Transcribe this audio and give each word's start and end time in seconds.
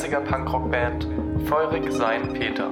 Leipziger 0.00 0.22
Punkrock-Band 0.22 1.06
Feurig 1.46 1.92
Sein 1.92 2.32
Peter. 2.32 2.70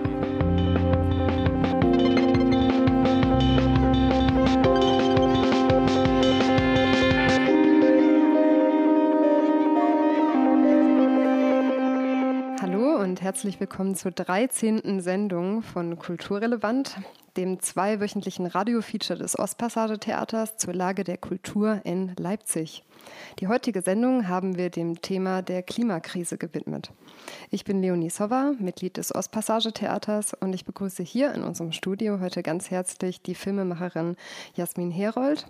Hallo 12.62 12.96
und 12.96 13.20
herzlich 13.20 13.60
willkommen 13.60 13.94
zur 13.94 14.12
13. 14.12 15.02
Sendung 15.02 15.60
von 15.60 15.98
Kulturrelevant, 15.98 16.96
dem 17.38 17.60
zweiwöchentlichen 17.60 18.46
Radiofeature 18.46 19.16
des 19.16 19.38
Ostpassage-Theaters 19.38 20.56
zur 20.56 20.74
Lage 20.74 21.04
der 21.04 21.18
Kultur 21.18 21.80
in 21.84 22.12
Leipzig. 22.18 22.82
Die 23.38 23.46
heutige 23.46 23.80
Sendung 23.80 24.26
haben 24.26 24.56
wir 24.56 24.70
dem 24.70 25.00
Thema 25.02 25.40
der 25.40 25.62
Klimakrise 25.62 26.36
gewidmet. 26.36 26.90
Ich 27.50 27.64
bin 27.64 27.80
Leonie 27.80 28.10
Sova, 28.10 28.54
Mitglied 28.58 28.96
des 28.96 29.14
Ostpassage-Theaters 29.14 30.34
und 30.34 30.52
ich 30.52 30.64
begrüße 30.64 31.04
hier 31.04 31.32
in 31.32 31.44
unserem 31.44 31.70
Studio 31.70 32.18
heute 32.18 32.42
ganz 32.42 32.72
herzlich 32.72 33.22
die 33.22 33.36
Filmemacherin 33.36 34.16
Jasmin 34.54 34.90
Herold, 34.90 35.46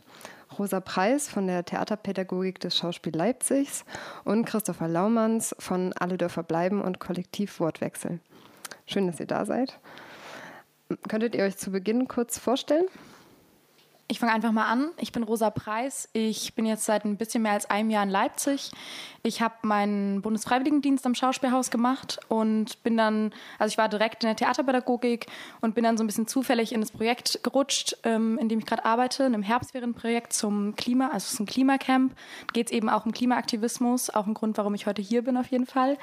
Rosa 0.58 0.80
Preis 0.80 1.26
von 1.26 1.46
der 1.46 1.64
Theaterpädagogik 1.64 2.60
des 2.60 2.76
Schauspiel 2.76 3.16
Leipzigs 3.16 3.86
und 4.24 4.44
Christopher 4.44 4.88
Laumanns 4.88 5.56
von 5.58 5.94
Alle 5.94 6.18
Dörfer 6.18 6.42
bleiben 6.42 6.82
und 6.82 7.00
Kollektiv 7.00 7.60
Wortwechsel. 7.60 8.20
Schön, 8.84 9.06
dass 9.06 9.20
ihr 9.20 9.26
da 9.26 9.46
seid. 9.46 9.80
Könntet 11.08 11.34
ihr 11.34 11.44
euch 11.44 11.56
zu 11.58 11.70
Beginn 11.70 12.08
kurz 12.08 12.38
vorstellen? 12.38 12.86
Ich 14.10 14.20
fange 14.20 14.32
einfach 14.32 14.52
mal 14.52 14.64
an. 14.64 14.88
Ich 14.96 15.12
bin 15.12 15.22
Rosa 15.22 15.50
Preis. 15.50 16.08
Ich 16.14 16.54
bin 16.54 16.64
jetzt 16.64 16.86
seit 16.86 17.04
ein 17.04 17.18
bisschen 17.18 17.42
mehr 17.42 17.52
als 17.52 17.68
einem 17.68 17.90
Jahr 17.90 18.04
in 18.04 18.08
Leipzig. 18.08 18.70
Ich 19.22 19.42
habe 19.42 19.54
meinen 19.62 20.22
Bundesfreiwilligendienst 20.22 21.04
am 21.04 21.14
Schauspielhaus 21.14 21.70
gemacht 21.70 22.18
und 22.28 22.82
bin 22.82 22.96
dann, 22.96 23.34
also 23.58 23.70
ich 23.70 23.76
war 23.76 23.90
direkt 23.90 24.24
in 24.24 24.28
der 24.28 24.36
Theaterpädagogik 24.36 25.26
und 25.60 25.74
bin 25.74 25.84
dann 25.84 25.98
so 25.98 26.04
ein 26.04 26.06
bisschen 26.06 26.26
zufällig 26.26 26.72
in 26.72 26.80
das 26.80 26.90
Projekt 26.90 27.40
gerutscht, 27.42 27.98
ähm, 28.04 28.38
in 28.38 28.48
dem 28.48 28.60
ich 28.60 28.64
gerade 28.64 28.86
arbeite, 28.86 29.24
in 29.24 29.34
einem 29.34 29.42
Herbstferienprojekt 29.42 30.32
zum 30.32 30.74
Klima, 30.76 31.08
also 31.08 31.26
es 31.26 31.32
ist 31.34 31.40
ein 31.40 31.46
Klimacamp. 31.46 32.14
Da 32.46 32.52
geht 32.54 32.68
es 32.68 32.72
eben 32.72 32.88
auch 32.88 33.04
um 33.04 33.12
Klimaaktivismus, 33.12 34.08
auch 34.08 34.26
ein 34.26 34.32
Grund, 34.32 34.56
warum 34.56 34.74
ich 34.74 34.86
heute 34.86 35.02
hier 35.02 35.22
bin 35.22 35.36
auf 35.36 35.48
jeden 35.48 35.66
Fall. 35.66 35.98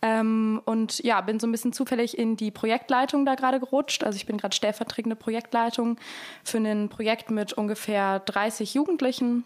Ähm, 0.00 0.62
und 0.64 1.04
ja, 1.04 1.20
bin 1.20 1.38
so 1.38 1.46
ein 1.46 1.52
bisschen 1.52 1.74
zufällig 1.74 2.16
in 2.16 2.36
die 2.36 2.50
Projektleitung 2.50 3.26
da 3.26 3.34
gerade 3.34 3.60
gerutscht. 3.60 4.02
Also 4.04 4.16
ich 4.16 4.24
bin 4.24 4.38
gerade 4.38 4.56
stellvertretende 4.56 5.16
Projektleitung 5.16 5.98
für 6.44 6.56
ein 6.56 6.88
Projekt 6.88 7.30
mit 7.30 7.49
ungefähr 7.52 8.20
30 8.20 8.74
Jugendlichen 8.74 9.44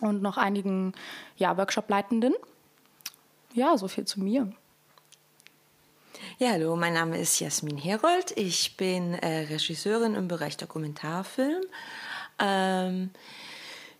und 0.00 0.22
noch 0.22 0.36
einigen 0.36 0.92
ja, 1.36 1.56
Workshop-Leitenden. 1.56 2.34
Ja, 3.54 3.76
so 3.78 3.88
viel 3.88 4.04
zu 4.04 4.20
mir. 4.20 4.52
Ja, 6.38 6.50
hallo, 6.50 6.74
mein 6.74 6.94
Name 6.94 7.18
ist 7.18 7.38
Jasmin 7.38 7.78
Herold. 7.78 8.32
Ich 8.36 8.76
bin 8.76 9.14
äh, 9.14 9.46
Regisseurin 9.50 10.14
im 10.14 10.26
Bereich 10.26 10.56
Dokumentarfilm. 10.56 11.62
Ähm, 12.40 13.10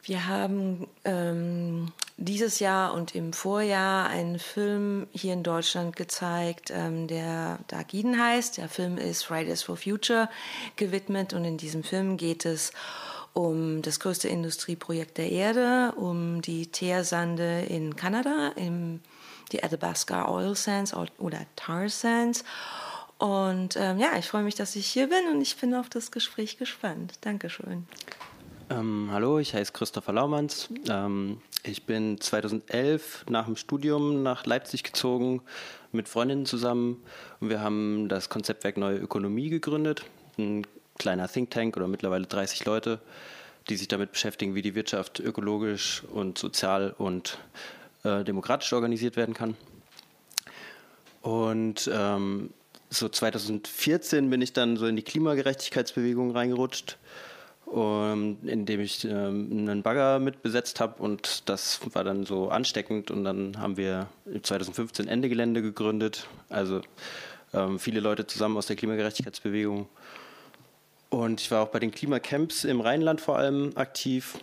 wir 0.02 0.26
haben 0.26 0.88
ähm, 1.04 1.92
dieses 2.16 2.58
Jahr 2.58 2.92
und 2.92 3.14
im 3.14 3.32
Vorjahr 3.32 4.08
einen 4.08 4.38
Film 4.38 5.06
hier 5.12 5.32
in 5.32 5.42
Deutschland 5.42 5.96
gezeigt, 5.96 6.70
ähm, 6.70 7.06
der 7.06 7.58
Dagiden 7.68 8.20
heißt. 8.20 8.58
Der 8.58 8.68
Film 8.68 8.98
ist 8.98 9.24
Fridays 9.24 9.62
for 9.62 9.76
Future 9.76 10.28
gewidmet 10.76 11.32
und 11.32 11.44
in 11.44 11.56
diesem 11.56 11.84
Film 11.84 12.16
geht 12.16 12.44
es 12.44 12.70
um 12.70 12.74
das 13.34 14.00
größte 14.00 14.28
Industrieprojekt 14.28 15.18
der 15.18 15.30
Erde, 15.30 15.92
um 15.96 16.40
die 16.40 16.68
Teersande 16.68 17.62
in 17.68 17.96
Kanada, 17.96 18.52
im, 18.56 19.00
die 19.50 19.62
Athabasca 19.62 20.28
Oil 20.28 20.54
Sands 20.54 20.94
oder 21.18 21.40
Tar 21.56 21.88
Sands. 21.88 22.44
Und 23.18 23.76
ähm, 23.76 23.98
ja, 23.98 24.16
ich 24.18 24.26
freue 24.26 24.42
mich, 24.42 24.54
dass 24.54 24.76
ich 24.76 24.86
hier 24.86 25.08
bin 25.08 25.32
und 25.32 25.40
ich 25.40 25.56
bin 25.56 25.74
auf 25.74 25.88
das 25.88 26.10
Gespräch 26.10 26.58
gespannt. 26.58 27.14
Dankeschön. 27.22 27.86
Ähm, 28.70 29.08
hallo, 29.10 29.38
ich 29.38 29.54
heiße 29.54 29.72
Christopher 29.72 30.12
Laumanns. 30.12 30.68
Ähm, 30.88 31.40
ich 31.64 31.86
bin 31.86 32.20
2011 32.20 33.26
nach 33.28 33.46
dem 33.46 33.56
Studium 33.56 34.22
nach 34.22 34.46
Leipzig 34.46 34.84
gezogen 34.84 35.42
mit 35.92 36.08
Freundinnen 36.08 36.46
zusammen 36.46 37.02
und 37.40 37.50
wir 37.50 37.60
haben 37.60 38.08
das 38.08 38.28
Konzeptwerk 38.28 38.76
Neue 38.76 38.98
Ökonomie 38.98 39.48
gegründet. 39.48 40.04
Ein 40.38 40.66
kleiner 40.98 41.28
Think 41.28 41.50
Tank 41.50 41.76
oder 41.76 41.88
mittlerweile 41.88 42.26
30 42.26 42.64
Leute, 42.64 43.00
die 43.68 43.76
sich 43.76 43.88
damit 43.88 44.12
beschäftigen, 44.12 44.54
wie 44.54 44.62
die 44.62 44.74
Wirtschaft 44.74 45.20
ökologisch 45.20 46.02
und 46.12 46.38
sozial 46.38 46.94
und 46.96 47.38
äh, 48.04 48.24
demokratisch 48.24 48.72
organisiert 48.72 49.16
werden 49.16 49.34
kann. 49.34 49.56
Und 51.22 51.90
ähm, 51.92 52.50
so 52.90 53.08
2014 53.08 54.28
bin 54.30 54.42
ich 54.42 54.52
dann 54.52 54.76
so 54.76 54.86
in 54.86 54.96
die 54.96 55.02
Klimagerechtigkeitsbewegung 55.02 56.32
reingerutscht, 56.32 56.98
um, 57.64 58.36
indem 58.44 58.80
ich 58.80 59.04
ähm, 59.04 59.48
einen 59.50 59.82
Bagger 59.82 60.18
mit 60.18 60.42
besetzt 60.42 60.80
habe 60.80 61.02
und 61.02 61.48
das 61.48 61.80
war 61.94 62.04
dann 62.04 62.26
so 62.26 62.50
ansteckend 62.50 63.10
und 63.10 63.24
dann 63.24 63.58
haben 63.58 63.78
wir 63.78 64.08
2015 64.42 65.08
Ende 65.08 65.30
Gelände 65.30 65.62
gegründet, 65.62 66.28
also 66.50 66.82
ähm, 67.54 67.78
viele 67.78 68.00
Leute 68.00 68.26
zusammen 68.26 68.58
aus 68.58 68.66
der 68.66 68.76
Klimagerechtigkeitsbewegung 68.76 69.88
und 71.14 71.40
ich 71.40 71.50
war 71.50 71.62
auch 71.62 71.68
bei 71.68 71.78
den 71.78 71.92
Klimacamps 71.92 72.64
im 72.64 72.80
Rheinland 72.80 73.20
vor 73.20 73.38
allem 73.38 73.72
aktiv. 73.76 74.38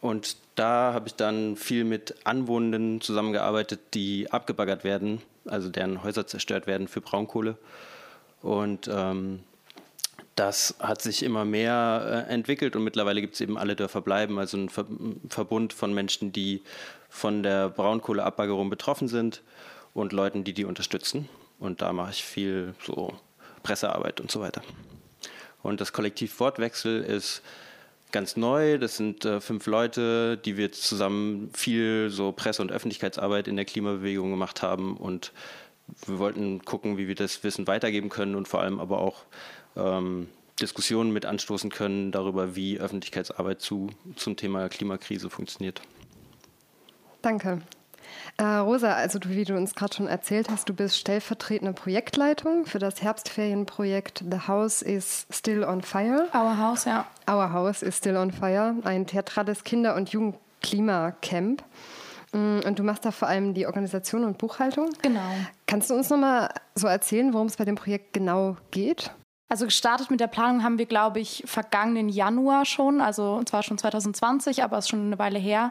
Und 0.00 0.36
da 0.54 0.92
habe 0.94 1.08
ich 1.08 1.14
dann 1.14 1.56
viel 1.56 1.84
mit 1.84 2.14
Anwohnenden 2.24 3.00
zusammengearbeitet, 3.00 3.80
die 3.92 4.30
abgebaggert 4.30 4.84
werden, 4.84 5.20
also 5.44 5.68
deren 5.68 6.02
Häuser 6.02 6.26
zerstört 6.26 6.66
werden 6.66 6.88
für 6.88 7.00
Braunkohle. 7.00 7.58
Und 8.40 8.88
ähm, 8.90 9.40
das 10.34 10.76
hat 10.80 11.02
sich 11.02 11.22
immer 11.22 11.44
mehr 11.44 12.26
äh, 12.28 12.32
entwickelt 12.32 12.74
und 12.74 12.84
mittlerweile 12.84 13.20
gibt 13.20 13.34
es 13.34 13.40
eben 13.40 13.58
alle 13.58 13.76
Dörfer 13.76 14.00
bleiben, 14.00 14.38
also 14.38 14.56
ein 14.56 14.68
Ver 14.68 14.86
Verbund 15.28 15.72
von 15.72 15.92
Menschen, 15.92 16.32
die 16.32 16.62
von 17.08 17.42
der 17.42 17.68
Braunkohleabbaggerung 17.68 18.70
betroffen 18.70 19.08
sind 19.08 19.42
und 19.92 20.12
Leuten, 20.12 20.42
die 20.42 20.54
die 20.54 20.64
unterstützen. 20.64 21.28
Und 21.58 21.82
da 21.82 21.92
mache 21.92 22.10
ich 22.10 22.24
viel 22.24 22.74
so 22.82 23.12
Pressearbeit 23.62 24.20
und 24.20 24.30
so 24.30 24.40
weiter. 24.40 24.62
Und 25.64 25.80
das 25.80 25.92
Kollektiv 25.92 26.38
Wortwechsel 26.38 27.02
ist 27.02 27.42
ganz 28.12 28.36
neu. 28.36 28.78
Das 28.78 28.96
sind 28.96 29.24
äh, 29.24 29.40
fünf 29.40 29.66
Leute, 29.66 30.36
die 30.36 30.56
wir 30.56 30.70
zusammen 30.70 31.50
viel 31.52 32.10
so 32.10 32.30
Presse- 32.30 32.62
und 32.62 32.70
Öffentlichkeitsarbeit 32.70 33.48
in 33.48 33.56
der 33.56 33.64
Klimabewegung 33.64 34.30
gemacht 34.30 34.62
haben. 34.62 34.96
Und 34.96 35.32
wir 36.06 36.18
wollten 36.18 36.64
gucken, 36.64 36.96
wie 36.96 37.08
wir 37.08 37.14
das 37.14 37.42
Wissen 37.42 37.66
weitergeben 37.66 38.10
können 38.10 38.36
und 38.36 38.46
vor 38.46 38.60
allem 38.60 38.78
aber 38.78 39.00
auch 39.00 39.24
ähm, 39.76 40.28
Diskussionen 40.60 41.12
mit 41.12 41.26
anstoßen 41.26 41.70
können 41.70 42.12
darüber, 42.12 42.54
wie 42.54 42.78
Öffentlichkeitsarbeit 42.78 43.60
zu, 43.60 43.90
zum 44.16 44.36
Thema 44.36 44.68
Klimakrise 44.68 45.30
funktioniert. 45.30 45.80
Danke. 47.22 47.62
Äh, 48.36 48.44
Rosa, 48.44 48.92
also 48.92 49.18
du, 49.18 49.30
wie 49.30 49.44
du 49.44 49.56
uns 49.56 49.74
gerade 49.74 49.94
schon 49.94 50.06
erzählt 50.06 50.48
hast, 50.50 50.68
du 50.68 50.74
bist 50.74 50.98
stellvertretende 50.98 51.72
Projektleitung 51.72 52.66
für 52.66 52.78
das 52.78 53.02
Herbstferienprojekt 53.02 54.24
The 54.30 54.48
House 54.48 54.82
is 54.82 55.26
Still 55.30 55.64
on 55.64 55.82
Fire. 55.82 56.28
Our 56.34 56.58
House, 56.58 56.84
ja. 56.84 57.06
Our 57.28 57.52
House 57.52 57.82
is 57.82 57.98
Still 57.98 58.16
on 58.16 58.30
Fire, 58.30 58.74
ein 58.84 59.06
theatrales 59.06 59.64
Kinder- 59.64 59.94
und 59.94 60.10
Jugendklimacamp. 60.10 61.62
Mm, 62.32 62.60
und 62.66 62.78
du 62.78 62.82
machst 62.82 63.04
da 63.04 63.12
vor 63.12 63.28
allem 63.28 63.54
die 63.54 63.66
Organisation 63.66 64.24
und 64.24 64.38
Buchhaltung. 64.38 64.90
Genau. 65.02 65.20
Kannst 65.66 65.90
du 65.90 65.94
uns 65.94 66.10
nochmal 66.10 66.48
so 66.74 66.86
erzählen, 66.88 67.32
worum 67.32 67.46
es 67.46 67.56
bei 67.56 67.64
dem 67.64 67.76
Projekt 67.76 68.12
genau 68.12 68.56
geht? 68.72 69.12
Also 69.54 69.66
gestartet 69.66 70.10
mit 70.10 70.18
der 70.18 70.26
Planung 70.26 70.64
haben 70.64 70.78
wir, 70.78 70.86
glaube 70.86 71.20
ich, 71.20 71.44
vergangenen 71.46 72.08
Januar 72.08 72.64
schon, 72.64 73.00
also 73.00 73.40
zwar 73.44 73.62
schon 73.62 73.78
2020, 73.78 74.64
aber 74.64 74.78
es 74.78 74.86
ist 74.86 74.88
schon 74.88 75.06
eine 75.06 75.18
Weile 75.20 75.38
her. 75.38 75.70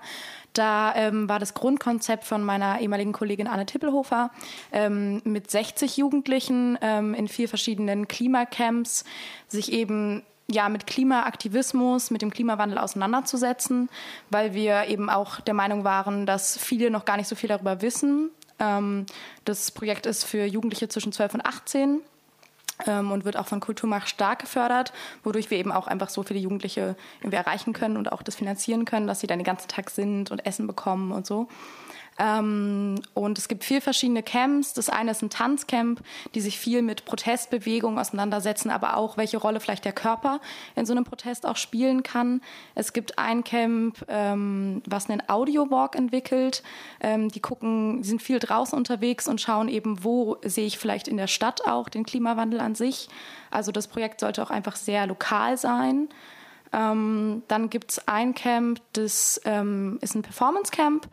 Da 0.54 0.96
ähm, 0.96 1.28
war 1.28 1.38
das 1.38 1.54
Grundkonzept 1.54 2.24
von 2.24 2.46
meiner 2.46 2.80
ehemaligen 2.80 3.12
Kollegin 3.12 3.46
Anne 3.46 3.66
Tippelhofer 3.66 4.32
ähm, 4.72 5.22
mit 5.26 5.52
60 5.52 5.98
Jugendlichen 5.98 6.78
ähm, 6.82 7.14
in 7.14 7.28
vier 7.28 7.50
verschiedenen 7.50 8.08
Klimacamps 8.08 9.04
sich 9.50 9.74
eben 9.74 10.24
ja, 10.50 10.70
mit 10.70 10.88
Klimaaktivismus, 10.88 12.10
mit 12.10 12.22
dem 12.22 12.32
Klimawandel 12.32 12.78
auseinanderzusetzen, 12.78 13.90
weil 14.30 14.54
wir 14.54 14.86
eben 14.88 15.10
auch 15.10 15.42
der 15.42 15.56
Meinung 15.56 15.84
waren, 15.84 16.26
dass 16.26 16.58
viele 16.58 16.90
noch 16.90 17.04
gar 17.04 17.18
nicht 17.18 17.28
so 17.28 17.36
viel 17.36 17.50
darüber 17.50 17.82
wissen. 17.82 18.30
Ähm, 18.60 19.08
das 19.44 19.72
Projekt 19.72 20.06
ist 20.06 20.24
für 20.24 20.46
Jugendliche 20.46 20.88
zwischen 20.88 21.12
12 21.12 21.34
und 21.34 21.46
18 21.46 22.00
ähm, 22.88 23.12
und 23.12 23.26
wird 23.26 23.38
auch 23.38 23.48
von 23.48 23.60
Kulturmacht 23.60 24.10
stark 24.10 24.40
gefördert, 24.40 24.94
wodurch 25.24 25.50
wir 25.50 25.58
eben 25.58 25.72
auch 25.72 25.88
einfach 25.88 26.10
so 26.10 26.24
viele 26.24 26.40
Jugendliche 26.40 26.96
irgendwie 27.20 27.38
erreichen 27.38 27.74
können 27.74 27.98
und 27.98 28.12
auch 28.12 28.24
das 28.24 28.36
finanzieren 28.36 28.86
können, 28.86 29.08
dass 29.08 29.20
sie 29.20 29.28
dann 29.28 29.40
den 29.40 29.46
ganzen 29.46 29.68
Tag 29.68 29.90
sind 29.90 30.32
und 30.32 30.46
Essen 30.46 30.68
bekommen 30.68 31.12
und 31.12 31.26
so. 31.26 31.48
Ähm, 32.20 32.96
und 33.14 33.38
es 33.38 33.48
gibt 33.48 33.64
vier 33.64 33.82
verschiedene 33.82 34.24
Camps. 34.24 34.74
Das 34.74 34.90
eine 34.90 35.12
ist 35.12 35.22
ein 35.22 35.30
Tanzcamp, 35.30 36.02
die 36.36 36.42
sich 36.42 36.60
viel 36.60 36.82
mit 36.82 37.06
Protestbewegungen 37.06 37.98
auseinandersetzen, 37.98 38.70
aber 38.70 38.98
auch 38.98 39.18
welche 39.18 39.38
Rolle 39.38 39.60
vielleicht 39.60 39.86
der 39.86 39.94
Körper 39.94 40.40
in 40.76 40.86
so 40.86 40.94
einem 40.94 41.04
Protest 41.04 41.46
auch 41.46 41.58
spielen 41.58 42.04
kann. 42.04 42.42
Es 42.76 42.94
gibt 42.94 43.18
ein 43.18 43.44
Camp, 43.44 44.06
ähm, 44.08 44.82
was 44.86 45.10
einen 45.10 45.24
Audio-Walk 45.28 45.96
entwickelt. 45.96 46.64
Ähm, 47.00 47.30
die 47.30 47.40
gucken, 47.40 48.02
die 48.02 48.08
sind 48.08 48.22
viel 48.22 48.40
draußen 48.40 48.78
unterwegs 48.78 49.28
und 49.28 49.42
schauen 49.42 49.68
eben, 49.68 50.04
wo 50.04 50.38
sehe 50.44 50.66
ich 50.66 50.78
vielleicht 50.78 51.08
in 51.08 51.18
der 51.18 51.28
Stadt 51.28 51.68
auch 51.68 51.90
den 51.90 52.06
Klimawandel 52.06 52.60
an 52.60 52.76
sich. 52.76 53.10
Also 53.50 53.72
das 53.72 53.88
Projekt 53.88 54.20
sollte 54.20 54.44
auch 54.44 54.50
einfach 54.50 54.76
sehr 54.76 55.08
lokal 55.08 55.58
sein. 55.58 56.10
Ähm, 56.74 57.44
dann 57.48 57.70
gibt 57.70 57.92
es 57.92 58.08
ein 58.08 58.34
Camp, 58.34 58.82
das 58.94 59.40
ähm, 59.46 60.00
ist 60.02 60.16
ein 60.16 60.24
Performance 60.24 60.72
Camp. 60.72 61.08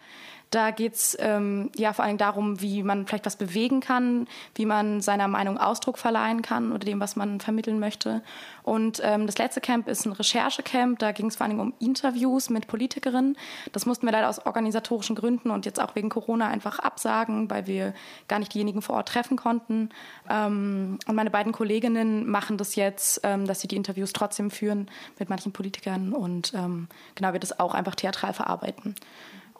Da 0.50 0.72
geht 0.72 0.94
es 0.94 1.16
ähm, 1.20 1.70
ja 1.76 1.92
vor 1.92 2.04
allem 2.04 2.18
darum, 2.18 2.60
wie 2.60 2.82
man 2.82 3.06
vielleicht 3.06 3.24
was 3.24 3.36
bewegen 3.36 3.80
kann, 3.80 4.26
wie 4.56 4.66
man 4.66 5.00
seiner 5.00 5.28
Meinung 5.28 5.58
Ausdruck 5.58 5.96
verleihen 5.96 6.42
kann 6.42 6.72
oder 6.72 6.84
dem, 6.84 6.98
was 6.98 7.14
man 7.14 7.38
vermitteln 7.38 7.78
möchte. 7.78 8.22
Und 8.64 9.00
ähm, 9.04 9.26
das 9.26 9.38
letzte 9.38 9.60
Camp 9.60 9.86
ist 9.86 10.06
ein 10.06 10.12
Recherchecamp. 10.12 10.98
Da 10.98 11.12
ging 11.12 11.26
es 11.26 11.36
vor 11.36 11.46
allem 11.46 11.60
um 11.60 11.72
Interviews 11.78 12.50
mit 12.50 12.66
Politikerinnen. 12.66 13.36
Das 13.72 13.86
mussten 13.86 14.06
wir 14.06 14.12
leider 14.12 14.28
aus 14.28 14.44
organisatorischen 14.44 15.14
Gründen 15.14 15.50
und 15.50 15.66
jetzt 15.66 15.80
auch 15.80 15.94
wegen 15.94 16.08
Corona 16.08 16.48
einfach 16.48 16.80
absagen, 16.80 17.48
weil 17.48 17.68
wir 17.68 17.94
gar 18.26 18.40
nicht 18.40 18.52
diejenigen 18.52 18.82
vor 18.82 18.96
Ort 18.96 19.08
treffen 19.08 19.36
konnten. 19.36 19.90
Ähm, 20.28 20.98
und 21.06 21.14
meine 21.14 21.30
beiden 21.30 21.52
Kolleginnen 21.52 22.28
machen 22.28 22.56
das 22.56 22.74
jetzt, 22.74 23.20
ähm, 23.22 23.46
dass 23.46 23.60
sie 23.60 23.68
die 23.68 23.76
Interviews 23.76 24.12
trotzdem 24.12 24.50
führen 24.50 24.90
mit 25.18 25.30
manchen 25.30 25.52
Politikern 25.52 26.12
und 26.12 26.52
ähm, 26.54 26.88
genau 27.14 27.32
wir 27.32 27.40
das 27.40 27.60
auch 27.60 27.74
einfach 27.74 27.94
theatral 27.94 28.32
verarbeiten. 28.32 28.96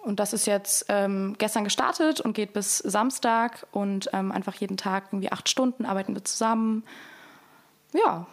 Und 0.03 0.19
das 0.19 0.33
ist 0.33 0.47
jetzt 0.47 0.87
ähm, 0.89 1.35
gestern 1.39 1.65
gestartet 1.65 2.21
und 2.21 2.33
geht 2.33 2.53
bis 2.53 2.79
Samstag 2.79 3.67
und 3.71 4.09
ähm, 4.13 4.33
einfach 4.33 4.55
jeden 4.55 4.77
Tag 4.77 5.05
irgendwie 5.13 5.31
acht 5.31 5.49
Stunden 5.49 5.85
arbeiten 5.85 6.15
wir 6.15 6.25
zusammen. 6.25 6.85
Ja. 7.93 8.27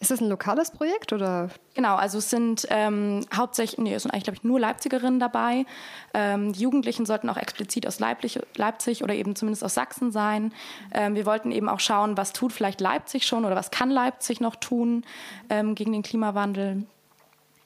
Ist 0.00 0.10
das 0.10 0.20
ein 0.20 0.28
lokales 0.28 0.72
Projekt 0.72 1.12
oder? 1.12 1.48
Genau, 1.74 1.94
also 1.94 2.18
es 2.18 2.28
sind 2.28 2.66
ähm, 2.68 3.24
hauptsächlich, 3.34 3.78
nee, 3.78 3.94
es 3.94 4.02
sind 4.02 4.10
eigentlich, 4.10 4.24
glaube 4.24 4.36
ich, 4.36 4.44
nur 4.44 4.58
Leipzigerinnen 4.58 5.20
dabei. 5.20 5.64
Ähm, 6.12 6.52
die 6.52 6.60
Jugendlichen 6.60 7.06
sollten 7.06 7.30
auch 7.30 7.36
explizit 7.36 7.86
aus 7.86 8.00
Leipzig, 8.00 8.40
Leipzig 8.56 9.04
oder 9.04 9.14
eben 9.14 9.36
zumindest 9.36 9.64
aus 9.64 9.74
Sachsen 9.74 10.10
sein. 10.10 10.52
Ähm, 10.92 11.14
wir 11.14 11.24
wollten 11.24 11.52
eben 11.52 11.68
auch 11.68 11.80
schauen, 11.80 12.16
was 12.18 12.32
tut 12.32 12.52
vielleicht 12.52 12.80
Leipzig 12.80 13.26
schon 13.26 13.44
oder 13.44 13.54
was 13.54 13.70
kann 13.70 13.90
Leipzig 13.90 14.40
noch 14.40 14.56
tun 14.56 15.06
ähm, 15.48 15.74
gegen 15.74 15.92
den 15.92 16.02
Klimawandel. 16.02 16.84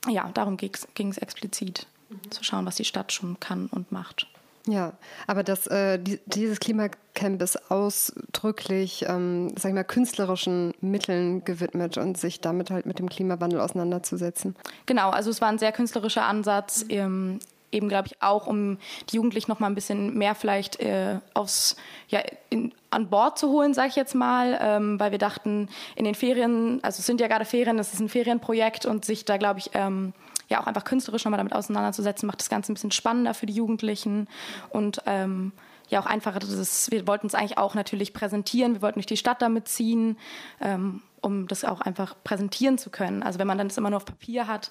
Ja, 0.06 0.31
darum 0.34 0.58
ging 0.58 0.70
es 1.10 1.19
explizit 1.19 1.87
mhm. 2.08 2.31
zu 2.31 2.44
schauen, 2.44 2.66
was 2.66 2.76
die 2.76 2.84
Stadt 2.84 3.12
schon 3.12 3.38
kann 3.40 3.66
und 3.66 3.93
macht. 3.93 4.26
Ja, 4.66 4.93
aber 5.26 5.43
das, 5.43 5.66
äh, 5.66 5.99
die, 5.99 6.20
dieses 6.26 6.60
Klimacamp 6.60 7.40
ist 7.40 7.70
ausdrücklich, 7.70 9.06
ähm, 9.08 9.55
sag 9.56 9.70
ich 9.70 9.75
mal, 9.75 9.84
künstlerischen 9.84 10.75
Mitteln 10.82 11.43
gewidmet 11.44 11.96
und 11.96 12.19
sich 12.19 12.40
damit 12.40 12.70
halt 12.70 12.84
mit 12.84 12.99
dem 12.99 13.08
Klimawandel 13.08 13.60
auseinanderzusetzen. 13.60 14.56
Genau, 14.84 15.08
also 15.08 15.31
es 15.31 15.40
war 15.40 15.49
ein 15.49 15.58
sehr 15.58 15.72
künstlerischer 15.72 16.25
Ansatz. 16.25 16.84
Mhm. 16.84 16.90
Ähm, 16.90 17.38
eben, 17.70 17.88
glaube 17.88 18.08
ich, 18.08 18.22
auch, 18.22 18.46
um 18.46 18.78
die 19.10 19.16
Jugendlichen 19.16 19.50
noch 19.50 19.60
mal 19.60 19.66
ein 19.66 19.75
bisschen 19.75 20.16
mehr 20.16 20.34
vielleicht 20.34 20.81
äh, 20.81 21.19
aufs, 21.34 21.76
ja, 22.08 22.20
in, 22.50 22.72
an 22.90 23.08
Bord 23.08 23.38
zu 23.38 23.49
holen, 23.50 23.75
sage 23.75 23.88
ich 23.88 23.96
jetzt 23.96 24.14
mal, 24.14 24.58
ähm, 24.60 24.99
weil 24.99 25.10
wir 25.10 25.19
dachten, 25.19 25.69
in 25.94 26.05
den 26.05 26.14
Ferien, 26.14 26.81
also 26.82 27.00
es 27.00 27.06
sind 27.06 27.20
ja 27.20 27.28
gerade 27.28 27.44
Ferien, 27.44 27.78
es 27.78 27.93
ist 27.93 28.00
ein 28.00 28.08
Ferienprojekt 28.08 28.87
und 28.87 29.05
sich 29.05 29.25
da, 29.25 29.37
glaube 29.37 29.60
ich, 29.60 29.70
ähm, 29.75 30.12
ja 30.48 30.60
auch 30.60 30.66
einfach 30.66 30.84
künstlerisch 30.84 31.24
nochmal 31.24 31.38
damit 31.38 31.54
auseinanderzusetzen, 31.54 32.26
macht 32.26 32.40
das 32.40 32.48
Ganze 32.48 32.72
ein 32.72 32.74
bisschen 32.74 32.90
spannender 32.90 33.34
für 33.34 33.46
die 33.46 33.52
Jugendlichen 33.52 34.28
und 34.70 35.02
ähm, 35.06 35.52
ja 35.88 36.00
auch 36.00 36.06
einfacher. 36.06 36.38
Das, 36.38 36.90
wir 36.90 37.06
wollten 37.06 37.26
es 37.26 37.34
eigentlich 37.34 37.58
auch 37.58 37.74
natürlich 37.74 38.12
präsentieren, 38.12 38.74
wir 38.74 38.82
wollten 38.82 38.98
durch 38.98 39.06
die 39.06 39.16
Stadt 39.16 39.42
damit 39.42 39.68
ziehen, 39.68 40.18
ähm, 40.60 41.02
um 41.20 41.48
das 41.48 41.64
auch 41.64 41.80
einfach 41.80 42.14
präsentieren 42.24 42.78
zu 42.78 42.90
können. 42.90 43.22
Also 43.22 43.38
wenn 43.38 43.46
man 43.46 43.58
dann 43.58 43.68
das 43.68 43.76
immer 43.76 43.90
nur 43.90 43.98
auf 43.98 44.04
Papier 44.04 44.46
hat, 44.46 44.70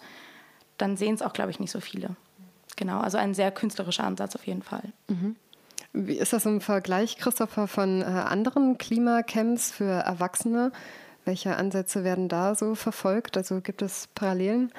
dann 0.77 0.97
sehen 0.97 1.15
es 1.15 1.21
auch, 1.21 1.33
glaube 1.33 1.51
ich, 1.51 1.59
nicht 1.59 1.71
so 1.71 1.79
viele. 1.79 2.15
Genau, 2.75 3.00
also 3.00 3.18
ein 3.18 3.33
sehr 3.33 3.51
künstlerischer 3.51 4.03
Ansatz 4.03 4.35
auf 4.35 4.45
jeden 4.45 4.62
Fall. 4.62 4.83
Mhm. 5.07 5.35
Wie 5.94 6.15
ist 6.15 6.33
das 6.33 6.45
im 6.45 6.62
Vergleich, 6.62 7.18
Christopher, 7.18 7.68
von 7.68 8.01
äh, 8.01 8.06
anderen 8.06 8.77
Klimacamps 8.77 9.71
für 9.71 9.91
Erwachsene? 9.91 10.71
Welche 11.25 11.57
Ansätze 11.57 12.03
werden 12.03 12.29
da 12.29 12.56
so 12.56 12.75
verfolgt? 12.75 13.35
Also 13.35 13.62
gibt 13.62 13.81
es 13.81 14.07
Parallelen? 14.13 14.71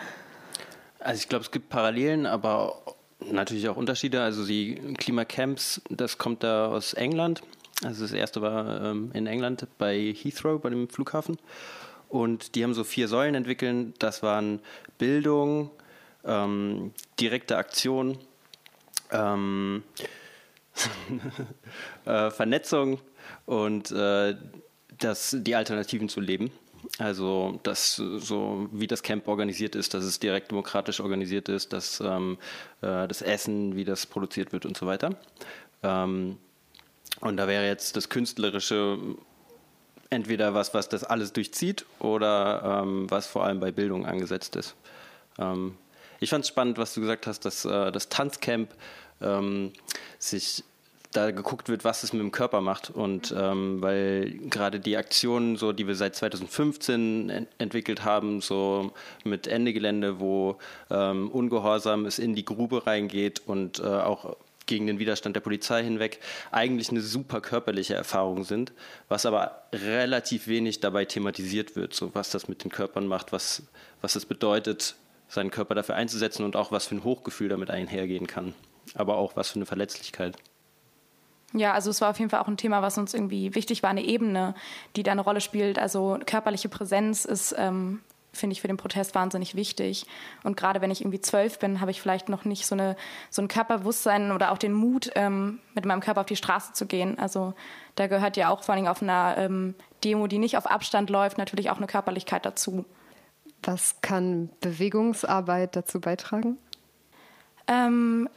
Also 0.99 1.21
ich 1.21 1.29
glaube, 1.29 1.45
es 1.45 1.51
gibt 1.51 1.69
Parallelen, 1.69 2.27
aber 2.27 2.83
natürlich 3.21 3.69
auch 3.69 3.77
Unterschiede. 3.77 4.23
Also 4.23 4.47
die 4.47 4.75
Klimacamps, 4.99 5.81
das 5.91 6.19
kommt 6.19 6.43
da 6.43 6.69
aus 6.69 6.95
England. 6.95 7.43
Also 7.85 8.03
das 8.03 8.13
erste 8.13 8.43
war 8.43 8.83
ähm, 8.83 9.11
in 9.15 9.27
England 9.27 9.67
bei 9.79 10.13
Heathrow, 10.13 10.61
bei 10.61 10.71
dem 10.71 10.89
Flughafen. 10.89 11.39
Und 12.09 12.55
die 12.55 12.65
haben 12.65 12.75
so 12.75 12.85
vier 12.85 13.07
Säulen 13.07 13.35
entwickelt. 13.35 13.95
Das 13.99 14.23
waren 14.23 14.61
Bildung, 14.97 15.71
ähm, 16.25 16.93
direkte 17.21 17.57
Aktion, 17.57 18.19
ähm, 19.13 19.83
äh, 22.05 22.31
Vernetzung 22.31 23.01
und 23.47 23.91
äh, 23.93 24.35
das, 24.99 25.37
die 25.39 25.55
Alternativen 25.55 26.09
zu 26.09 26.21
leben. 26.21 26.51
Also, 26.99 27.61
dass 27.63 27.97
so 27.97 28.69
wie 28.73 28.87
das 28.87 29.03
Camp 29.03 29.29
organisiert 29.29 29.75
ist, 29.75 29.95
dass 29.95 30.05
es 30.05 30.19
direkt 30.19 30.51
demokratisch 30.51 31.01
organisiert 31.01 31.49
ist, 31.49 31.73
dass 31.73 32.01
ähm, 32.01 32.39
äh, 32.83 33.07
das 33.09 33.23
Essen, 33.23 33.77
wie 33.77 33.85
das 33.85 34.07
produziert 34.07 34.53
wird 34.53 34.67
und 34.67 34.77
so 34.77 34.87
weiter. 34.87 35.17
Ähm, 35.83 36.39
und 37.21 37.37
da 37.37 37.49
wäre 37.49 37.67
jetzt 37.67 37.97
das 37.97 38.09
Künstlerische 38.09 38.99
entweder 40.11 40.55
was, 40.55 40.73
was 40.75 40.89
das 40.89 41.05
alles 41.05 41.33
durchzieht 41.33 41.85
oder 41.99 42.83
ähm, 42.83 43.11
was 43.11 43.27
vor 43.27 43.45
allem 43.45 43.61
bei 43.61 43.73
Bildung 43.73 44.07
angesetzt 44.07 44.57
ist. 44.57 44.75
Ähm, 45.39 45.77
ich 46.21 46.31
fand 46.31 46.45
es 46.45 46.49
spannend, 46.49 46.79
was 46.79 46.95
du 46.95 47.01
gesagt 47.01 47.27
hast, 47.27 47.45
dass 47.45 47.65
äh, 47.65 47.93
das 47.93 48.09
Tanzcamp 48.09 48.71
ähm, 49.21 49.73
sich 50.19 50.65
da 51.13 51.31
geguckt 51.31 51.69
wird, 51.69 51.85
was 51.85 52.03
es 52.03 52.13
mit 52.13 52.21
dem 52.21 52.33
Körper 52.33 52.61
macht. 52.61 52.91
Und 52.91 53.35
ähm, 53.37 53.81
weil 53.81 54.31
gerade 54.51 54.81
die 54.81 54.97
Aktionen, 54.97 55.57
so, 55.57 55.73
die 55.73 55.87
wir 55.87 55.95
seit 55.95 56.15
2015 56.17 57.31
ent 57.31 57.49
entwickelt 57.59 58.05
haben, 58.05 58.41
so 58.41 58.93
mit 59.25 59.47
Ende 59.47 59.73
Gelände, 59.73 60.21
wo 60.21 60.59
ähm, 60.91 61.31
Ungehorsam 61.31 62.07
es 62.07 62.19
in 62.19 62.35
die 62.35 62.45
Grube 62.45 62.87
reingeht 62.87 63.43
und 63.47 63.81
äh, 63.81 63.85
auch 63.85 64.37
gegen 64.69 64.87
den 64.87 64.99
Widerstand 64.99 65.35
der 65.35 65.41
Polizei 65.41 65.83
hinweg, 65.83 66.21
eigentlich 66.53 66.91
eine 66.91 67.01
super 67.01 67.41
körperliche 67.41 67.95
Erfahrung 67.95 68.45
sind, 68.45 68.73
was 69.09 69.27
aber 69.27 69.63
relativ 69.73 70.47
wenig 70.47 70.81
dabei 70.81 71.07
thematisiert 71.07 71.75
wird, 71.75 71.95
so 71.95 72.15
was 72.15 72.31
das 72.31 72.49
mit 72.49 72.63
den 72.63 72.71
Körpern 72.71 73.07
macht, 73.07 73.33
was, 73.33 73.63
was 74.03 74.15
es 74.15 74.27
bedeutet, 74.27 74.95
seinen 75.29 75.51
Körper 75.51 75.75
dafür 75.75 75.97
einzusetzen 75.97 76.45
und 76.45 76.55
auch 76.55 76.71
was 76.71 76.87
für 76.87 76.97
ein 76.97 77.05
Hochgefühl 77.05 77.49
damit 77.49 77.71
einhergehen 77.71 78.27
kann, 78.27 78.55
aber 78.95 79.17
auch 79.17 79.37
was 79.37 79.49
für 79.49 79.57
eine 79.57 79.67
Verletzlichkeit. 79.67 80.37
Ja, 81.55 81.73
also 81.73 81.91
es 81.91 82.01
war 82.01 82.11
auf 82.11 82.19
jeden 82.19 82.31
Fall 82.31 82.41
auch 82.41 82.49
ein 82.49 82.59
Thema, 82.59 82.83
was 82.83 82.99
uns 82.99 83.15
irgendwie 83.15 83.55
wichtig 83.55 83.83
war, 83.83 83.91
eine 83.91 84.05
Ebene, 84.05 84.55
die 84.97 85.03
da 85.03 85.13
eine 85.13 85.23
Rolle 85.23 85.41
spielt. 85.41 85.79
Also 85.79 86.19
körperliche 86.27 86.69
Präsenz 86.69 87.25
ist, 87.25 87.55
ähm, 87.57 88.01
finde 88.35 88.53
ich, 88.53 88.61
für 88.61 88.69
den 88.69 88.77
Protest 88.77 89.15
wahnsinnig 89.15 89.55
wichtig. 89.55 90.07
Und 90.45 90.59
gerade 90.59 90.83
wenn 90.83 90.91
ich 90.91 91.01
irgendwie 91.01 91.23
zwölf 91.23 91.59
bin, 91.59 91.81
habe 91.81 91.91
ich 91.91 92.03
vielleicht 92.03 92.29
noch 92.29 92.45
nicht 92.45 92.67
so, 92.67 92.75
eine, 92.75 92.97
so 93.31 93.41
ein 93.41 93.49
Körperbewusstsein 93.49 94.33
oder 94.33 94.53
auch 94.53 94.59
den 94.59 94.75
Mut, 94.75 95.11
ähm, 95.15 95.61
mit 95.75 95.87
meinem 95.87 96.01
Körper 96.01 96.21
auf 96.21 96.27
die 96.27 96.37
Straße 96.37 96.75
zu 96.75 96.85
gehen. 96.85 97.19
Also 97.19 97.55
da 97.95 98.09
gehört 98.09 98.37
ja 98.37 98.51
auch 98.51 98.63
vor 98.63 98.75
allem 98.75 98.87
auf 98.87 99.01
einer 99.03 99.37
ähm, 99.39 99.75
Demo, 100.05 100.27
die 100.27 100.39
nicht 100.39 100.59
auf 100.59 100.67
Abstand 100.67 101.09
läuft, 101.09 101.39
natürlich 101.39 101.71
auch 101.71 101.79
eine 101.79 101.87
Körperlichkeit 101.87 102.45
dazu. 102.45 102.85
Was 103.63 104.03
kann 104.03 104.51
Bewegungsarbeit 104.61 105.75
dazu 105.75 105.99
beitragen? 105.99 106.59
Ähm, 107.67 108.29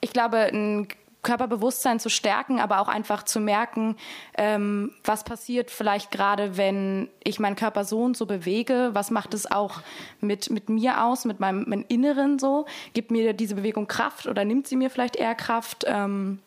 ich 0.00 0.12
glaube, 0.12 0.38
ein 0.38 0.88
Körperbewusstsein 1.26 1.98
zu 1.98 2.08
stärken, 2.08 2.60
aber 2.60 2.80
auch 2.80 2.86
einfach 2.86 3.24
zu 3.24 3.40
merken, 3.40 3.96
ähm, 4.38 4.92
was 5.02 5.24
passiert 5.24 5.72
vielleicht 5.72 6.12
gerade, 6.12 6.56
wenn 6.56 7.08
ich 7.24 7.40
meinen 7.40 7.56
Körper 7.56 7.84
so 7.84 8.00
und 8.04 8.16
so 8.16 8.26
bewege, 8.26 8.90
was 8.92 9.10
macht 9.10 9.34
es 9.34 9.50
auch 9.50 9.80
mit, 10.20 10.50
mit 10.50 10.68
mir 10.68 11.02
aus, 11.02 11.24
mit 11.24 11.40
meinem, 11.40 11.68
meinem 11.68 11.84
Inneren 11.88 12.38
so, 12.38 12.66
gibt 12.94 13.10
mir 13.10 13.32
diese 13.32 13.56
Bewegung 13.56 13.88
Kraft 13.88 14.28
oder 14.28 14.44
nimmt 14.44 14.68
sie 14.68 14.76
mir 14.76 14.88
vielleicht 14.88 15.16
eher 15.16 15.34
Kraft, 15.34 15.84
ähm, 15.88 16.38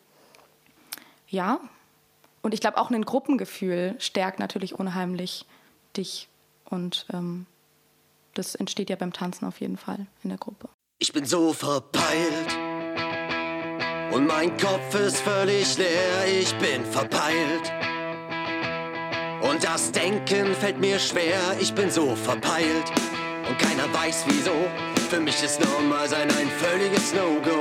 ja. 1.28 1.60
Und 2.40 2.54
ich 2.54 2.62
glaube 2.62 2.78
auch 2.78 2.90
ein 2.90 3.04
Gruppengefühl 3.04 3.96
stärkt 3.98 4.38
natürlich 4.38 4.74
unheimlich 4.78 5.44
dich 5.94 6.26
und 6.64 7.04
ähm, 7.12 7.44
das 8.32 8.54
entsteht 8.54 8.88
ja 8.88 8.96
beim 8.96 9.12
Tanzen 9.12 9.44
auf 9.44 9.60
jeden 9.60 9.76
Fall 9.76 10.06
in 10.24 10.30
der 10.30 10.38
Gruppe. 10.38 10.70
Ich 10.98 11.12
bin 11.12 11.26
so 11.26 11.52
verpeilt 11.52 12.69
und 14.12 14.26
mein 14.26 14.56
Kopf 14.56 14.92
ist 14.94 15.20
völlig 15.20 15.78
leer, 15.78 16.26
ich 16.26 16.52
bin 16.56 16.84
verpeilt. 16.84 17.72
Und 19.40 19.62
das 19.62 19.92
Denken 19.92 20.54
fällt 20.54 20.80
mir 20.80 20.98
schwer, 20.98 21.56
ich 21.60 21.72
bin 21.72 21.90
so 21.90 22.16
verpeilt. 22.16 22.90
Und 23.48 23.58
keiner 23.58 23.92
weiß 23.92 24.24
wieso. 24.26 24.52
Für 25.10 25.20
mich 25.20 25.40
ist 25.42 25.60
normal 25.60 26.08
sein 26.08 26.28
ein 26.28 26.48
völliges 26.58 27.14
No-Go. 27.14 27.60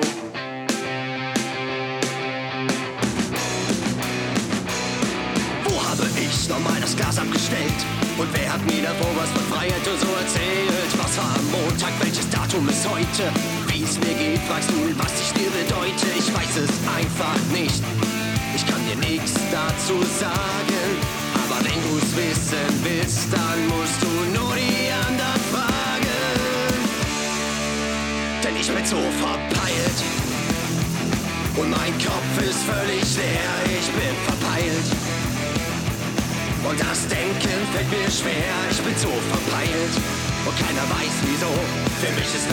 Wo 5.66 5.84
habe 5.84 6.08
ich 6.20 6.50
nochmal 6.50 6.82
das 6.82 6.96
Glas 6.96 7.20
abgestellt? 7.20 7.86
Und 8.18 8.28
wer 8.34 8.54
hat 8.54 8.66
mir 8.66 8.82
davor 8.82 9.10
was 9.16 9.30
von 9.30 9.44
Freiheit 9.54 9.88
und 9.88 10.00
so 10.00 10.08
erzählt? 10.20 10.98
Was 10.98 11.18
war 11.18 11.36
am 11.36 11.52
Montag? 11.52 11.92
Welches 12.02 12.28
Datum 12.30 12.68
ist 12.70 12.90
heute? 12.90 13.59
Wie 13.80 13.86
es 13.86 13.98
mir 13.98 14.14
geht, 14.14 14.42
fragst 14.42 14.70
du, 14.72 14.76
was 15.00 15.14
ich 15.22 15.32
dir 15.40 15.50
bedeute? 15.52 16.06
Ich 16.20 16.28
weiß 16.36 16.68
es 16.68 16.74
einfach 16.84 17.40
nicht. 17.54 17.82
Ich 18.54 18.68
kann 18.68 18.82
dir 18.84 18.98
nichts 19.08 19.32
dazu 19.50 20.04
sagen. 20.20 20.84
Aber 21.32 21.64
wenn 21.64 21.80
du's 21.88 22.12
wissen 22.12 22.68
willst, 22.84 23.32
dann 23.32 23.60
musst 23.72 24.04
du 24.04 24.12
nur 24.36 24.54
die 24.60 24.92
anderen 24.92 25.40
fragen. 25.48 26.20
Denn 28.44 28.56
ich 28.60 28.68
bin 28.68 28.86
so 28.86 29.00
verpeilt. 29.24 30.00
Und 31.56 31.70
mein 31.72 31.94
Kopf 32.04 32.34
ist 32.44 32.60
völlig 32.68 33.08
leer, 33.16 33.64
ich 33.64 33.88
bin 33.96 34.16
verpeilt. 34.28 34.88
Und 36.68 36.78
das 36.82 37.08
Denken 37.08 37.60
fällt 37.72 37.90
mir 37.90 38.12
schwer, 38.12 38.56
ich 38.70 38.82
bin 38.82 38.96
so 38.98 39.08
verpeilt. 39.08 40.19
Und 40.46 40.56
keiner 40.58 40.86
weiß 40.90 41.16
wieso. 41.26 41.52
Für 42.02 42.12
mich 42.14 42.34
ist 42.34 42.50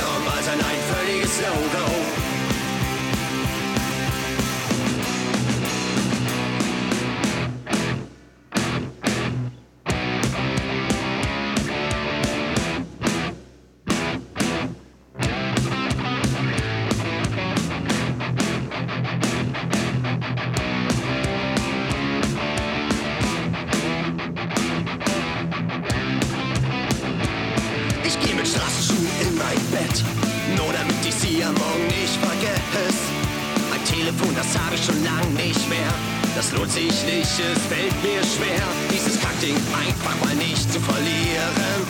schwer. 35.66 35.92
Das 36.34 36.52
lohnt 36.52 36.70
sich 36.70 37.02
nicht, 37.04 37.32
es 37.40 37.62
fällt 37.66 37.96
mir 38.02 38.22
schwer, 38.22 38.62
dieses 38.92 39.20
Kackding 39.20 39.56
einfach 39.72 40.14
mal 40.22 40.34
nicht 40.36 40.70
zu 40.72 40.80
verlieren. 40.80 41.80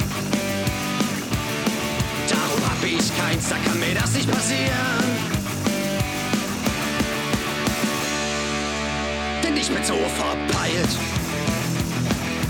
Darum 2.29 2.63
hab 2.65 2.83
ich 2.85 3.07
keinen 3.19 3.43
da 3.49 3.57
kann 3.65 3.79
mir 3.81 3.95
das 3.95 4.13
nicht 4.13 4.31
passieren. 4.31 5.07
Denn 9.43 9.57
ich 9.57 9.69
bin 9.69 9.85
so 9.85 9.95
verpeilt. 9.95 10.93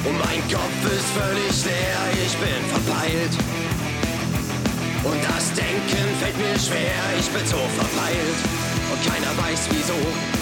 Und 0.05 0.19
mein 0.19 0.41
Kopf 0.53 0.81
ist 0.95 1.11
völlig 1.17 1.65
leer, 1.65 2.03
ich 2.25 2.37
bin 2.37 2.63
verpeilt. 2.71 3.35
Und 5.03 5.19
das 5.25 5.53
Denken 5.55 6.07
fällt 6.21 6.37
mir 6.39 6.59
schwer, 6.59 7.03
ich 7.19 7.29
bin 7.31 7.47
so 7.47 7.57
verpeilt. 7.57 8.39
Und 8.93 9.01
keiner 9.11 9.33
weiß 9.43 9.69
wieso. 9.71 10.36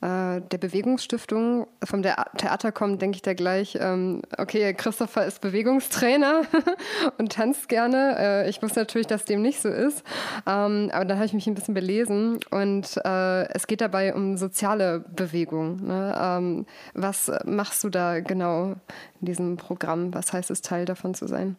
äh, 0.00 0.40
der 0.40 0.58
Bewegungsstiftung. 0.58 1.66
Vom 1.84 2.02
Theater 2.02 2.72
kommt, 2.72 3.02
denke 3.02 3.16
ich 3.16 3.22
da 3.22 3.34
gleich, 3.34 3.76
ähm, 3.80 4.22
okay, 4.38 4.72
Christopher 4.72 5.26
ist 5.26 5.40
Bewegungstrainer 5.40 6.42
und 7.18 7.32
tanzt 7.32 7.68
gerne. 7.68 8.16
Äh, 8.18 8.50
ich 8.50 8.62
wusste 8.62 8.80
natürlich, 8.80 9.06
dass 9.06 9.26
dem 9.26 9.42
nicht 9.42 9.60
so 9.60 9.68
ist. 9.68 10.02
Ähm, 10.46 10.90
aber 10.92 11.04
dann 11.04 11.18
habe 11.18 11.26
ich 11.26 11.34
mich 11.34 11.46
ein 11.46 11.54
bisschen 11.54 11.74
belesen 11.74 12.40
und 12.50 12.96
äh, 13.04 13.48
es 13.50 13.66
geht 13.66 13.82
dabei 13.82 14.14
um 14.14 14.36
soziale 14.36 15.00
Bewegung. 15.00 15.84
Ne? 15.86 16.18
Ähm, 16.18 16.66
was 16.94 17.30
machst 17.44 17.84
du 17.84 17.90
da 17.90 18.20
genau 18.20 18.76
in 19.20 19.26
diesem 19.26 19.56
Programm? 19.58 20.14
Was 20.14 20.32
heißt 20.32 20.50
es, 20.50 20.62
Teil 20.62 20.86
davon 20.86 21.14
zu 21.14 21.28
sein? 21.28 21.56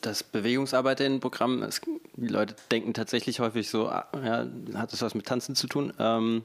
Das 0.00 0.22
Bewegungsarbeiterinnenprogramm, 0.22 1.68
die 2.14 2.28
Leute 2.28 2.54
denken 2.70 2.94
tatsächlich 2.94 3.40
häufig 3.40 3.68
so, 3.68 3.88
ah, 3.88 4.06
ja, 4.24 4.46
hat 4.74 4.92
das 4.92 5.02
was 5.02 5.14
mit 5.14 5.26
Tanzen 5.26 5.56
zu 5.56 5.66
tun? 5.66 5.92
Ähm, 5.98 6.44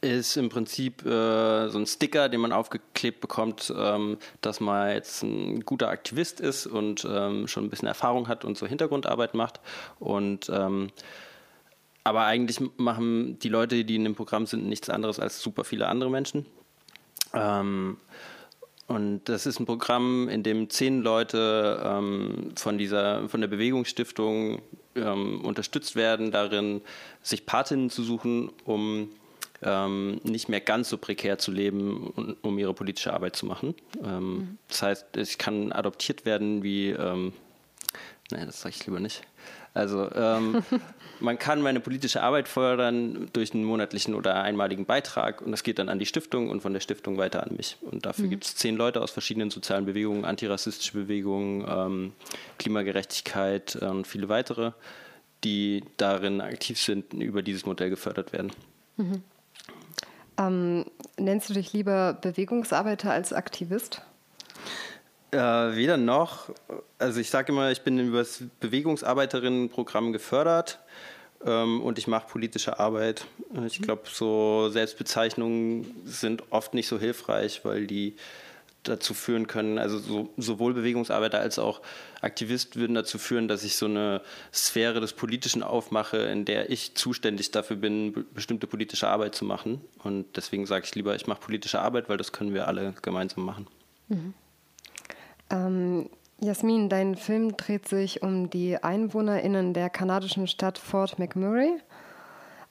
ist 0.00 0.36
im 0.36 0.48
Prinzip 0.48 1.06
äh, 1.06 1.68
so 1.68 1.78
ein 1.78 1.86
Sticker, 1.86 2.28
den 2.28 2.40
man 2.40 2.50
aufgeklebt 2.50 3.20
bekommt, 3.20 3.72
ähm, 3.76 4.18
dass 4.40 4.58
man 4.58 4.90
jetzt 4.90 5.22
ein 5.22 5.60
guter 5.60 5.88
Aktivist 5.88 6.40
ist 6.40 6.66
und 6.66 7.06
ähm, 7.08 7.46
schon 7.46 7.64
ein 7.64 7.70
bisschen 7.70 7.86
Erfahrung 7.86 8.26
hat 8.26 8.44
und 8.44 8.58
so 8.58 8.66
Hintergrundarbeit 8.66 9.34
macht. 9.34 9.60
Und 10.00 10.50
ähm, 10.52 10.90
aber 12.02 12.24
eigentlich 12.24 12.58
machen 12.78 13.38
die 13.38 13.48
Leute, 13.48 13.84
die 13.84 13.94
in 13.94 14.02
dem 14.02 14.16
Programm 14.16 14.46
sind, 14.46 14.66
nichts 14.66 14.90
anderes 14.90 15.20
als 15.20 15.40
super 15.40 15.62
viele 15.62 15.86
andere 15.86 16.10
Menschen. 16.10 16.46
Und 18.92 19.22
das 19.24 19.46
ist 19.46 19.58
ein 19.58 19.64
Programm, 19.64 20.28
in 20.28 20.42
dem 20.42 20.68
zehn 20.68 21.00
Leute 21.00 21.80
ähm, 21.82 22.52
von, 22.56 22.76
dieser, 22.76 23.26
von 23.30 23.40
der 23.40 23.48
Bewegungsstiftung 23.48 24.60
ähm, 24.94 25.40
unterstützt 25.40 25.96
werden, 25.96 26.30
darin 26.30 26.82
sich 27.22 27.46
Patinnen 27.46 27.88
zu 27.88 28.02
suchen, 28.02 28.50
um 28.64 29.08
ähm, 29.62 30.20
nicht 30.24 30.50
mehr 30.50 30.60
ganz 30.60 30.90
so 30.90 30.98
prekär 30.98 31.38
zu 31.38 31.52
leben, 31.52 32.36
um 32.42 32.58
ihre 32.58 32.74
politische 32.74 33.14
Arbeit 33.14 33.34
zu 33.34 33.46
machen. 33.46 33.74
Ähm, 34.04 34.34
mhm. 34.34 34.58
Das 34.68 34.82
heißt, 34.82 35.16
ich 35.16 35.38
kann 35.38 35.72
adoptiert 35.72 36.26
werden 36.26 36.62
wie, 36.62 36.90
ähm, 36.90 37.32
nein, 38.30 38.44
das 38.44 38.60
sage 38.60 38.74
ich 38.78 38.84
lieber 38.84 39.00
nicht. 39.00 39.22
Also 39.74 40.10
ähm, 40.14 40.62
man 41.20 41.38
kann 41.38 41.62
meine 41.62 41.80
politische 41.80 42.22
Arbeit 42.22 42.48
fördern 42.48 43.28
durch 43.32 43.54
einen 43.54 43.64
monatlichen 43.64 44.14
oder 44.14 44.42
einmaligen 44.42 44.84
Beitrag 44.84 45.40
und 45.40 45.50
das 45.50 45.62
geht 45.62 45.78
dann 45.78 45.88
an 45.88 45.98
die 45.98 46.06
Stiftung 46.06 46.50
und 46.50 46.60
von 46.60 46.72
der 46.72 46.80
Stiftung 46.80 47.16
weiter 47.16 47.42
an 47.42 47.56
mich. 47.56 47.76
Und 47.80 48.04
dafür 48.04 48.26
mhm. 48.26 48.30
gibt 48.30 48.44
es 48.44 48.56
zehn 48.56 48.76
Leute 48.76 49.00
aus 49.00 49.10
verschiedenen 49.10 49.50
sozialen 49.50 49.86
Bewegungen, 49.86 50.24
antirassistische 50.24 50.92
Bewegungen, 50.92 51.64
ähm, 51.68 52.12
Klimagerechtigkeit 52.58 53.76
und 53.76 53.88
ähm, 53.88 54.04
viele 54.04 54.28
weitere, 54.28 54.72
die 55.44 55.84
darin 55.96 56.40
aktiv 56.40 56.78
sind, 56.78 57.14
über 57.14 57.42
dieses 57.42 57.66
Modell 57.66 57.90
gefördert 57.90 58.32
werden. 58.32 58.52
Mhm. 58.96 59.22
Ähm, 60.38 60.84
nennst 61.18 61.50
du 61.50 61.54
dich 61.54 61.72
lieber 61.72 62.14
Bewegungsarbeiter 62.14 63.10
als 63.10 63.32
Aktivist? 63.32 64.02
Äh, 65.32 65.38
weder 65.38 65.96
noch. 65.96 66.50
Also 66.98 67.18
ich 67.18 67.30
sage 67.30 67.52
immer, 67.52 67.70
ich 67.70 67.80
bin 67.80 67.98
über 67.98 68.18
das 68.18 68.44
Bewegungsarbeiterinnenprogramm 68.60 70.12
gefördert 70.12 70.78
ähm, 71.44 71.80
und 71.80 71.98
ich 71.98 72.06
mache 72.06 72.28
politische 72.28 72.78
Arbeit. 72.78 73.24
Ich 73.66 73.80
mhm. 73.80 73.84
glaube, 73.84 74.02
so 74.12 74.68
Selbstbezeichnungen 74.68 76.02
sind 76.04 76.44
oft 76.50 76.74
nicht 76.74 76.86
so 76.86 76.98
hilfreich, 76.98 77.64
weil 77.64 77.86
die 77.86 78.16
dazu 78.82 79.14
führen 79.14 79.46
können, 79.46 79.78
also 79.78 79.98
so, 79.98 80.28
sowohl 80.36 80.74
Bewegungsarbeiter 80.74 81.38
als 81.38 81.58
auch 81.58 81.80
Aktivist 82.20 82.76
würden 82.76 82.94
dazu 82.94 83.16
führen, 83.16 83.48
dass 83.48 83.62
ich 83.62 83.76
so 83.76 83.86
eine 83.86 84.20
Sphäre 84.52 85.00
des 85.00 85.12
Politischen 85.12 85.62
aufmache, 85.62 86.18
in 86.18 86.44
der 86.44 86.68
ich 86.68 86.94
zuständig 86.94 87.52
dafür 87.52 87.76
bin, 87.76 88.26
bestimmte 88.34 88.66
politische 88.66 89.08
Arbeit 89.08 89.34
zu 89.34 89.44
machen. 89.44 89.80
Und 90.02 90.36
deswegen 90.36 90.66
sage 90.66 90.84
ich 90.84 90.94
lieber, 90.94 91.14
ich 91.14 91.26
mache 91.26 91.40
politische 91.40 91.80
Arbeit, 91.80 92.08
weil 92.08 92.18
das 92.18 92.32
können 92.32 92.52
wir 92.52 92.66
alle 92.66 92.92
gemeinsam 93.00 93.44
machen. 93.44 93.66
Mhm. 94.08 94.34
Ähm, 95.52 96.08
Jasmin, 96.40 96.88
dein 96.88 97.14
Film 97.14 97.56
dreht 97.56 97.86
sich 97.86 98.22
um 98.22 98.50
die 98.50 98.82
EinwohnerInnen 98.82 99.74
der 99.74 99.90
kanadischen 99.90 100.48
Stadt 100.48 100.78
Fort 100.78 101.18
McMurray. 101.20 101.78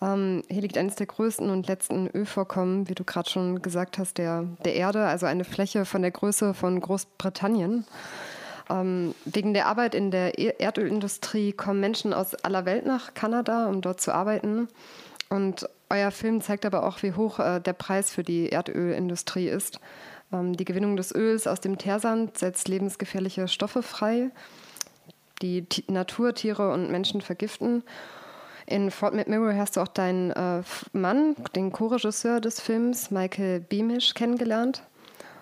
Ähm, 0.01 0.41
hier 0.49 0.61
liegt 0.61 0.77
eines 0.77 0.95
der 0.95 1.05
größten 1.05 1.49
und 1.49 1.67
letzten 1.67 2.07
Ölvorkommen, 2.07 2.89
wie 2.89 2.95
du 2.95 3.05
gerade 3.05 3.29
schon 3.29 3.61
gesagt 3.61 3.97
hast, 3.97 4.17
der, 4.17 4.45
der 4.65 4.75
Erde, 4.75 5.05
also 5.05 5.27
eine 5.27 5.45
Fläche 5.45 5.85
von 5.85 6.01
der 6.01 6.11
Größe 6.11 6.53
von 6.53 6.81
Großbritannien. 6.81 7.85
Ähm, 8.69 9.13
wegen 9.25 9.53
der 9.53 9.67
Arbeit 9.67 9.95
in 9.95 10.11
der 10.11 10.37
e-, 10.37 10.55
Erdölindustrie 10.57 11.53
kommen 11.53 11.79
Menschen 11.79 12.13
aus 12.13 12.35
aller 12.35 12.65
Welt 12.65 12.85
nach 12.85 13.13
Kanada, 13.13 13.67
um 13.67 13.81
dort 13.81 14.01
zu 14.01 14.13
arbeiten. 14.13 14.67
Und 15.29 15.69
euer 15.89 16.11
Film 16.11 16.41
zeigt 16.41 16.65
aber 16.65 16.85
auch, 16.85 17.03
wie 17.03 17.13
hoch 17.13 17.39
äh, 17.39 17.59
der 17.61 17.73
Preis 17.73 18.11
für 18.11 18.23
die 18.23 18.49
Erdölindustrie 18.49 19.47
ist. 19.47 19.79
Ähm, 20.31 20.55
die 20.55 20.65
Gewinnung 20.65 20.95
des 20.95 21.13
Öls 21.13 21.47
aus 21.47 21.61
dem 21.61 21.77
Teersand 21.77 22.37
setzt 22.37 22.67
lebensgefährliche 22.67 23.47
Stoffe 23.47 23.83
frei, 23.83 24.29
die 25.41 25.65
Natur, 25.87 26.33
Tiere 26.33 26.71
und 26.71 26.91
Menschen 26.91 27.21
vergiften. 27.21 27.83
In 28.67 28.91
Fort 28.91 29.13
McMurray 29.13 29.57
hast 29.57 29.75
du 29.75 29.81
auch 29.81 29.87
deinen 29.87 30.31
äh, 30.31 30.61
Mann, 30.93 31.35
den 31.55 31.71
Co-Regisseur 31.71 32.39
des 32.39 32.61
Films, 32.61 33.11
Michael 33.11 33.59
Beamish, 33.59 34.13
kennengelernt. 34.13 34.83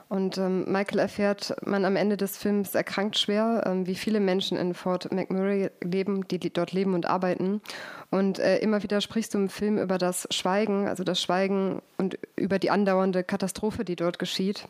Und 0.09 0.39
ähm, 0.39 0.65
Michael 0.65 0.97
erfährt 0.97 1.55
man 1.63 1.85
am 1.85 1.95
Ende 1.95 2.17
des 2.17 2.35
Films 2.35 2.73
erkrankt 2.73 3.19
schwer, 3.19 3.63
ähm, 3.67 3.85
wie 3.85 3.93
viele 3.93 4.19
Menschen 4.19 4.57
in 4.57 4.73
Fort 4.73 5.11
McMurray 5.11 5.69
leben, 5.81 6.27
die 6.27 6.39
dort 6.51 6.71
leben 6.71 6.95
und 6.95 7.05
arbeiten. 7.05 7.61
Und 8.09 8.39
äh, 8.39 8.57
immer 8.57 8.81
wieder 8.81 9.01
sprichst 9.01 9.35
du 9.35 9.37
im 9.37 9.49
Film 9.49 9.77
über 9.77 9.99
das 9.99 10.27
Schweigen, 10.31 10.87
also 10.87 11.03
das 11.03 11.21
Schweigen 11.21 11.83
und 11.97 12.17
über 12.35 12.57
die 12.57 12.71
andauernde 12.71 13.23
Katastrophe, 13.23 13.85
die 13.85 13.95
dort 13.95 14.17
geschieht, 14.17 14.67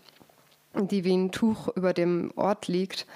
die 0.75 1.05
wie 1.05 1.15
ein 1.15 1.31
Tuch 1.31 1.69
über 1.69 1.93
dem 1.93 2.33
Ort 2.35 2.67
liegt. 2.67 3.07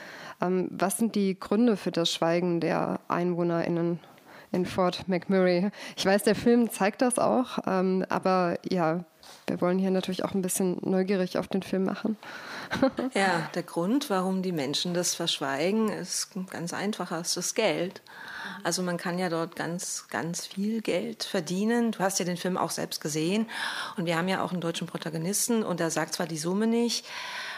Ähm, 0.42 0.70
was 0.72 0.98
sind 0.98 1.16
die 1.16 1.38
Gründe 1.38 1.76
für 1.76 1.92
das 1.92 2.10
Schweigen 2.10 2.62
der 2.62 3.02
EinwohnerInnen 3.10 4.00
in 4.54 4.66
Fort 4.66 5.10
McMurray? 5.10 5.72
Ich 5.98 6.06
weiß, 6.06 6.24
der 6.24 6.36
Film 6.36 6.70
zeigt 6.70 7.02
das 7.02 7.20
auch, 7.20 7.60
ähm, 7.68 8.06
aber 8.08 8.60
ja, 8.70 9.04
wir 9.48 9.60
wollen 9.62 9.80
hier 9.80 9.92
natürlich 9.92 10.24
auch 10.24 10.34
ein 10.34 10.42
bisschen 10.42 10.78
neugierig 10.82 11.38
auf 11.38 11.48
den 11.48 11.64
Film 11.64 11.84
machen. 11.84 12.18
ja, 13.14 13.50
der 13.54 13.64
Grund, 13.64 14.10
warum 14.10 14.42
die 14.42 14.52
Menschen 14.52 14.94
das 14.94 15.16
verschweigen, 15.16 15.90
ist 15.90 16.30
ganz 16.50 16.74
einfach, 16.74 17.12
ist 17.20 17.38
das 17.38 17.54
Geld. 17.54 18.02
Also 18.64 18.82
man 18.82 18.98
kann 18.98 19.20
ja 19.20 19.30
dort 19.30 19.56
ganz, 19.56 20.08
ganz 20.10 20.46
viel 20.46 20.82
Geld 20.82 21.24
verdienen. 21.24 21.92
Du 21.92 22.00
hast 22.00 22.20
ja 22.20 22.26
den 22.26 22.38
Film 22.38 22.58
auch 22.58 22.72
selbst 22.72 23.02
gesehen 23.02 23.48
und 23.98 24.06
wir 24.06 24.18
haben 24.18 24.28
ja 24.28 24.44
auch 24.44 24.52
einen 24.52 24.62
deutschen 24.62 24.88
Protagonisten 24.88 25.64
und 25.64 25.80
er 25.82 25.92
sagt 25.92 26.14
zwar 26.16 26.28
die 26.28 26.38
Summe 26.38 26.68
nicht, 26.68 27.06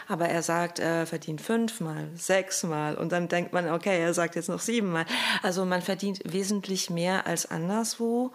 aber 0.08 0.28
er 0.28 0.42
sagt, 0.42 0.78
er 0.78 1.06
verdient 1.06 1.40
fünfmal, 1.40 2.08
sechsmal 2.14 2.96
und 2.96 3.12
dann 3.12 3.28
denkt 3.28 3.52
man, 3.52 3.70
okay, 3.70 4.00
er 4.00 4.14
sagt 4.14 4.36
jetzt 4.36 4.48
noch 4.48 4.60
siebenmal. 4.60 5.06
Also 5.42 5.64
man 5.64 5.82
verdient 5.82 6.20
wesentlich 6.24 6.90
mehr 6.90 7.26
als 7.26 7.46
anderswo 7.50 8.32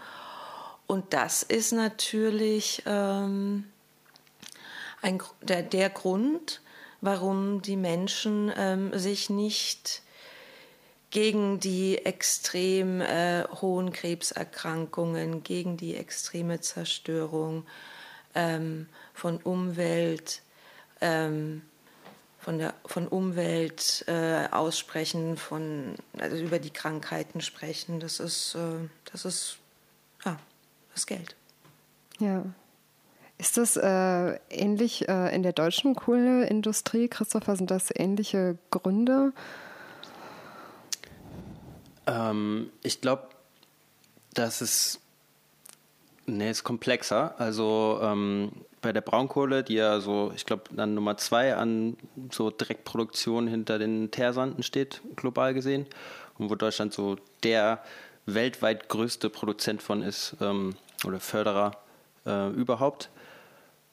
und 0.92 1.14
das 1.14 1.42
ist 1.42 1.72
natürlich 1.72 2.84
ähm, 2.86 3.64
ein, 5.02 5.24
der, 5.42 5.64
der 5.64 5.90
Grund, 5.90 6.60
warum 7.00 7.62
die 7.62 7.78
Menschen 7.78 8.52
ähm, 8.58 9.00
sich 9.00 9.30
nicht 9.30 10.02
gegen 11.10 11.62
die 11.62 12.00
extrem 12.00 13.00
äh, 13.00 13.46
hohen 13.62 13.94
Krebserkrankungen, 13.94 15.44
gegen 15.44 15.78
die 15.78 15.96
extreme 15.96 16.60
Zerstörung 16.60 17.66
ähm, 18.36 18.90
von 19.14 19.38
Umwelt, 19.38 20.42
ähm, 21.00 21.62
von 22.38 22.58
der 22.58 22.74
von 22.84 23.08
Umwelt 23.08 24.04
äh, 24.10 24.50
aussprechen, 24.52 25.38
von 25.38 25.96
also 26.20 26.36
über 26.36 26.60
die 26.60 26.70
Krankheiten 26.70 27.40
sprechen. 27.40 28.02
Das 28.02 28.20
ist 28.20 28.56
äh, 28.56 28.90
das 29.06 29.24
ist 29.24 29.61
das 31.02 31.08
Geld. 31.08 31.36
Ja. 32.20 32.44
Ist 33.38 33.58
das 33.58 33.76
äh, 33.76 34.40
ähnlich 34.50 35.10
äh, 35.10 35.34
in 35.34 35.42
der 35.42 35.54
deutschen 35.54 35.96
Kohleindustrie, 35.96 37.08
Christopher? 37.08 37.56
Sind 37.56 37.72
das 37.72 37.90
ähnliche 37.94 38.58
Gründe? 38.70 39.34
Ähm, 42.06 42.70
ich 42.84 43.02
glaube, 43.02 43.30
das 44.36 44.62
ist, 44.62 45.00
nee, 46.28 46.52
ist 46.52 46.64
komplexer. 46.64 47.34
Also 47.40 48.00
ähm, 48.04 48.52
bei 48.84 48.94
der 48.94 49.02
Braunkohle, 49.02 49.64
die 49.64 49.76
ja 49.76 50.00
so, 50.02 50.32
ich 50.36 50.46
glaube, 50.46 50.64
dann 50.72 50.94
Nummer 50.94 51.18
zwei 51.18 51.56
an 51.56 51.98
so 52.32 52.52
Direktproduktion 52.52 53.48
hinter 53.48 53.80
den 53.80 54.12
Teersanden 54.12 54.62
steht, 54.62 55.02
global 55.16 55.56
gesehen, 55.56 55.88
und 56.38 56.52
wo 56.52 56.56
Deutschland 56.56 56.94
so 56.94 57.18
der 57.44 57.84
weltweit 58.28 58.88
größte 58.88 59.32
Produzent 59.32 59.82
von 59.82 60.04
ist 60.04 60.36
ähm, 60.42 60.76
oder 61.06 61.20
Förderer 61.20 61.78
äh, 62.26 62.50
überhaupt, 62.50 63.10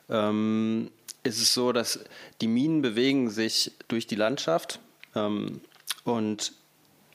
ähm, 0.08 0.90
ist 1.22 1.40
es 1.40 1.52
so, 1.54 1.72
dass 1.72 2.04
die 2.40 2.48
Minen 2.48 2.82
bewegen 2.82 3.30
sich 3.30 3.72
durch 3.88 4.06
die 4.06 4.14
Landschaft 4.14 4.80
ähm, 5.14 5.60
und 6.04 6.52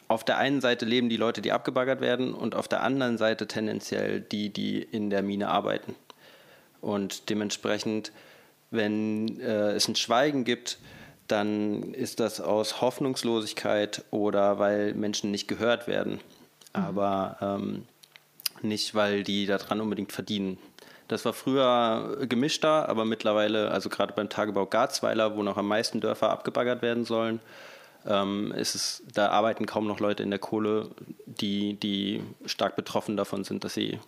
auf 0.08 0.24
der 0.24 0.38
einen 0.38 0.62
Seite 0.62 0.86
leben 0.86 1.10
die 1.10 1.18
Leute, 1.18 1.42
die 1.42 1.52
abgebaggert 1.52 2.02
werden 2.02 2.34
und 2.34 2.56
auf 2.56 2.68
der 2.68 2.84
anderen 2.84 3.18
Seite 3.18 3.48
tendenziell 3.48 4.22
die, 4.22 4.50
die 4.50 4.82
in 4.84 5.10
der 5.10 5.24
Mine 5.24 5.48
arbeiten. 5.48 5.96
Und 6.82 7.30
dementsprechend, 7.30 8.12
wenn 8.70 9.40
äh, 9.40 9.72
es 9.72 9.88
ein 9.88 9.96
Schweigen 9.96 10.44
gibt, 10.44 10.78
dann 11.28 11.94
ist 11.94 12.20
das 12.20 12.42
aus 12.42 12.82
Hoffnungslosigkeit 12.82 14.04
oder 14.12 14.60
weil 14.60 14.94
Menschen 14.94 15.32
nicht 15.32 15.48
gehört 15.48 15.88
werden. 15.88 16.20
Aber 16.74 17.38
ähm, 17.42 17.88
nicht, 18.64 18.96
weil 18.96 19.24
die 19.24 19.46
daran 19.46 19.82
unbedingt 19.82 20.12
verdienen. 20.12 20.58
Das 21.08 21.26
war 21.26 21.34
früher 21.34 22.26
gemischter, 22.28 22.90
aber 22.90 23.06
mittlerweile, 23.06 23.72
also 23.72 23.90
gerade 23.90 24.14
beim 24.14 24.30
Tagebau 24.30 24.66
Garzweiler, 24.66 25.36
wo 25.36 25.44
noch 25.44 25.58
am 25.58 25.68
meisten 25.68 26.00
Dörfer 26.00 26.30
abgebaggert 26.30 26.82
werden 26.82 27.06
sollen, 27.06 27.40
ähm, 28.06 28.52
ist 28.54 28.76
es, 28.76 29.04
da 29.14 29.30
arbeiten 29.30 29.66
kaum 29.66 29.88
noch 29.88 30.00
Leute 30.00 30.24
in 30.24 30.30
der 30.30 30.40
Kohle, 30.40 30.90
die, 31.26 31.76
die 31.76 32.24
stark 32.46 32.76
betroffen 32.76 33.18
davon 33.18 33.44
sind, 33.44 33.64
dass 33.64 33.74
sie 33.74 34.00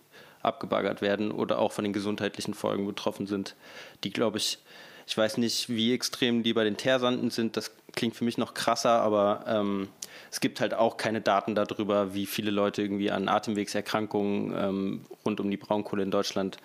abgebaggert 0.42 1.02
werden 1.02 1.30
oder 1.30 1.58
auch 1.58 1.72
von 1.72 1.84
den 1.84 1.92
gesundheitlichen 1.92 2.54
Folgen 2.54 2.86
betroffen 2.86 3.26
sind, 3.26 3.56
die, 4.04 4.10
glaube 4.10 4.38
ich, 4.38 4.58
ich 5.06 5.16
weiß 5.16 5.38
nicht, 5.38 5.68
wie 5.68 5.94
extrem 5.94 6.42
die 6.42 6.52
bei 6.52 6.64
den 6.64 6.76
Teersanden 6.76 7.30
sind. 7.30 7.56
Das 7.56 7.70
klingt 7.92 8.16
für 8.16 8.24
mich 8.24 8.38
noch 8.38 8.54
krasser, 8.54 9.00
aber 9.00 9.44
ähm, 9.46 9.88
es 10.30 10.40
gibt 10.40 10.60
halt 10.60 10.74
auch 10.74 10.96
keine 10.96 11.20
Daten 11.20 11.54
darüber, 11.54 12.12
wie 12.12 12.26
viele 12.26 12.50
Leute 12.50 12.82
irgendwie 12.82 13.10
an 13.10 13.28
Atemwegserkrankungen 13.28 14.54
ähm, 14.56 15.06
rund 15.24 15.40
um 15.40 15.50
die 15.50 15.56
Braunkohle 15.56 16.02
in 16.02 16.10
Deutschland 16.10 16.58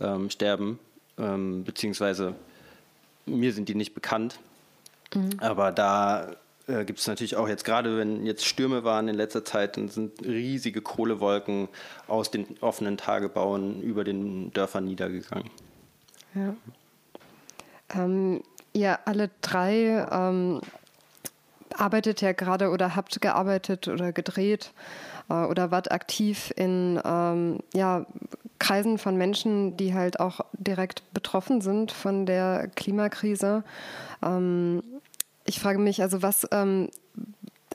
ähm, 0.00 0.28
sterben. 0.30 0.78
Ähm, 1.18 1.64
beziehungsweise 1.64 2.34
mir 3.24 3.52
sind 3.52 3.68
die 3.68 3.74
nicht 3.74 3.94
bekannt. 3.94 4.38
Mhm. 5.14 5.30
Aber 5.38 5.72
da 5.72 6.36
äh, 6.66 6.84
gibt 6.84 6.98
es 6.98 7.06
natürlich 7.06 7.36
auch 7.36 7.48
jetzt 7.48 7.64
gerade, 7.64 7.96
wenn 7.96 8.26
jetzt 8.26 8.44
Stürme 8.44 8.84
waren 8.84 9.08
in 9.08 9.14
letzter 9.14 9.44
Zeit, 9.44 9.78
dann 9.78 9.88
sind 9.88 10.22
riesige 10.24 10.82
Kohlewolken 10.82 11.68
aus 12.06 12.30
den 12.30 12.46
offenen 12.60 12.98
Tagebauen 12.98 13.82
über 13.82 14.04
den 14.04 14.52
Dörfern 14.52 14.84
niedergegangen. 14.84 15.50
Ja. 16.34 16.54
Ähm, 17.94 18.42
ihr 18.72 18.98
alle 19.06 19.30
drei 19.40 20.06
ähm, 20.10 20.60
arbeitet 21.74 22.20
ja 22.20 22.32
gerade 22.32 22.70
oder 22.70 22.96
habt 22.96 23.20
gearbeitet 23.20 23.88
oder 23.88 24.12
gedreht 24.12 24.72
äh, 25.28 25.34
oder 25.34 25.70
wart 25.70 25.90
aktiv 25.92 26.52
in 26.56 27.00
ähm, 27.04 27.60
ja, 27.74 28.06
Kreisen 28.58 28.98
von 28.98 29.16
Menschen, 29.16 29.76
die 29.76 29.94
halt 29.94 30.20
auch 30.20 30.40
direkt 30.52 31.02
betroffen 31.12 31.60
sind 31.60 31.92
von 31.92 32.26
der 32.26 32.68
Klimakrise. 32.74 33.62
Ähm, 34.22 34.82
ich 35.44 35.60
frage 35.60 35.78
mich 35.78 36.02
also, 36.02 36.22
was 36.22 36.46
ähm, 36.50 36.90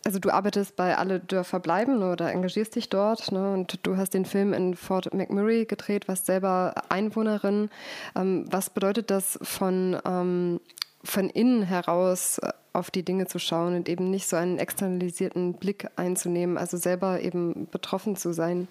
also 0.05 0.19
du 0.19 0.31
arbeitest 0.31 0.75
bei 0.75 0.97
Alle 0.97 1.19
Dörfer 1.19 1.59
bleiben 1.59 2.03
oder 2.03 2.31
engagierst 2.31 2.75
dich 2.75 2.89
dort 2.89 3.31
ne? 3.31 3.53
und 3.53 3.79
du 3.83 3.97
hast 3.97 4.13
den 4.13 4.25
Film 4.25 4.53
in 4.53 4.75
Fort 4.75 5.13
McMurray 5.13 5.65
gedreht, 5.65 6.07
warst 6.07 6.25
selber 6.25 6.75
Einwohnerin. 6.89 7.69
Ähm, 8.15 8.45
was 8.49 8.69
bedeutet 8.69 9.09
das 9.09 9.39
von, 9.41 9.97
ähm, 10.05 10.59
von 11.03 11.29
innen 11.29 11.63
heraus 11.63 12.39
äh, 12.39 12.51
auf 12.73 12.91
die 12.91 13.03
Dinge 13.03 13.27
zu 13.27 13.39
schauen 13.39 13.75
und 13.75 13.87
eben 13.87 14.09
nicht 14.09 14.27
so 14.27 14.35
einen 14.35 14.59
externalisierten 14.59 15.53
Blick 15.53 15.87
einzunehmen, 15.95 16.57
also 16.57 16.75
selber 16.77 17.21
eben 17.21 17.67
betroffen 17.69 18.15
zu 18.15 18.33
sein? 18.33 18.67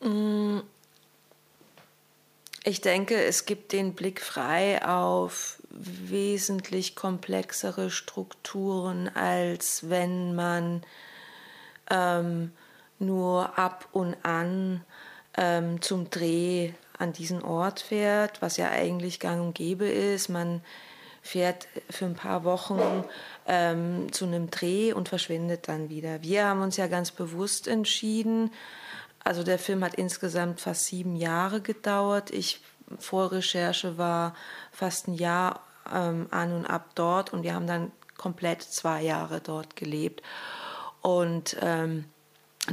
Mm. 0.00 0.60
Ich 2.62 2.82
denke, 2.82 3.14
es 3.14 3.46
gibt 3.46 3.72
den 3.72 3.94
Blick 3.94 4.20
frei 4.20 4.84
auf 4.86 5.59
wesentlich 5.70 6.96
komplexere 6.96 7.90
Strukturen, 7.90 9.08
als 9.14 9.88
wenn 9.88 10.34
man 10.34 10.82
ähm, 11.90 12.52
nur 12.98 13.58
ab 13.58 13.88
und 13.92 14.16
an 14.22 14.84
ähm, 15.36 15.80
zum 15.80 16.10
Dreh 16.10 16.72
an 16.98 17.12
diesen 17.12 17.42
Ort 17.42 17.80
fährt, 17.80 18.42
was 18.42 18.56
ja 18.56 18.70
eigentlich 18.70 19.20
gang 19.20 19.40
und 19.40 19.54
gäbe 19.54 19.88
ist. 19.88 20.28
Man 20.28 20.62
fährt 21.22 21.68
für 21.88 22.06
ein 22.06 22.14
paar 22.14 22.44
Wochen 22.44 23.04
ähm, 23.46 24.12
zu 24.12 24.26
einem 24.26 24.50
Dreh 24.50 24.92
und 24.92 25.08
verschwindet 25.08 25.68
dann 25.68 25.88
wieder. 25.88 26.22
Wir 26.22 26.46
haben 26.46 26.62
uns 26.62 26.76
ja 26.76 26.86
ganz 26.86 27.10
bewusst 27.10 27.68
entschieden, 27.68 28.50
also 29.22 29.42
der 29.42 29.58
Film 29.58 29.84
hat 29.84 29.94
insgesamt 29.94 30.60
fast 30.60 30.86
sieben 30.86 31.14
Jahre 31.14 31.60
gedauert. 31.60 32.30
Ich 32.30 32.60
vor 32.98 33.32
Recherche 33.32 33.98
war 33.98 34.34
fast 34.72 35.08
ein 35.08 35.14
Jahr 35.14 35.60
ähm, 35.92 36.26
an 36.30 36.52
und 36.52 36.66
ab 36.66 36.90
dort 36.94 37.32
und 37.32 37.42
wir 37.42 37.54
haben 37.54 37.66
dann 37.66 37.92
komplett 38.16 38.62
zwei 38.62 39.02
Jahre 39.02 39.40
dort 39.40 39.76
gelebt. 39.76 40.22
Und 41.00 41.56
ähm, 41.60 42.04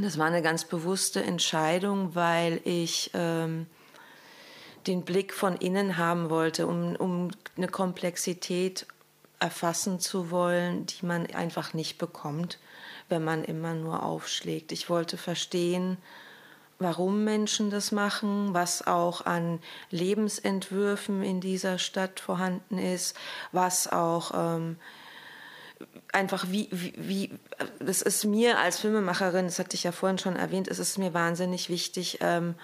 das 0.00 0.18
war 0.18 0.26
eine 0.26 0.42
ganz 0.42 0.64
bewusste 0.64 1.22
Entscheidung, 1.22 2.14
weil 2.14 2.60
ich 2.64 3.10
ähm, 3.14 3.66
den 4.86 5.02
Blick 5.04 5.32
von 5.32 5.56
innen 5.56 5.96
haben 5.96 6.30
wollte, 6.30 6.66
um, 6.66 6.94
um 6.96 7.30
eine 7.56 7.68
Komplexität 7.68 8.86
erfassen 9.40 10.00
zu 10.00 10.30
wollen, 10.30 10.86
die 10.86 11.06
man 11.06 11.26
einfach 11.26 11.72
nicht 11.72 11.98
bekommt, 11.98 12.58
wenn 13.08 13.24
man 13.24 13.44
immer 13.44 13.74
nur 13.74 14.02
aufschlägt. 14.02 14.72
Ich 14.72 14.90
wollte 14.90 15.16
verstehen, 15.16 15.96
warum 16.78 17.24
Menschen 17.24 17.70
das 17.70 17.92
machen, 17.92 18.54
was 18.54 18.86
auch 18.86 19.26
an 19.26 19.60
Lebensentwürfen 19.90 21.22
in 21.22 21.40
dieser 21.40 21.78
Stadt 21.78 22.20
vorhanden 22.20 22.78
ist, 22.78 23.16
was 23.52 23.90
auch 23.90 24.32
ähm, 24.34 24.76
einfach 26.12 26.46
wie, 26.48 26.68
wie, 26.70 26.94
wie, 26.96 27.38
das 27.80 28.02
ist 28.02 28.24
mir 28.24 28.58
als 28.58 28.78
Filmemacherin, 28.78 29.46
das 29.46 29.58
hatte 29.58 29.74
ich 29.74 29.84
ja 29.84 29.92
vorhin 29.92 30.18
schon 30.18 30.36
erwähnt, 30.36 30.68
es 30.68 30.78
ist 30.78 30.98
mir 30.98 31.14
wahnsinnig 31.14 31.68
wichtig, 31.68 32.18
ähm, 32.20 32.54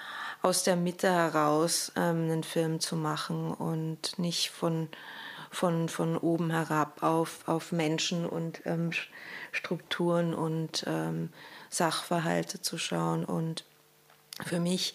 aus 0.43 0.63
der 0.63 0.77
Mitte 0.77 1.11
heraus 1.11 1.93
ähm, 1.97 2.25
einen 2.25 2.45
Film 2.45 2.81
zu 2.81 2.97
machen 2.97 3.53
und 3.53 4.19
nicht 4.19 4.51
von, 4.51 4.89
von, 5.51 5.89
von 5.89 6.17
oben 6.17 6.51
herab 6.51 7.03
auf, 7.03 7.47
auf 7.47 7.73
Menschen 7.73 8.27
und 8.27 8.61
ähm, 8.65 8.91
Strukturen 9.53 10.35
und 10.35 10.85
ähm, 10.87 11.33
Sachverhalte 11.71 12.61
zu 12.61 12.77
schauen. 12.77 13.25
Und 13.25 13.65
für 14.43 14.61
mich 14.61 14.95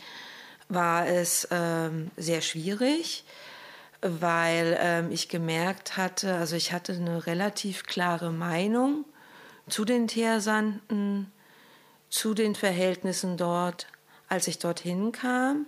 war 0.67 1.08
es 1.08 1.47
ähm, 1.52 2.12
sehr 2.17 2.41
schwierig, 2.41 3.23
weil 4.02 4.78
ähm, 4.80 5.12
ich 5.12 5.30
gemerkt 5.30 5.97
hatte, 5.97 6.36
also 6.36 6.56
ich 6.56 6.71
hatte 6.71 6.93
eine 6.93 7.25
relativ 7.25 7.84
klare 7.84 8.32
Meinung 8.32 9.06
zu 9.67 9.86
den 9.86 10.08
Teersanden, 10.08 11.32
zu 12.10 12.34
den 12.34 12.56
Verhältnissen 12.56 13.38
dort, 13.38 13.88
als 14.28 14.47
ich 14.47 14.60
dorthin 14.60 15.12
kam. 15.12 15.65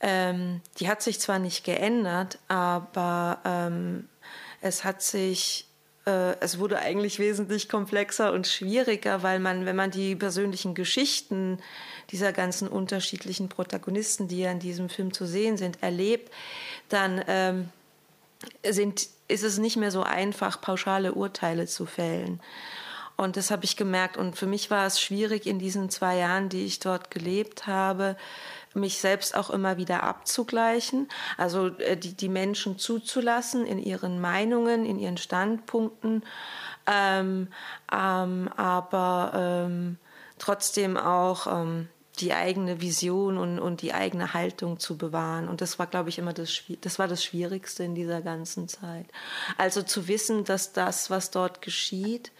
Ähm, 0.00 0.60
die 0.78 0.88
hat 0.88 1.02
sich 1.02 1.20
zwar 1.20 1.38
nicht 1.38 1.64
geändert, 1.64 2.38
aber 2.48 3.40
ähm, 3.44 4.08
es 4.60 4.84
hat 4.84 5.02
sich 5.02 5.66
äh, 6.06 6.36
es 6.40 6.58
wurde 6.58 6.78
eigentlich 6.78 7.18
wesentlich 7.18 7.68
komplexer 7.68 8.32
und 8.32 8.46
schwieriger, 8.46 9.22
weil 9.22 9.40
man, 9.40 9.66
wenn 9.66 9.76
man 9.76 9.90
die 9.90 10.16
persönlichen 10.16 10.74
Geschichten 10.74 11.58
dieser 12.10 12.32
ganzen 12.32 12.68
unterschiedlichen 12.68 13.48
Protagonisten, 13.48 14.28
die 14.28 14.40
ja 14.40 14.50
in 14.50 14.60
diesem 14.60 14.88
Film 14.88 15.12
zu 15.12 15.26
sehen 15.26 15.56
sind, 15.56 15.82
erlebt, 15.82 16.32
dann 16.88 17.22
ähm, 17.26 17.68
sind, 18.68 19.08
ist 19.28 19.42
es 19.42 19.58
nicht 19.58 19.76
mehr 19.76 19.90
so 19.90 20.02
einfach, 20.02 20.60
pauschale 20.60 21.14
Urteile 21.14 21.66
zu 21.66 21.86
fällen. 21.86 22.40
Und 23.16 23.36
das 23.36 23.50
habe 23.50 23.64
ich 23.64 23.76
gemerkt. 23.76 24.16
Und 24.16 24.36
für 24.36 24.46
mich 24.46 24.70
war 24.70 24.86
es 24.86 25.00
schwierig 25.00 25.46
in 25.46 25.58
diesen 25.58 25.88
zwei 25.88 26.18
Jahren, 26.18 26.48
die 26.48 26.66
ich 26.66 26.80
dort 26.80 27.10
gelebt 27.10 27.66
habe, 27.66 28.16
mich 28.74 28.98
selbst 28.98 29.34
auch 29.34 29.50
immer 29.50 29.78
wieder 29.78 30.02
abzugleichen, 30.02 31.08
also 31.38 31.68
äh, 31.78 31.96
die, 31.96 32.12
die 32.12 32.28
Menschen 32.28 32.78
zuzulassen 32.78 33.66
in 33.66 33.78
ihren 33.78 34.20
Meinungen, 34.20 34.84
in 34.84 34.98
ihren 34.98 35.16
Standpunkten, 35.16 36.22
ähm, 36.86 37.48
ähm, 37.90 38.50
aber 38.54 39.32
ähm, 39.34 39.96
trotzdem 40.38 40.98
auch 40.98 41.46
ähm, 41.46 41.88
die 42.20 42.32
eigene 42.32 42.80
Vision 42.80 43.36
und, 43.36 43.58
und 43.58 43.82
die 43.82 43.92
eigene 43.92 44.34
Haltung 44.34 44.78
zu 44.78 44.96
bewahren. 44.96 45.48
Und 45.48 45.60
das 45.60 45.78
war, 45.78 45.86
glaube 45.86 46.08
ich, 46.08 46.18
immer 46.18 46.32
das, 46.32 46.62
das 46.80 46.98
war 46.98 47.08
das 47.08 47.22
Schwierigste 47.22 47.84
in 47.84 47.94
dieser 47.94 48.22
ganzen 48.22 48.68
Zeit. 48.68 49.06
Also 49.58 49.82
zu 49.82 50.08
wissen, 50.08 50.44
dass 50.44 50.72
das, 50.72 51.10
was 51.10 51.30
dort 51.30 51.62
geschieht, 51.62 52.32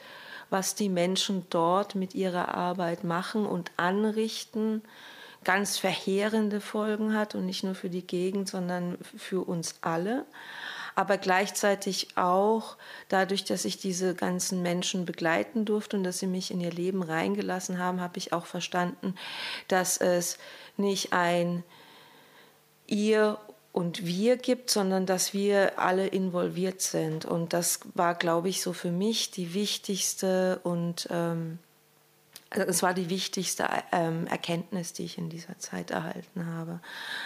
was 0.50 0.74
die 0.74 0.88
Menschen 0.88 1.46
dort 1.50 1.94
mit 1.94 2.14
ihrer 2.14 2.54
Arbeit 2.54 3.04
machen 3.04 3.46
und 3.46 3.70
anrichten, 3.76 4.82
ganz 5.44 5.78
verheerende 5.78 6.60
Folgen 6.60 7.14
hat 7.14 7.34
und 7.34 7.46
nicht 7.46 7.62
nur 7.62 7.74
für 7.74 7.90
die 7.90 8.06
Gegend, 8.06 8.48
sondern 8.48 8.98
für 9.16 9.46
uns 9.46 9.76
alle. 9.80 10.24
Aber 10.96 11.18
gleichzeitig 11.18 12.16
auch 12.16 12.76
dadurch, 13.08 13.44
dass 13.44 13.66
ich 13.66 13.76
diese 13.76 14.14
ganzen 14.14 14.62
Menschen 14.62 15.04
begleiten 15.04 15.66
durfte 15.66 15.98
und 15.98 16.04
dass 16.04 16.18
sie 16.18 16.26
mich 16.26 16.50
in 16.50 16.60
ihr 16.60 16.72
Leben 16.72 17.02
reingelassen 17.02 17.78
haben, 17.78 18.00
habe 18.00 18.16
ich 18.16 18.32
auch 18.32 18.46
verstanden, 18.46 19.14
dass 19.68 19.98
es 19.98 20.38
nicht 20.78 21.12
ein 21.12 21.62
ihr 22.86 23.38
und 23.72 24.06
wir 24.06 24.38
gibt, 24.38 24.70
sondern 24.70 25.04
dass 25.04 25.34
wir 25.34 25.78
alle 25.78 26.06
involviert 26.06 26.80
sind. 26.80 27.26
Und 27.26 27.52
das 27.52 27.80
war, 27.92 28.14
glaube 28.14 28.48
ich, 28.48 28.62
so 28.62 28.72
für 28.72 28.90
mich 28.90 29.30
die 29.30 29.52
wichtigste 29.52 30.60
und 30.62 31.08
ähm, 31.10 31.58
es 32.50 32.82
war 32.82 32.94
die 32.94 33.10
wichtigste 33.10 33.68
ähm, 33.90 34.26
Erkenntnis, 34.28 34.92
die 34.92 35.04
ich 35.04 35.18
in 35.18 35.28
dieser 35.28 35.58
Zeit 35.58 35.90
erhalten 35.90 36.46
habe. 36.46 36.80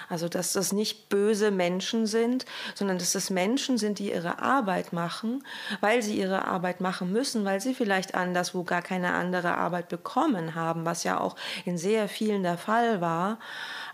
Also, 0.09 0.29
dass 0.29 0.55
das 0.55 0.73
nicht 0.73 1.09
böse 1.11 1.51
Menschen 1.51 2.07
sind, 2.07 2.47
sondern 2.75 2.99
dass 2.99 3.13
das 3.13 3.29
Menschen 3.29 3.77
sind, 3.77 3.99
die 3.99 4.11
ihre 4.11 4.39
Arbeit 4.41 4.93
machen, 4.93 5.45
weil 5.81 6.03
sie 6.03 6.19
ihre 6.19 6.47
Arbeit 6.47 6.81
machen 6.81 7.13
müssen, 7.13 7.45
weil 7.45 7.61
sie 7.61 7.75
vielleicht 7.75 8.15
anderswo 8.15 8.65
gar 8.65 8.83
keine 8.83 9.13
andere 9.13 9.57
Arbeit 9.57 9.89
bekommen 9.89 10.55
haben, 10.55 10.87
was 10.87 11.05
ja 11.05 11.21
auch 11.21 11.37
in 11.67 11.77
sehr 11.77 12.09
vielen 12.09 12.43
der 12.43 12.59
Fall 12.59 13.01
war. 13.01 13.39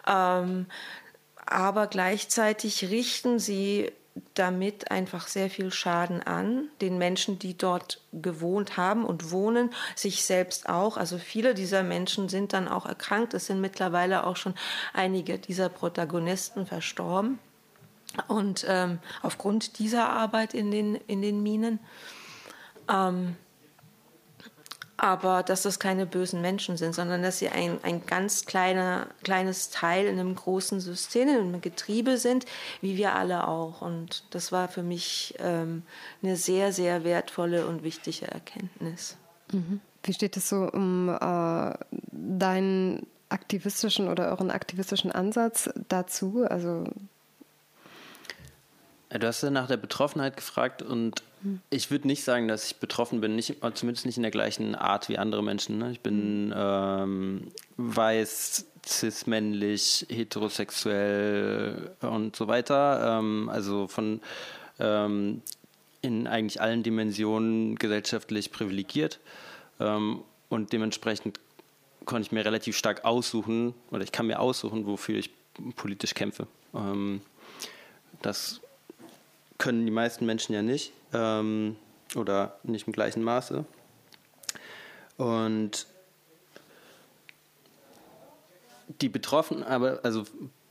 Ähm, 0.06 0.66
aber 1.44 1.86
gleichzeitig 1.88 2.90
richten 2.90 3.38
sie 3.38 3.92
damit 4.34 4.90
einfach 4.90 5.28
sehr 5.28 5.50
viel 5.50 5.72
Schaden 5.72 6.22
an, 6.22 6.68
den 6.80 6.98
Menschen, 6.98 7.38
die 7.38 7.56
dort 7.56 8.00
gewohnt 8.12 8.76
haben 8.76 9.04
und 9.04 9.30
wohnen, 9.30 9.70
sich 9.94 10.24
selbst 10.24 10.68
auch. 10.68 10.96
Also 10.96 11.18
viele 11.18 11.54
dieser 11.54 11.82
Menschen 11.82 12.28
sind 12.28 12.52
dann 12.52 12.68
auch 12.68 12.86
erkrankt. 12.86 13.34
Es 13.34 13.46
sind 13.46 13.60
mittlerweile 13.60 14.26
auch 14.26 14.36
schon 14.36 14.54
einige 14.92 15.38
dieser 15.38 15.68
Protagonisten 15.68 16.66
verstorben. 16.66 17.38
Und 18.28 18.64
ähm, 18.68 18.98
aufgrund 19.22 19.78
dieser 19.78 20.08
Arbeit 20.08 20.54
in 20.54 20.70
den, 20.70 20.94
in 20.94 21.20
den 21.22 21.42
Minen. 21.42 21.80
Ähm, 22.88 23.36
aber 24.96 25.42
dass 25.42 25.62
das 25.62 25.78
keine 25.78 26.06
bösen 26.06 26.40
Menschen 26.40 26.76
sind, 26.76 26.94
sondern 26.94 27.22
dass 27.22 27.38
sie 27.38 27.48
ein, 27.48 27.78
ein 27.82 28.06
ganz 28.06 28.46
kleiner, 28.46 29.08
kleines 29.22 29.70
Teil 29.70 30.06
in 30.06 30.18
einem 30.18 30.34
großen 30.34 30.80
System, 30.80 31.28
in 31.28 31.36
einem 31.36 31.60
Getriebe 31.60 32.16
sind, 32.16 32.46
wie 32.80 32.96
wir 32.96 33.14
alle 33.14 33.46
auch. 33.46 33.82
Und 33.82 34.24
das 34.30 34.52
war 34.52 34.68
für 34.68 34.82
mich 34.82 35.34
ähm, 35.38 35.82
eine 36.22 36.36
sehr, 36.36 36.72
sehr 36.72 37.04
wertvolle 37.04 37.66
und 37.66 37.82
wichtige 37.82 38.26
Erkenntnis. 38.28 39.16
Mhm. 39.52 39.80
Wie 40.02 40.14
steht 40.14 40.36
es 40.36 40.48
so 40.48 40.68
um 40.72 41.08
äh, 41.08 41.74
deinen 42.12 43.06
aktivistischen 43.28 44.08
oder 44.08 44.28
euren 44.30 44.50
aktivistischen 44.50 45.10
Ansatz 45.10 45.68
dazu? 45.88 46.46
Also 46.48 46.84
Du 49.08 49.26
hast 49.26 49.42
ja 49.42 49.50
nach 49.50 49.68
der 49.68 49.76
Betroffenheit 49.76 50.36
gefragt 50.36 50.82
und 50.82 51.22
ich 51.70 51.90
würde 51.90 52.06
nicht 52.06 52.24
sagen, 52.24 52.48
dass 52.48 52.66
ich 52.66 52.76
betroffen 52.76 53.20
bin, 53.20 53.36
nicht, 53.36 53.56
zumindest 53.74 54.06
nicht 54.06 54.16
in 54.16 54.22
der 54.22 54.30
gleichen 54.30 54.74
Art 54.74 55.08
wie 55.08 55.18
andere 55.18 55.42
Menschen. 55.42 55.78
Ne? 55.78 55.92
Ich 55.92 56.00
bin 56.00 56.52
ähm, 56.56 57.48
weiß, 57.76 58.66
cis-männlich, 58.86 60.06
heterosexuell 60.08 61.90
und 62.00 62.36
so 62.36 62.48
weiter. 62.48 63.18
Ähm, 63.18 63.48
also 63.48 63.88
von 63.88 64.20
ähm, 64.78 65.42
in 66.02 66.26
eigentlich 66.26 66.60
allen 66.60 66.82
Dimensionen 66.82 67.76
gesellschaftlich 67.76 68.52
privilegiert. 68.52 69.18
Ähm, 69.80 70.22
und 70.48 70.72
dementsprechend 70.72 71.40
konnte 72.04 72.26
ich 72.26 72.32
mir 72.32 72.44
relativ 72.44 72.76
stark 72.76 73.04
aussuchen, 73.04 73.74
oder 73.90 74.04
ich 74.04 74.12
kann 74.12 74.26
mir 74.28 74.38
aussuchen, 74.38 74.86
wofür 74.86 75.18
ich 75.18 75.30
politisch 75.74 76.14
kämpfe. 76.14 76.46
Ähm, 76.74 77.20
das 78.22 78.60
können 79.58 79.84
die 79.84 79.92
meisten 79.92 80.26
Menschen 80.26 80.54
ja 80.54 80.62
nicht 80.62 80.92
ähm, 81.16 81.76
oder 82.14 82.58
nicht 82.62 82.86
im 82.86 82.92
gleichen 82.92 83.22
Maße. 83.22 83.64
Und 85.16 85.86
die 89.00 89.08
Betroffenen, 89.08 89.64
aber 89.64 90.00
also 90.02 90.24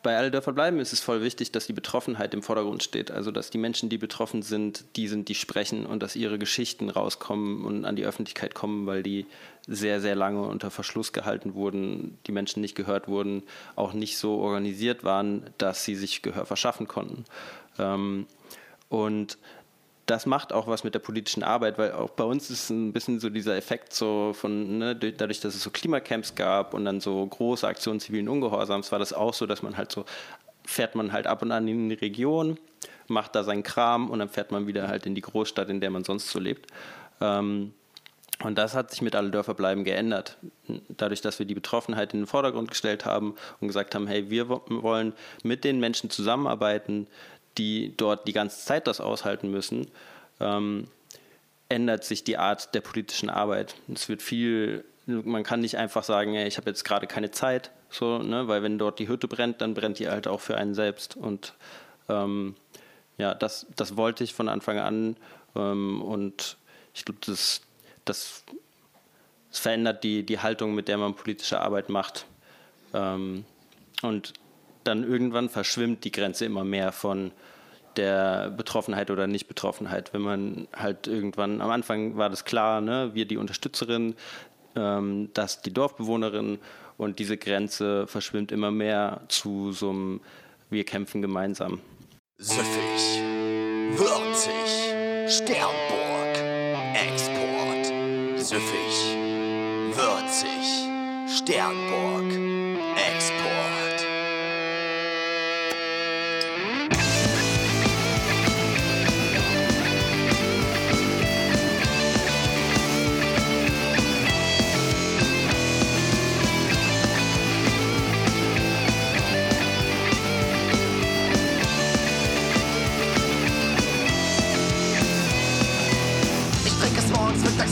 bei 0.03 0.15
Alle 0.17 0.29
Dörfer 0.29 0.53
bleiben 0.53 0.79
ist 0.79 0.93
es 0.93 0.99
voll 0.99 1.23
wichtig, 1.23 1.51
dass 1.51 1.65
die 1.65 1.73
Betroffenheit 1.73 2.35
im 2.35 2.43
Vordergrund 2.43 2.83
steht. 2.83 3.09
Also 3.09 3.31
dass 3.31 3.49
die 3.49 3.57
Menschen, 3.57 3.89
die 3.89 3.97
betroffen 3.97 4.43
sind, 4.43 4.85
die 4.95 5.07
sind, 5.07 5.29
die 5.29 5.35
sprechen 5.35 5.87
und 5.87 6.03
dass 6.03 6.15
ihre 6.15 6.37
Geschichten 6.37 6.91
rauskommen 6.91 7.65
und 7.65 7.85
an 7.85 7.95
die 7.95 8.05
Öffentlichkeit 8.05 8.53
kommen, 8.53 8.85
weil 8.85 9.01
die 9.01 9.25
sehr, 9.65 10.01
sehr 10.01 10.13
lange 10.13 10.43
unter 10.43 10.69
Verschluss 10.69 11.11
gehalten 11.11 11.55
wurden, 11.55 12.19
die 12.27 12.31
Menschen 12.31 12.61
nicht 12.61 12.75
gehört 12.75 13.07
wurden, 13.07 13.41
auch 13.75 13.93
nicht 13.93 14.19
so 14.19 14.35
organisiert 14.35 15.03
waren, 15.03 15.49
dass 15.57 15.83
sie 15.83 15.95
sich 15.95 16.21
Gehör 16.21 16.45
verschaffen 16.45 16.87
konnten. 16.87 17.25
Ähm, 17.79 18.27
und 18.89 19.39
das 20.05 20.25
macht 20.25 20.53
auch 20.53 20.67
was 20.67 20.83
mit 20.83 20.93
der 20.93 20.99
politischen 20.99 21.43
Arbeit, 21.43 21.77
weil 21.77 21.91
auch 21.91 22.11
bei 22.11 22.23
uns 22.23 22.49
ist 22.51 22.69
ein 22.69 22.93
bisschen 22.93 23.19
so 23.19 23.29
dieser 23.29 23.55
Effekt 23.55 23.93
so 23.93 24.33
von, 24.33 24.77
ne, 24.77 24.95
dadurch, 24.95 25.39
dass 25.39 25.55
es 25.55 25.63
so 25.63 25.71
Klimacamps 25.71 26.35
gab 26.35 26.73
und 26.73 26.85
dann 26.85 27.01
so 27.01 27.25
große 27.25 27.67
Aktionen 27.67 27.99
zivilen 27.99 28.29
Ungehorsams, 28.29 28.91
war 28.91 28.99
das 28.99 29.13
auch 29.13 29.33
so, 29.33 29.47
dass 29.47 29.63
man 29.63 29.77
halt 29.77 29.91
so, 29.91 30.05
fährt 30.63 30.95
man 30.95 31.11
halt 31.11 31.25
ab 31.25 31.41
und 31.41 31.51
an 31.51 31.67
in 31.67 31.89
die 31.89 31.95
Region, 31.95 32.57
macht 33.07 33.35
da 33.35 33.43
seinen 33.43 33.63
Kram 33.63 34.09
und 34.11 34.19
dann 34.19 34.29
fährt 34.29 34.51
man 34.51 34.67
wieder 34.67 34.87
halt 34.87 35.05
in 35.05 35.15
die 35.15 35.21
Großstadt, 35.21 35.69
in 35.69 35.81
der 35.81 35.89
man 35.89 36.03
sonst 36.03 36.29
so 36.29 36.39
lebt. 36.39 36.71
Ähm, 37.19 37.73
und 38.43 38.57
das 38.57 38.75
hat 38.75 38.91
sich 38.91 39.01
mit 39.01 39.15
Alle 39.15 39.29
Dörfer 39.29 39.53
bleiben 39.53 39.85
geändert. 39.85 40.37
Dadurch, 40.89 41.21
dass 41.21 41.39
wir 41.39 41.45
die 41.45 41.53
Betroffenheit 41.53 42.13
in 42.13 42.21
den 42.21 42.27
Vordergrund 42.27 42.69
gestellt 42.69 43.05
haben 43.05 43.35
und 43.61 43.67
gesagt 43.69 43.95
haben, 43.95 44.07
hey, 44.07 44.29
wir 44.29 44.49
wollen 44.49 45.13
mit 45.43 45.63
den 45.63 45.79
Menschen 45.79 46.09
zusammenarbeiten, 46.09 47.07
die 47.57 47.93
dort 47.95 48.27
die 48.27 48.33
ganze 48.33 48.65
Zeit 48.65 48.87
das 48.87 49.01
aushalten 49.01 49.49
müssen, 49.49 49.87
ähm, 50.39 50.87
ändert 51.69 52.03
sich 52.03 52.23
die 52.23 52.37
Art 52.37 52.75
der 52.75 52.81
politischen 52.81 53.29
Arbeit. 53.29 53.75
Es 53.93 54.09
wird 54.09 54.21
viel, 54.21 54.85
man 55.05 55.43
kann 55.43 55.61
nicht 55.61 55.77
einfach 55.77 56.03
sagen, 56.03 56.33
hey, 56.33 56.47
ich 56.47 56.57
habe 56.57 56.69
jetzt 56.69 56.83
gerade 56.83 57.07
keine 57.07 57.31
Zeit, 57.31 57.71
so, 57.89 58.19
ne, 58.19 58.47
weil 58.47 58.61
wenn 58.61 58.77
dort 58.77 58.99
die 58.99 59.07
Hütte 59.07 59.27
brennt, 59.27 59.61
dann 59.61 59.73
brennt 59.73 59.99
die 59.99 60.09
halt 60.09 60.27
auch 60.27 60.41
für 60.41 60.57
einen 60.57 60.75
selbst. 60.75 61.15
Und 61.15 61.53
ähm, 62.09 62.55
ja, 63.17 63.33
das, 63.33 63.65
das 63.75 63.97
wollte 63.97 64.23
ich 64.23 64.33
von 64.33 64.49
Anfang 64.49 64.79
an 64.79 65.15
ähm, 65.55 66.01
und 66.01 66.57
ich 66.93 67.05
glaube, 67.05 67.19
das, 67.25 67.61
das, 68.05 68.43
das, 69.51 69.61
verändert 69.61 70.03
die, 70.03 70.23
die 70.23 70.39
Haltung, 70.39 70.75
mit 70.75 70.87
der 70.89 70.97
man 70.97 71.15
politische 71.15 71.61
Arbeit 71.61 71.89
macht. 71.89 72.25
Ähm, 72.93 73.45
und 74.01 74.33
dann 74.87 75.03
irgendwann 75.03 75.49
verschwimmt 75.49 76.03
die 76.03 76.11
Grenze 76.11 76.45
immer 76.45 76.63
mehr 76.63 76.91
von 76.91 77.31
der 77.97 78.49
Betroffenheit 78.49 79.09
oder 79.09 79.27
Nicht-Betroffenheit. 79.27 80.13
Wenn 80.13 80.21
man 80.21 80.67
halt 80.75 81.07
irgendwann, 81.07 81.61
am 81.61 81.69
Anfang 81.69 82.17
war 82.17 82.29
das 82.29 82.45
klar, 82.45 82.81
ne, 82.81 83.11
wir 83.13 83.25
die 83.25 83.37
Unterstützerin, 83.37 84.15
ähm, 84.75 85.29
das 85.33 85.61
die 85.61 85.73
Dorfbewohnerin 85.73 86.59
und 86.97 87.19
diese 87.19 87.37
Grenze 87.37 88.07
verschwimmt 88.07 88.51
immer 88.51 88.71
mehr 88.71 89.21
zu 89.27 89.71
so 89.71 89.89
einem 89.89 90.21
Wir 90.69 90.83
kämpfen 90.83 91.21
gemeinsam. 91.21 91.79
Süffig, 92.37 93.21
würzig, 93.91 94.93
Sternburg, 95.27 96.35
Export. 96.93 97.85
Süffig, 98.37 99.17
würzig, 99.93 100.87
Sternburg, 101.27 102.54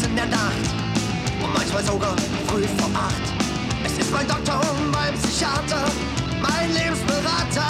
in 0.02 0.16
der 0.16 0.26
Nacht 0.26 0.66
und 1.44 1.54
manchmal 1.54 1.84
sogar 1.84 2.16
früh 2.48 2.64
vor 2.80 2.90
acht. 2.96 3.26
Es 3.86 3.98
ist 3.98 4.12
mein 4.12 4.28
Doktor 4.28 4.60
und 4.60 4.92
mein 4.92 5.14
Psychiater, 5.14 5.86
mein 6.42 6.74
Lebensberater. 6.74 7.68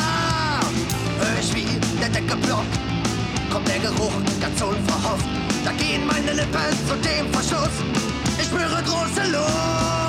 Hör 1.19 1.39
ich 1.39 1.53
wie 1.53 1.67
der 1.99 2.09
Deckel 2.09 2.37
blockt, 2.37 2.79
kommt 3.51 3.67
der 3.67 3.79
Geruch 3.79 4.13
ganz 4.39 4.61
unverhofft. 4.61 5.25
Da 5.65 5.71
gehen 5.71 6.07
meine 6.07 6.33
Lippen 6.33 6.71
zu 6.87 6.95
dem 6.97 7.31
Verschluss. 7.33 7.75
Ich 8.37 8.45
spüre 8.45 8.81
große 8.83 9.29
Lust. 9.31 10.02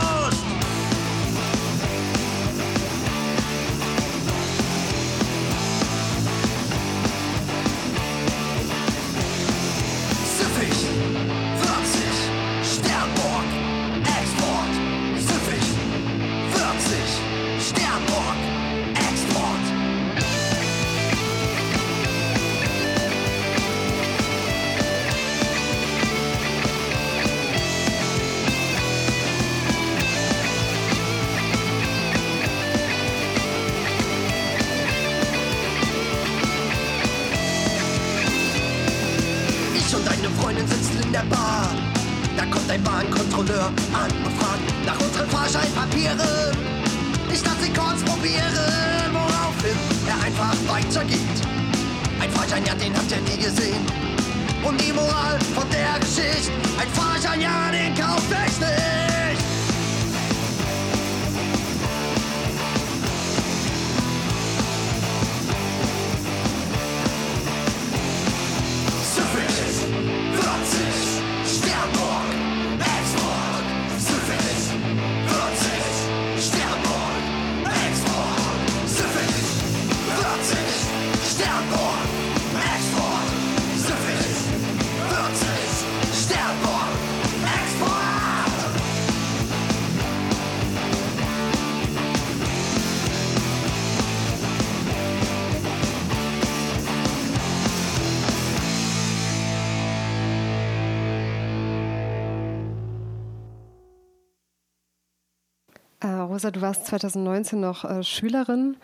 Rosa, 106.44 106.50
du 106.50 106.60
warst 106.60 106.86
2019 106.86 107.58
noch 107.58 107.84
äh, 107.84 108.02
Schülerin. 108.02 108.76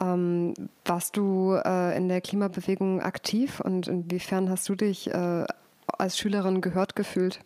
Ähm, 0.00 0.54
warst 0.84 1.16
du 1.16 1.54
äh, 1.54 1.96
in 1.96 2.08
der 2.08 2.20
Klimabewegung 2.20 3.00
aktiv 3.00 3.60
und 3.60 3.86
inwiefern 3.86 4.50
hast 4.50 4.68
du 4.68 4.74
dich 4.74 5.08
äh, 5.14 5.44
als 5.98 6.18
Schülerin 6.18 6.60
gehört 6.60 6.96
gefühlt? 6.96 7.38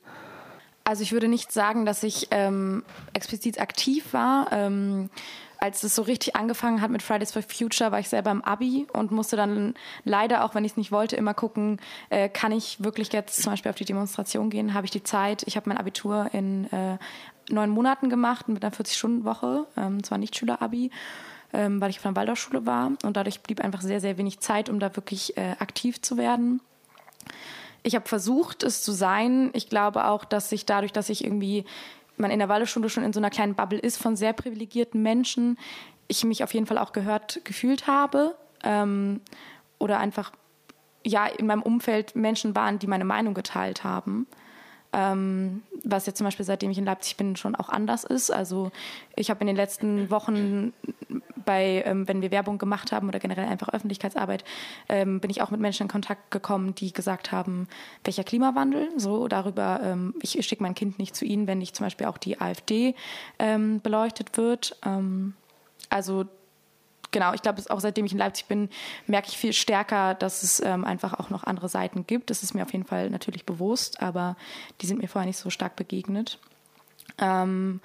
Also 0.85 1.03
ich 1.03 1.13
würde 1.13 1.29
nicht 1.29 1.53
sagen, 1.53 1.85
dass 1.85 2.03
ich 2.03 2.29
ähm, 2.31 2.85
explizit 3.13 3.61
aktiv 3.61 4.15
war. 4.15 4.49
Ähm, 4.51 5.11
als 5.59 5.83
es 5.83 5.95
so 5.95 6.03
richtig 6.03 6.37
angefangen 6.37 6.81
hat 6.81 6.91
mit 6.91 7.03
Fridays 7.03 7.33
for 7.33 7.43
Future, 7.43 7.93
war 7.93 8.01
ich 8.01 8.09
selber 8.09 8.31
im 8.31 8.43
Abi 8.43 8.87
und 8.95 9.11
musste 9.11 9.37
dann 9.37 9.75
leider, 10.05 10.43
auch 10.43 10.55
wenn 10.55 10.65
ich 10.65 10.73
es 10.73 10.77
nicht 10.79 10.91
wollte, 10.91 11.17
immer 11.17 11.35
gucken, 11.35 11.79
äh, 12.09 12.31
kann 12.31 12.51
ich 12.51 12.83
wirklich 12.83 13.13
jetzt 13.13 13.43
zum 13.43 13.53
Beispiel 13.53 13.69
auf 13.71 13.77
die 13.77 13.85
Demonstration 13.85 14.49
gehen? 14.49 14.73
Habe 14.73 14.87
ich 14.87 14.91
die 14.91 15.03
Zeit? 15.03 15.43
Ich 15.47 15.57
habe 15.57 15.69
mein 15.69 15.77
Abitur 15.77 16.31
in 16.33 16.65
äh, 16.73 16.97
neun 17.53 17.71
Monaten 17.71 18.11
gemacht 18.11 18.49
mit 18.49 18.65
einer 18.65 18.75
40-Stunden-Woche, 18.75 19.67
ähm, 19.77 20.03
zwar 20.03 20.19
nicht 20.19 20.37
Schüler-Abi, 20.37 20.91
ähm, 21.53 21.81
weil 21.81 21.91
ich 21.91 21.99
auf 21.99 22.07
einer 22.07 22.17
Waldorfschule 22.17 22.67
war 22.67 22.93
und 23.03 23.17
dadurch 23.17 23.41
blieb 23.41 23.61
einfach 23.61 23.81
sehr, 23.81 24.01
sehr 24.01 24.19
wenig 24.19 24.41
Zeit, 24.41 24.69
um 24.69 24.79
da 24.81 24.95
wirklich 24.97 25.37
äh, 25.37 25.57
aktiv 25.59 26.01
zu 26.01 26.17
werden. 26.17 26.61
Ich 27.83 27.95
habe 27.95 28.09
versucht, 28.09 28.63
es 28.63 28.83
zu 28.83 28.93
sein. 28.93 29.51
Ich 29.55 29.69
glaube 29.69 30.07
auch, 30.07 30.25
dass 30.25 30.53
ich 30.53 30.67
dadurch, 30.67 30.93
dass 30.93 31.09
ich 31.09 31.25
irgendwie 31.25 31.65
man 32.17 32.31
in 32.31 32.39
der 32.39 32.49
Waldorfschule 32.49 32.91
schon 32.91 33.03
in 33.03 33.13
so 33.13 33.21
einer 33.21 33.31
kleinen 33.31 33.55
Bubble 33.55 33.79
ist 33.79 33.97
von 33.97 34.15
sehr 34.15 34.35
privilegierten 34.35 35.03
Menschen, 35.03 35.59
ich 36.11 36.25
mich 36.25 36.43
auf 36.45 36.53
jeden 36.55 36.67
Fall 36.67 36.79
auch 36.79 36.93
gehört 36.93 37.41
gefühlt 37.45 37.87
habe 37.87 38.35
ähm, 38.65 39.21
oder 39.79 39.99
einfach 39.99 40.33
ja 41.05 41.27
in 41.27 41.47
meinem 41.47 41.63
Umfeld 41.63 42.17
Menschen 42.17 42.55
waren, 42.55 42.79
die 42.79 42.89
meine 42.89 43.05
Meinung 43.05 43.33
geteilt 43.33 43.85
haben. 43.85 44.27
Ähm, 44.93 45.63
was 45.85 46.07
jetzt 46.07 46.19
zum 46.19 46.27
Beispiel 46.27 46.45
seitdem 46.45 46.71
ich 46.71 46.79
in 46.79 46.85
Leipzig 46.85 47.17
bin 47.17 47.37
schon 47.37 47.55
auch 47.55 47.69
anders 47.69 48.05
ist. 48.05 48.31
Also 48.31 48.71
ich 49.17 49.31
habe 49.31 49.41
in 49.41 49.47
den 49.47 49.57
letzten 49.57 50.11
Wochen 50.11 50.73
bei, 51.45 51.83
ähm, 51.87 52.07
wenn 52.09 52.23
wir 52.23 52.31
Werbung 52.31 52.59
gemacht 52.59 52.93
haben 52.93 53.09
oder 53.09 53.19
generell 53.19 53.47
einfach 53.47 53.69
Öffentlichkeitsarbeit, 53.71 54.45
ähm, 54.89 55.21
bin 55.21 55.31
ich 55.31 55.43
auch 55.43 55.51
mit 55.51 55.61
Menschen 55.61 55.85
in 55.85 55.89
Kontakt 55.89 56.31
gekommen, 56.31 56.75
die 56.75 56.93
gesagt 56.93 57.33
haben, 57.33 57.69
welcher 58.05 58.25
Klimawandel, 58.25 58.89
so 58.97 59.29
darüber, 59.29 59.81
ähm, 59.83 60.15
ich 60.23 60.45
schicke 60.47 60.63
mein 60.63 60.75
Kind 60.75 60.99
nicht 60.99 61.15
zu 61.15 61.25
ihnen, 61.25 61.47
wenn 61.47 61.59
nicht 61.59 61.77
zum 61.77 61.87
Beispiel 61.87 62.07
auch 62.07 62.19
die 62.19 62.41
AfD 62.41 62.95
ähm, 63.39 63.81
beleuchtet 63.81 64.37
wird. 64.37 64.77
Ähm, 64.85 65.35
also 65.89 66.25
genau, 67.11 67.33
ich 67.35 67.43
glaube, 67.43 67.63
auch 67.69 67.81
seitdem 67.81 68.07
ich 68.07 68.13
in 68.13 68.19
Leipzig 68.19 68.47
bin, 68.47 68.69
merke 69.07 69.29
ich 69.29 69.39
viel 69.39 69.53
stärker, 69.53 70.15
dass 70.15 70.43
es 70.43 70.61
ähm, 70.61 70.85
einfach 70.85 71.15
auch 71.19 71.31
noch 71.31 71.45
andere 71.45 71.69
Seiten 71.69 72.07
gibt. 72.07 72.31
Das 72.31 72.43
ist 72.43 72.55
mir 72.55 72.63
auf 72.63 72.73
jeden 72.73 72.87
Fall 72.87 73.11
natürlich 73.11 73.47
bewusst, 73.47 74.01
aber 74.03 74.37
die 74.81 74.87
sind 74.87 75.01
mir 75.01 75.09
vorher 75.09 75.27
nicht 75.27 75.39
so 75.39 75.51
stark 75.51 75.77
begegnet. 75.77 76.39
Ähm, 77.19 77.81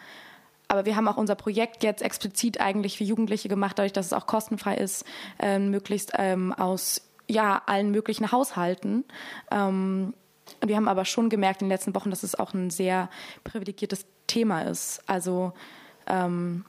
aber 0.67 0.85
wir 0.85 0.95
haben 0.95 1.07
auch 1.07 1.17
unser 1.17 1.35
Projekt 1.35 1.83
jetzt 1.83 2.01
explizit 2.01 2.59
eigentlich 2.59 2.97
für 2.97 3.03
Jugendliche 3.03 3.49
gemacht, 3.49 3.77
dadurch, 3.77 3.93
dass 3.93 4.07
es 4.07 4.13
auch 4.13 4.25
kostenfrei 4.25 4.75
ist, 4.75 5.05
ähm, 5.39 5.69
möglichst 5.69 6.11
ähm, 6.15 6.53
aus 6.53 7.01
ja, 7.27 7.61
allen 7.65 7.91
möglichen 7.91 8.31
Haushalten. 8.31 9.03
Ähm, 9.51 10.13
und 10.61 10.69
wir 10.69 10.75
haben 10.75 10.87
aber 10.87 11.05
schon 11.05 11.29
gemerkt 11.29 11.61
in 11.61 11.67
den 11.67 11.71
letzten 11.71 11.95
Wochen, 11.95 12.09
dass 12.09 12.23
es 12.23 12.35
auch 12.35 12.53
ein 12.53 12.69
sehr 12.69 13.09
privilegiertes 13.43 14.05
Thema 14.27 14.61
ist. 14.61 15.01
Also 15.07 15.53
ähm, 16.07 16.65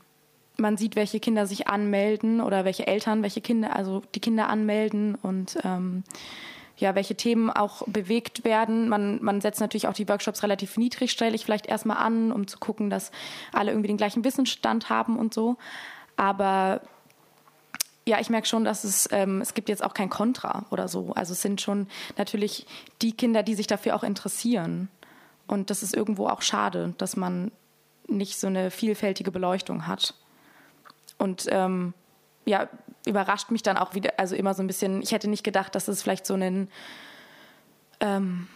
man 0.59 0.77
sieht, 0.77 0.97
welche 0.97 1.21
Kinder 1.21 1.47
sich 1.47 1.69
anmelden 1.69 2.41
oder 2.41 2.65
welche 2.65 2.87
Eltern, 2.87 3.23
welche 3.23 3.41
Kinder, 3.41 3.75
also 3.77 4.03
die 4.15 4.21
Kinder 4.21 4.49
anmelden 4.49 5.15
und 5.17 5.59
ähm, 5.65 6.05
ja, 6.79 6.95
welche 6.95 7.15
Themen 7.15 7.51
auch 7.51 7.83
bewegt 7.87 8.45
werden. 8.45 8.89
Man, 8.89 9.23
man 9.23 9.41
setzt 9.41 9.61
natürlich 9.61 9.89
auch 9.89 9.95
die 9.95 10.09
Workshops 10.09 10.43
relativ 10.43 10.77
niedrigstellig 10.77 11.45
vielleicht 11.45 11.67
erstmal 11.67 11.97
an, 11.99 12.33
um 12.33 12.47
zu 12.47 12.59
gucken, 12.59 12.91
dass 12.91 13.13
alle 13.53 13.71
irgendwie 13.71 13.89
den 13.89 13.97
gleichen 13.97 14.25
Wissensstand 14.25 14.91
haben 14.91 15.19
und 15.19 15.33
so. 15.33 15.57
Aber 16.17 16.83
ja, 18.07 18.21
ich 18.21 18.31
merke 18.31 18.47
schon, 18.47 18.65
dass 18.65 18.85
es, 18.85 19.09
ähm, 19.11 19.41
es 19.41 19.55
gibt 19.55 19.69
jetzt 19.69 19.83
auch 19.83 19.95
kein 19.95 20.11
Kontra 20.11 20.67
oder 20.71 20.87
so. 20.87 21.13
Also 21.15 21.33
es 21.33 21.43
sind 21.43 21.61
schon 21.61 21.89
natürlich 22.17 22.67
die 23.03 23.13
Kinder, 23.13 23.43
die 23.43 23.55
sich 23.55 23.67
dafür 23.67 23.97
auch 23.97 24.05
interessieren. 24.05 24.89
Und 25.47 25.71
das 25.71 25.83
ist 25.83 25.95
irgendwo 25.95 26.29
auch 26.29 26.43
schade, 26.43 26.95
dass 26.99 27.17
man 27.17 27.51
nicht 28.07 28.39
so 28.39 28.47
eine 28.47 28.71
vielfältige 28.71 29.31
Beleuchtung 29.31 29.87
hat. 29.87 30.15
Und 31.19 31.47
ähm, 31.51 31.95
ja, 32.45 32.69
überrascht 33.07 33.51
mich 33.51 33.63
dann 33.63 33.77
auch 33.77 33.95
wieder, 33.95 34.15
also 34.19 34.35
immer 34.35 34.55
so 34.55 34.63
ein 34.63 34.67
bisschen, 34.67 35.03
ich 35.03 35.13
hätte 35.13 35.29
nicht 35.29 35.45
gedacht, 35.45 35.75
dass 35.75 35.89
es 35.89 36.03
vielleicht 36.03 36.27
so 36.27 36.35
ein, 36.35 36.69
ähm, 38.01 38.49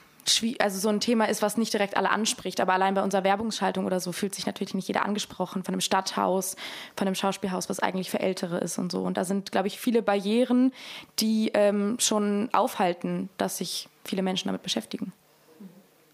also 0.58 0.78
so 0.78 0.88
ein 0.88 1.00
Thema 1.00 1.28
ist, 1.28 1.42
was 1.42 1.56
nicht 1.56 1.72
direkt 1.72 1.96
alle 1.96 2.10
anspricht, 2.10 2.60
aber 2.60 2.74
allein 2.74 2.94
bei 2.94 3.02
unserer 3.02 3.24
Werbungsschaltung 3.24 3.86
oder 3.86 4.00
so 4.00 4.12
fühlt 4.12 4.34
sich 4.34 4.46
natürlich 4.46 4.74
nicht 4.74 4.88
jeder 4.88 5.04
angesprochen 5.04 5.64
von 5.64 5.74
einem 5.74 5.80
Stadthaus, 5.80 6.56
von 6.96 7.06
einem 7.06 7.14
Schauspielhaus, 7.14 7.68
was 7.68 7.80
eigentlich 7.80 8.10
für 8.10 8.20
Ältere 8.20 8.58
ist 8.58 8.78
und 8.78 8.92
so. 8.92 9.02
Und 9.02 9.16
da 9.16 9.24
sind, 9.24 9.50
glaube 9.50 9.68
ich, 9.68 9.80
viele 9.80 10.02
Barrieren, 10.02 10.72
die 11.18 11.50
ähm, 11.54 11.96
schon 11.98 12.48
aufhalten, 12.52 13.28
dass 13.38 13.58
sich 13.58 13.88
viele 14.04 14.22
Menschen 14.22 14.48
damit 14.48 14.62
beschäftigen. 14.62 15.12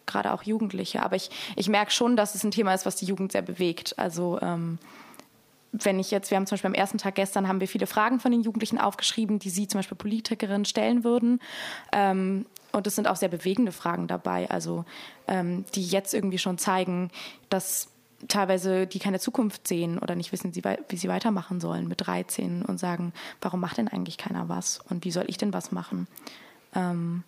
Gerade 0.07 0.33
auch 0.33 0.45
Jugendliche. 0.45 1.03
Aber 1.03 1.17
ich, 1.17 1.31
ich 1.57 1.69
merke 1.69 1.91
schon, 1.91 2.17
dass 2.17 2.35
es 2.35 2.45
ein 2.45 2.53
Thema 2.53 2.73
ist, 2.75 2.87
was 2.87 2.97
die 2.97 3.07
Jugend 3.07 3.33
sehr 3.33 3.43
bewegt. 3.43 3.99
Also 3.99 4.39
ähm, 4.41 4.79
wenn 5.83 5.99
ich 5.99 6.11
jetzt, 6.11 6.31
wir 6.31 6.37
haben 6.37 6.47
zum 6.47 6.57
Beispiel 6.57 6.69
am 6.69 6.75
ersten 6.75 6.99
Tag 6.99 7.15
gestern, 7.17 7.49
haben 7.49 7.61
wir 7.61 7.69
viele 7.69 7.87
Fragen 7.87 8.21
von 8.21 8.33
den 8.33 8.43
Jugendlichen 8.43 8.79
aufgeschrieben, 8.79 9.39
die 9.39 9.51
sie 9.51 9.69
zum 9.69 9.79
Beispiel 9.79 9.97
Politikerinnen 9.97 10.65
stellen 10.65 11.05
würden. 11.05 11.41
Ähm, 11.93 12.47
und 12.73 12.87
es 12.87 12.95
sind 12.95 13.09
auch 13.09 13.17
sehr 13.17 13.29
bewegende 13.29 13.73
Fragen 13.73 14.07
dabei, 14.07 14.51
also 14.51 14.85
ähm, 15.29 15.65
die 15.75 15.85
jetzt 15.85 16.15
irgendwie 16.15 16.39
schon 16.39 16.59
zeigen, 16.59 17.11
dass 17.49 17.89
teilweise 18.29 18.87
die 18.87 18.99
keine 18.99 19.21
Zukunft 19.21 19.69
sehen 19.69 19.99
oder 19.99 20.15
nicht 20.15 20.33
wissen, 20.33 20.55
wie 20.55 20.97
sie 20.97 21.09
weitermachen 21.09 21.61
sollen 21.61 21.89
mit 21.89 22.07
13 22.07 22.62
und 22.62 22.79
sagen, 22.79 23.12
warum 23.41 23.61
macht 23.61 23.79
denn 23.79 23.89
eigentlich 23.89 24.19
keiner 24.19 24.49
was 24.49 24.81
und 24.89 25.05
wie 25.05 25.11
soll 25.11 25.25
ich 25.27 25.39
denn 25.39 25.53
was 25.53 25.73
machen? 25.73 26.07
Ähm, 26.75 27.25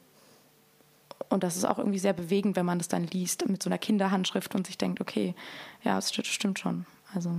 und 1.29 1.43
das 1.43 1.57
ist 1.57 1.65
auch 1.65 1.79
irgendwie 1.79 1.99
sehr 1.99 2.15
bewegend, 2.15 2.57
wenn 2.57 2.67
man 2.67 2.79
das 2.79 2.89
dann 2.89 3.07
liest 3.07 3.49
mit 3.49 3.63
so 3.63 3.69
einer 3.69 3.79
Kinderhandschrift 3.79 4.55
und 4.55 4.67
sich 4.67 4.79
denkt, 4.79 5.01
okay, 5.01 5.35
ja, 5.83 5.99
es 5.99 6.13
stimmt 6.15 6.59
schon. 6.59 6.87
Also 7.15 7.31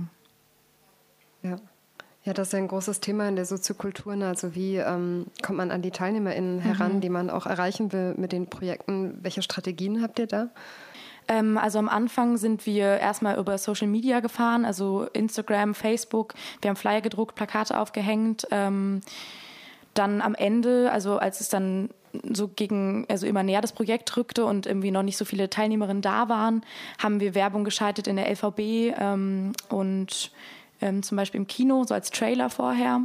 ja. 1.42 1.56
Ja, 2.22 2.34
das 2.34 2.48
ist 2.48 2.52
ja 2.52 2.58
ein 2.58 2.68
großes 2.68 3.00
Thema 3.00 3.28
in 3.28 3.36
der 3.36 3.46
Soziokultur. 3.46 4.14
Ne? 4.14 4.28
Also 4.28 4.54
wie 4.54 4.76
ähm, 4.76 5.26
kommt 5.42 5.56
man 5.56 5.70
an 5.70 5.80
die 5.80 5.90
TeilnehmerInnen 5.90 6.56
mhm. 6.56 6.60
heran, 6.60 6.94
mhm. 6.96 7.00
die 7.00 7.08
man 7.08 7.30
auch 7.30 7.46
erreichen 7.46 7.92
will 7.92 8.14
mit 8.18 8.32
den 8.32 8.46
Projekten? 8.46 9.18
Welche 9.22 9.40
Strategien 9.40 10.02
habt 10.02 10.18
ihr 10.18 10.26
da? 10.26 10.48
Ähm, 11.28 11.56
also 11.56 11.78
am 11.78 11.88
Anfang 11.88 12.36
sind 12.36 12.66
wir 12.66 12.98
erstmal 12.98 13.38
über 13.38 13.56
Social 13.56 13.88
Media 13.88 14.20
gefahren, 14.20 14.66
also 14.66 15.06
Instagram, 15.14 15.74
Facebook. 15.74 16.34
Wir 16.60 16.68
haben 16.68 16.76
Flyer 16.76 17.00
gedruckt, 17.00 17.36
Plakate 17.36 17.78
aufgehängt. 17.78 18.46
Ähm, 18.50 19.00
dann 19.94 20.20
am 20.20 20.34
Ende, 20.34 20.90
also 20.92 21.18
als 21.18 21.40
es 21.40 21.48
dann 21.48 21.88
so 22.32 22.48
gegen, 22.48 23.06
also 23.08 23.26
immer 23.26 23.42
näher 23.42 23.60
das 23.60 23.72
Projekt 23.72 24.16
rückte 24.16 24.44
und 24.44 24.66
irgendwie 24.66 24.90
noch 24.90 25.02
nicht 25.02 25.16
so 25.16 25.24
viele 25.24 25.48
Teilnehmerinnen 25.48 26.02
da 26.02 26.28
waren, 26.28 26.64
haben 26.98 27.20
wir 27.20 27.34
Werbung 27.34 27.64
geschaltet 27.64 28.08
in 28.08 28.16
der 28.16 28.30
LVB 28.30 28.94
ähm, 28.98 29.52
und 29.68 30.32
ähm, 30.80 31.02
zum 31.02 31.16
Beispiel 31.16 31.40
im 31.40 31.46
Kino, 31.46 31.84
so 31.84 31.94
als 31.94 32.10
Trailer 32.10 32.50
vorher. 32.50 33.02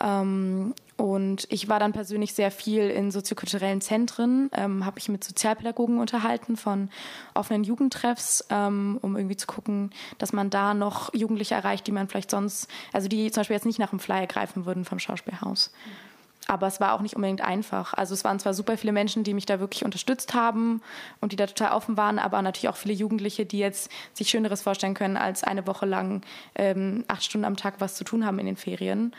Ähm, 0.00 0.74
und 0.96 1.46
ich 1.50 1.68
war 1.68 1.80
dann 1.80 1.92
persönlich 1.92 2.34
sehr 2.34 2.50
viel 2.50 2.88
in 2.88 3.10
soziokulturellen 3.10 3.80
Zentren, 3.80 4.50
ähm, 4.52 4.84
habe 4.84 4.96
mich 4.96 5.08
mit 5.08 5.24
Sozialpädagogen 5.24 5.98
unterhalten 5.98 6.56
von 6.56 6.90
offenen 7.34 7.64
Jugendtreffs, 7.64 8.44
ähm, 8.50 8.98
um 9.02 9.16
irgendwie 9.16 9.36
zu 9.36 9.46
gucken, 9.46 9.90
dass 10.18 10.32
man 10.32 10.50
da 10.50 10.74
noch 10.74 11.12
Jugendliche 11.14 11.54
erreicht, 11.54 11.86
die 11.86 11.92
man 11.92 12.08
vielleicht 12.08 12.30
sonst, 12.30 12.68
also 12.92 13.08
die 13.08 13.30
zum 13.30 13.40
Beispiel 13.40 13.56
jetzt 13.56 13.66
nicht 13.66 13.78
nach 13.78 13.90
dem 13.90 13.98
Flyer 13.98 14.26
greifen 14.26 14.64
würden 14.66 14.84
vom 14.84 14.98
Schauspielhaus. 14.98 15.72
Mhm. 15.86 16.11
Aber 16.48 16.66
es 16.66 16.80
war 16.80 16.94
auch 16.94 17.00
nicht 17.00 17.14
unbedingt 17.14 17.40
einfach. 17.40 17.94
Also 17.94 18.14
es 18.14 18.24
waren 18.24 18.38
zwar 18.40 18.52
super 18.52 18.76
viele 18.76 18.92
Menschen, 18.92 19.24
die 19.24 19.34
mich 19.34 19.46
da 19.46 19.60
wirklich 19.60 19.84
unterstützt 19.84 20.34
haben 20.34 20.82
und 21.20 21.32
die 21.32 21.36
da 21.36 21.46
total 21.46 21.72
offen 21.72 21.96
waren, 21.96 22.18
aber 22.18 22.42
natürlich 22.42 22.68
auch 22.68 22.76
viele 22.76 22.94
Jugendliche, 22.94 23.46
die 23.46 23.58
jetzt 23.58 23.90
sich 24.12 24.28
Schöneres 24.28 24.62
vorstellen 24.62 24.94
können, 24.94 25.16
als 25.16 25.44
eine 25.44 25.66
Woche 25.66 25.86
lang 25.86 26.22
ähm, 26.54 27.04
acht 27.08 27.24
Stunden 27.24 27.44
am 27.44 27.56
Tag 27.56 27.74
was 27.78 27.94
zu 27.94 28.04
tun 28.04 28.26
haben 28.26 28.38
in 28.38 28.46
den 28.46 28.56
Ferien. 28.56 29.14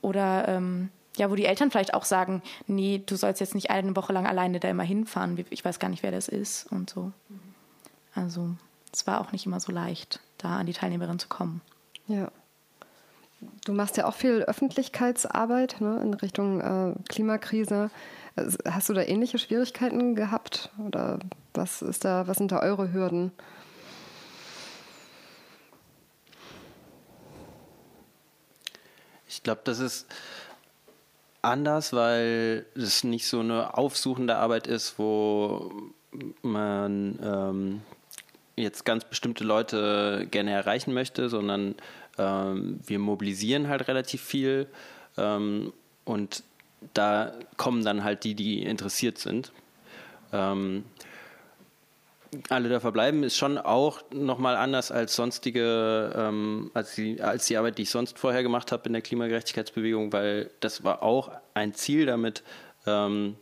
Oder 0.00 0.46
ähm, 0.48 0.90
ja, 1.16 1.30
wo 1.30 1.34
die 1.34 1.46
Eltern 1.46 1.70
vielleicht 1.70 1.94
auch 1.94 2.04
sagen, 2.04 2.42
nee, 2.66 3.02
du 3.04 3.16
sollst 3.16 3.40
jetzt 3.40 3.54
nicht 3.54 3.70
eine 3.70 3.96
Woche 3.96 4.12
lang 4.12 4.26
alleine 4.26 4.60
da 4.60 4.68
immer 4.68 4.84
hinfahren. 4.84 5.44
Ich 5.50 5.64
weiß 5.64 5.80
gar 5.80 5.88
nicht, 5.88 6.02
wer 6.02 6.12
das 6.12 6.28
ist 6.28 6.70
und 6.70 6.88
so. 6.88 7.12
Also 8.14 8.50
es 8.92 9.06
war 9.06 9.20
auch 9.20 9.32
nicht 9.32 9.46
immer 9.46 9.60
so 9.60 9.72
leicht, 9.72 10.20
da 10.38 10.56
an 10.58 10.66
die 10.66 10.72
Teilnehmerin 10.72 11.18
zu 11.18 11.28
kommen. 11.28 11.60
Ja. 12.06 12.30
Du 13.64 13.72
machst 13.72 13.96
ja 13.96 14.06
auch 14.06 14.14
viel 14.14 14.42
Öffentlichkeitsarbeit 14.42 15.80
ne, 15.80 16.00
in 16.02 16.14
Richtung 16.14 16.60
äh, 16.60 16.94
Klimakrise. 17.08 17.90
Hast 18.64 18.88
du 18.88 18.94
da 18.94 19.02
ähnliche 19.02 19.38
Schwierigkeiten 19.38 20.14
gehabt 20.14 20.70
oder 20.86 21.18
was 21.54 21.82
ist 21.82 22.04
da, 22.04 22.26
was 22.26 22.38
sind 22.38 22.50
da 22.52 22.60
eure 22.60 22.92
Hürden? 22.92 23.32
Ich 29.28 29.42
glaube, 29.42 29.60
das 29.64 29.78
ist 29.78 30.06
anders, 31.42 31.92
weil 31.92 32.66
es 32.74 33.04
nicht 33.04 33.26
so 33.26 33.40
eine 33.40 33.76
aufsuchende 33.76 34.36
Arbeit 34.36 34.66
ist, 34.66 34.98
wo 34.98 35.70
man 36.42 37.18
ähm, 37.22 37.82
jetzt 38.56 38.84
ganz 38.84 39.04
bestimmte 39.04 39.44
Leute 39.44 40.26
gerne 40.30 40.52
erreichen 40.52 40.92
möchte, 40.92 41.28
sondern 41.28 41.76
ähm, 42.18 42.80
wir 42.84 42.98
mobilisieren 42.98 43.68
halt 43.68 43.88
relativ 43.88 44.22
viel 44.22 44.66
ähm, 45.16 45.72
und 46.04 46.42
da 46.94 47.32
kommen 47.56 47.84
dann 47.84 48.04
halt 48.04 48.24
die, 48.24 48.34
die 48.34 48.62
interessiert 48.62 49.18
sind. 49.18 49.52
Ähm, 50.32 50.84
alle 52.50 52.68
da 52.68 52.78
verbleiben 52.80 53.22
ist 53.22 53.36
schon 53.36 53.56
auch 53.56 54.02
nochmal 54.12 54.56
anders 54.56 54.90
als 54.90 55.16
sonstige, 55.16 56.12
ähm, 56.14 56.70
als, 56.74 56.94
die, 56.94 57.20
als 57.22 57.46
die 57.46 57.56
Arbeit, 57.56 57.78
die 57.78 57.82
ich 57.82 57.90
sonst 57.90 58.18
vorher 58.18 58.42
gemacht 58.42 58.70
habe 58.70 58.86
in 58.86 58.92
der 58.92 59.02
Klimagerechtigkeitsbewegung, 59.02 60.12
weil 60.12 60.50
das 60.60 60.84
war 60.84 61.02
auch 61.02 61.30
ein 61.54 61.72
Ziel 61.74 62.04
damit, 62.04 62.42
ähm, 62.86 63.36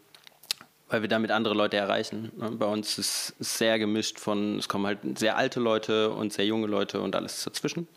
weil 0.88 1.02
wir 1.02 1.08
damit 1.08 1.32
andere 1.32 1.54
Leute 1.54 1.76
erreichen. 1.76 2.30
Ne? 2.36 2.52
Bei 2.52 2.66
uns 2.66 2.96
ist 2.96 3.34
es 3.40 3.56
sehr 3.56 3.80
gemischt 3.80 4.20
von, 4.20 4.58
es 4.58 4.68
kommen 4.68 4.86
halt 4.86 5.18
sehr 5.18 5.36
alte 5.36 5.58
Leute 5.58 6.10
und 6.10 6.32
sehr 6.32 6.46
junge 6.46 6.68
Leute 6.68 7.00
und 7.00 7.16
alles 7.16 7.42
dazwischen 7.42 7.88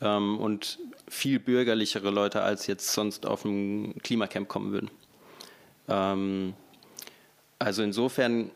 ähm, 0.00 0.38
und 0.38 0.78
viel 1.08 1.38
bürgerlichere 1.38 2.10
Leute 2.10 2.42
als 2.42 2.66
jetzt 2.66 2.92
sonst 2.92 3.26
auf 3.26 3.44
ein 3.44 3.94
Klimacamp 4.02 4.48
kommen 4.48 4.72
würden. 4.72 4.90
Ähm, 5.88 6.54
also 7.58 7.82
insofern 7.82 8.50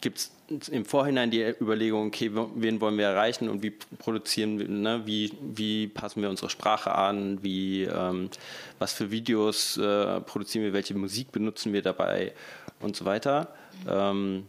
gibt 0.00 0.18
es 0.18 0.68
im 0.68 0.84
Vorhinein 0.84 1.30
die 1.30 1.42
Überlegung, 1.60 2.08
okay, 2.08 2.30
wen 2.32 2.80
wollen 2.80 2.98
wir 2.98 3.06
erreichen 3.06 3.48
und 3.48 3.62
wie 3.62 3.70
produzieren 3.70 4.58
wir, 4.58 4.68
ne, 4.68 5.02
wie, 5.06 5.32
wie 5.40 5.86
passen 5.86 6.20
wir 6.20 6.28
unsere 6.28 6.50
Sprache 6.50 6.94
an, 6.94 7.42
wie, 7.42 7.84
ähm, 7.84 8.28
was 8.78 8.92
für 8.92 9.10
Videos 9.10 9.76
äh, 9.78 10.20
produzieren 10.20 10.64
wir, 10.64 10.72
welche 10.72 10.94
Musik 10.94 11.32
benutzen 11.32 11.72
wir 11.72 11.82
dabei 11.82 12.32
und 12.80 12.96
so 12.96 13.04
weiter. 13.04 13.54
Ähm, 13.88 14.46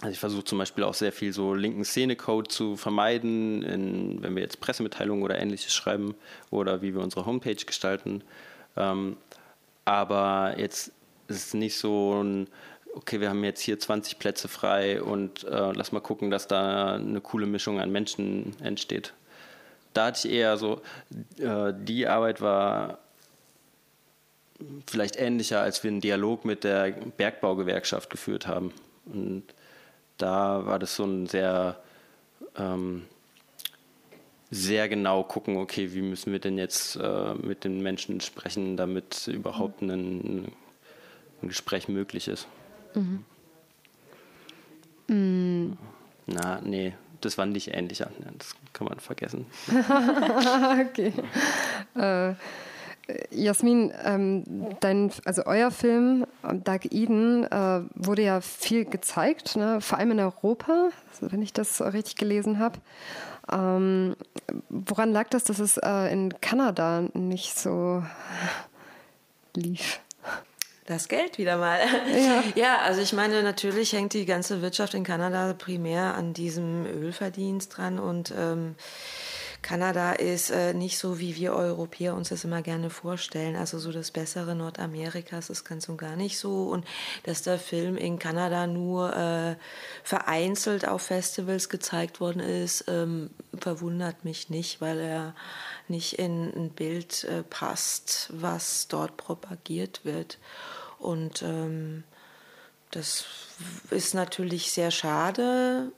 Also 0.00 0.12
ich 0.12 0.18
versuche 0.18 0.44
zum 0.44 0.58
Beispiel 0.58 0.84
auch 0.84 0.94
sehr 0.94 1.12
viel 1.12 1.32
so 1.32 1.52
linken 1.52 1.84
Szenecode 1.84 2.50
zu 2.50 2.76
vermeiden, 2.76 3.62
in, 3.62 4.22
wenn 4.22 4.34
wir 4.34 4.42
jetzt 4.42 4.60
Pressemitteilungen 4.60 5.22
oder 5.22 5.38
ähnliches 5.38 5.74
schreiben 5.74 6.14
oder 6.50 6.80
wie 6.80 6.94
wir 6.94 7.02
unsere 7.02 7.26
Homepage 7.26 7.54
gestalten. 7.54 8.22
Ähm, 8.76 9.18
aber 9.84 10.54
jetzt 10.56 10.92
ist 11.28 11.46
es 11.46 11.54
nicht 11.54 11.76
so 11.76 12.22
ein, 12.22 12.48
okay, 12.94 13.20
wir 13.20 13.28
haben 13.28 13.44
jetzt 13.44 13.60
hier 13.60 13.78
20 13.78 14.18
Plätze 14.18 14.48
frei 14.48 15.02
und 15.02 15.44
äh, 15.44 15.72
lass 15.72 15.92
mal 15.92 16.00
gucken, 16.00 16.30
dass 16.30 16.48
da 16.48 16.94
eine 16.94 17.20
coole 17.20 17.46
Mischung 17.46 17.78
an 17.78 17.92
Menschen 17.92 18.56
entsteht. 18.62 19.12
Da 19.92 20.06
hatte 20.06 20.28
ich 20.28 20.34
eher 20.34 20.56
so, 20.56 20.80
äh, 21.38 21.74
die 21.76 22.06
Arbeit 22.06 22.40
war 22.40 22.98
vielleicht 24.86 25.16
ähnlicher, 25.16 25.60
als 25.60 25.82
wir 25.82 25.90
einen 25.90 26.00
Dialog 26.00 26.44
mit 26.44 26.64
der 26.64 26.92
Bergbaugewerkschaft 26.92 28.08
geführt 28.08 28.46
haben. 28.46 28.72
Und 29.06 29.44
da 30.20 30.66
war 30.66 30.78
das 30.78 30.96
so 30.96 31.04
ein 31.04 31.26
sehr, 31.26 31.80
ähm, 32.56 33.06
sehr 34.50 34.88
genau 34.88 35.22
gucken, 35.22 35.56
okay, 35.56 35.92
wie 35.92 36.02
müssen 36.02 36.32
wir 36.32 36.38
denn 36.38 36.58
jetzt 36.58 36.96
äh, 36.96 37.34
mit 37.34 37.64
den 37.64 37.82
Menschen 37.82 38.20
sprechen, 38.20 38.76
damit 38.76 39.28
überhaupt 39.28 39.82
ein, 39.82 40.52
ein 41.42 41.48
Gespräch 41.48 41.88
möglich 41.88 42.28
ist. 42.28 42.46
Mhm. 42.94 43.24
Mhm. 45.08 45.78
Na, 46.26 46.60
nee, 46.60 46.94
das 47.20 47.38
war 47.38 47.46
nicht 47.46 47.74
ähnlicher. 47.74 48.10
Das 48.38 48.54
kann 48.72 48.86
man 48.86 49.00
vergessen. 49.00 49.46
okay. 50.88 51.12
Äh, 51.94 52.34
Jasmin, 53.30 53.92
ähm, 54.04 54.44
dein, 54.80 55.12
also 55.24 55.44
euer 55.46 55.70
Film 55.70 56.26
Dark 56.42 56.92
Eden 56.92 57.44
äh, 57.44 57.80
wurde 57.94 58.22
ja 58.22 58.40
viel 58.40 58.84
gezeigt, 58.84 59.56
ne? 59.56 59.80
vor 59.80 59.98
allem 59.98 60.12
in 60.12 60.20
Europa, 60.20 60.90
also 61.10 61.32
wenn 61.32 61.42
ich 61.42 61.52
das 61.52 61.80
richtig 61.80 62.16
gelesen 62.16 62.58
habe. 62.58 62.78
Ähm, 63.50 64.16
woran 64.68 65.12
lag 65.12 65.28
das, 65.30 65.44
dass 65.44 65.58
es 65.58 65.76
äh, 65.78 66.12
in 66.12 66.40
Kanada 66.40 67.04
nicht 67.14 67.58
so 67.58 68.02
lief? 69.54 70.00
Das 70.86 71.06
Geld 71.06 71.38
wieder 71.38 71.56
mal. 71.56 71.78
Ja. 72.10 72.42
ja, 72.54 72.78
also 72.78 73.00
ich 73.00 73.12
meine, 73.12 73.42
natürlich 73.42 73.92
hängt 73.92 74.12
die 74.12 74.26
ganze 74.26 74.60
Wirtschaft 74.60 74.94
in 74.94 75.04
Kanada 75.04 75.54
primär 75.54 76.14
an 76.14 76.34
diesem 76.34 76.84
Ölverdienst 76.84 77.76
dran 77.76 77.98
und 77.98 78.34
ähm, 78.36 78.74
Kanada 79.62 80.12
ist 80.12 80.50
äh, 80.50 80.72
nicht 80.72 80.98
so, 80.98 81.18
wie 81.18 81.36
wir 81.36 81.54
Europäer 81.54 82.14
uns 82.14 82.30
das 82.30 82.44
immer 82.44 82.62
gerne 82.62 82.88
vorstellen. 82.88 83.56
Also 83.56 83.78
so 83.78 83.92
das 83.92 84.10
bessere 84.10 84.54
Nordamerikas 84.54 85.50
ist 85.50 85.64
ganz 85.64 85.88
und 85.88 85.98
gar 85.98 86.16
nicht 86.16 86.38
so. 86.38 86.64
Und 86.64 86.86
dass 87.24 87.42
der 87.42 87.58
Film 87.58 87.96
in 87.96 88.18
Kanada 88.18 88.66
nur 88.66 89.14
äh, 89.14 89.56
vereinzelt 90.02 90.88
auf 90.88 91.02
Festivals 91.02 91.68
gezeigt 91.68 92.20
worden 92.20 92.40
ist, 92.40 92.84
ähm, 92.88 93.30
verwundert 93.58 94.24
mich 94.24 94.48
nicht, 94.48 94.80
weil 94.80 94.98
er 94.98 95.34
nicht 95.88 96.18
in 96.18 96.52
ein 96.54 96.70
Bild 96.70 97.24
äh, 97.24 97.42
passt, 97.42 98.30
was 98.32 98.88
dort 98.88 99.16
propagiert 99.16 100.04
wird. 100.04 100.38
Und 100.98 101.42
ähm, 101.42 102.04
das 102.90 103.24
ist 103.90 104.14
natürlich 104.14 104.72
sehr 104.72 104.90
schade, 104.90 105.92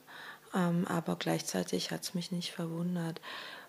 ähm, 0.55 0.87
aber 0.89 1.17
gleichzeitig 1.17 1.91
hat 1.91 2.03
es 2.03 2.15
mich 2.15 2.33
nicht 2.33 2.53
verwundert. 2.53 3.21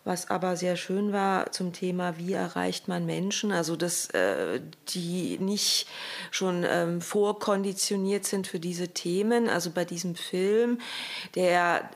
Was 0.06 0.30
aber 0.30 0.58
sehr 0.58 0.76
schön 0.76 1.14
war 1.14 1.54
zum 1.54 1.72
Thema, 1.72 2.18
wie 2.18 2.34
erreicht 2.34 2.90
man 2.90 3.06
Menschen, 3.06 3.54
also 3.54 3.78
dass 3.78 4.10
äh, 4.10 4.60
die 4.90 5.38
nicht 5.40 5.88
schon 6.30 6.66
ähm, 6.68 7.00
vorkonditioniert 7.00 8.26
sind 8.26 8.48
für 8.48 8.60
diese 8.60 8.90
Themen. 8.90 9.48
Also 9.48 9.72
bei 9.72 9.86
diesem 9.86 10.16
Film, 10.16 10.80
der 11.36 11.90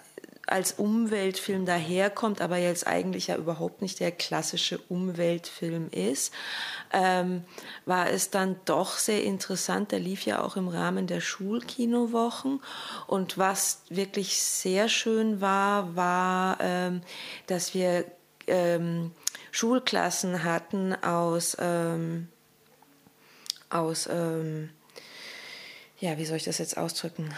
als 0.47 0.73
Umweltfilm 0.73 1.65
daherkommt, 1.65 2.41
aber 2.41 2.57
jetzt 2.57 2.87
eigentlich 2.87 3.27
ja 3.27 3.35
überhaupt 3.35 3.81
nicht 3.81 3.99
der 3.99 4.11
klassische 4.11 4.79
Umweltfilm 4.89 5.89
ist, 5.91 6.33
ähm, 6.93 7.43
war 7.85 8.09
es 8.09 8.29
dann 8.29 8.55
doch 8.65 8.97
sehr 8.97 9.23
interessant. 9.23 9.91
Der 9.91 9.99
lief 9.99 10.25
ja 10.25 10.41
auch 10.41 10.55
im 10.55 10.69
Rahmen 10.69 11.05
der 11.05 11.19
Schulkinowochen. 11.19 12.61
Und 13.07 13.37
was 13.37 13.81
wirklich 13.89 14.41
sehr 14.41 14.87
schön 14.87 15.41
war, 15.41 15.95
war, 15.95 16.57
ähm, 16.61 17.01
dass 17.47 17.73
wir 17.73 18.05
ähm, 18.47 19.11
Schulklassen 19.51 20.45
hatten 20.45 20.95
aus, 21.03 21.57
ähm, 21.59 22.29
aus 23.69 24.07
ähm, 24.09 24.69
ja, 25.99 26.17
wie 26.17 26.25
soll 26.25 26.37
ich 26.37 26.43
das 26.43 26.59
jetzt 26.59 26.77
ausdrücken? 26.77 27.33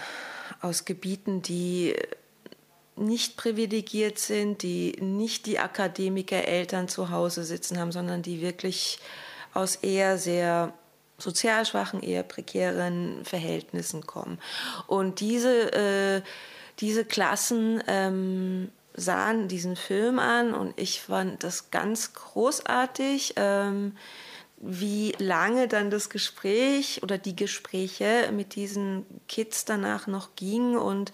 Aus 0.61 0.85
Gebieten, 0.85 1.41
die 1.41 1.95
nicht 2.99 3.37
privilegiert 3.37 4.19
sind, 4.19 4.61
die 4.61 4.95
nicht 4.99 5.45
die 5.45 5.59
Akademiker-Eltern 5.59 6.87
zu 6.87 7.09
Hause 7.09 7.43
sitzen 7.43 7.79
haben, 7.79 7.91
sondern 7.91 8.21
die 8.21 8.41
wirklich 8.41 8.99
aus 9.53 9.77
eher 9.77 10.17
sehr 10.17 10.73
sozial 11.17 11.65
schwachen, 11.65 12.01
eher 12.01 12.23
prekären 12.23 13.23
Verhältnissen 13.25 14.05
kommen. 14.05 14.39
Und 14.87 15.19
diese, 15.19 15.73
äh, 15.73 16.21
diese 16.79 17.05
Klassen 17.05 17.83
ähm, 17.87 18.69
sahen 18.93 19.47
diesen 19.47 19.75
Film 19.75 20.19
an 20.19 20.53
und 20.53 20.79
ich 20.79 21.01
fand 21.01 21.43
das 21.43 21.71
ganz 21.71 22.13
großartig. 22.13 23.33
Ähm, 23.37 23.93
wie 24.61 25.13
lange 25.19 25.69
dann 25.69 25.89
das 25.89 26.09
Gespräch 26.09 27.01
oder 27.01 27.17
die 27.17 27.35
Gespräche 27.35 28.29
mit 28.33 28.55
diesen 28.55 29.05
Kids 29.29 29.63
danach 29.63 30.07
noch 30.07 30.35
ging 30.35 30.77
und 30.77 31.13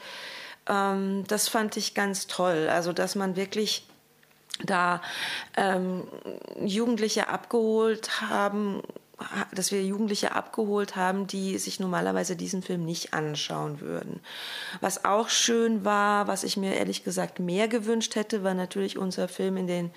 ähm, 0.67 1.23
das 1.27 1.47
fand 1.47 1.77
ich 1.77 1.93
ganz 1.93 2.27
toll. 2.27 2.67
Also, 2.69 2.93
dass 2.93 3.15
man 3.15 3.35
wirklich 3.35 3.85
da 4.63 5.01
ähm, 5.57 6.03
Jugendliche 6.63 7.27
abgeholt 7.27 8.21
haben, 8.21 8.81
dass 9.53 9.71
wir 9.71 9.83
Jugendliche 9.83 10.33
abgeholt 10.33 10.95
haben, 10.95 11.27
die 11.27 11.57
sich 11.57 11.79
normalerweise 11.79 12.35
diesen 12.35 12.61
Film 12.61 12.85
nicht 12.85 13.13
anschauen 13.13 13.79
würden. 13.79 14.19
Was 14.81 15.05
auch 15.05 15.29
schön 15.29 15.85
war, 15.85 16.27
was 16.27 16.43
ich 16.43 16.57
mir 16.57 16.75
ehrlich 16.75 17.03
gesagt 17.03 17.39
mehr 17.39 17.67
gewünscht 17.67 18.15
hätte, 18.15 18.43
war 18.43 18.53
natürlich 18.53 18.97
unser 18.97 19.27
Film 19.27 19.57
in 19.57 19.67
den 19.67 19.91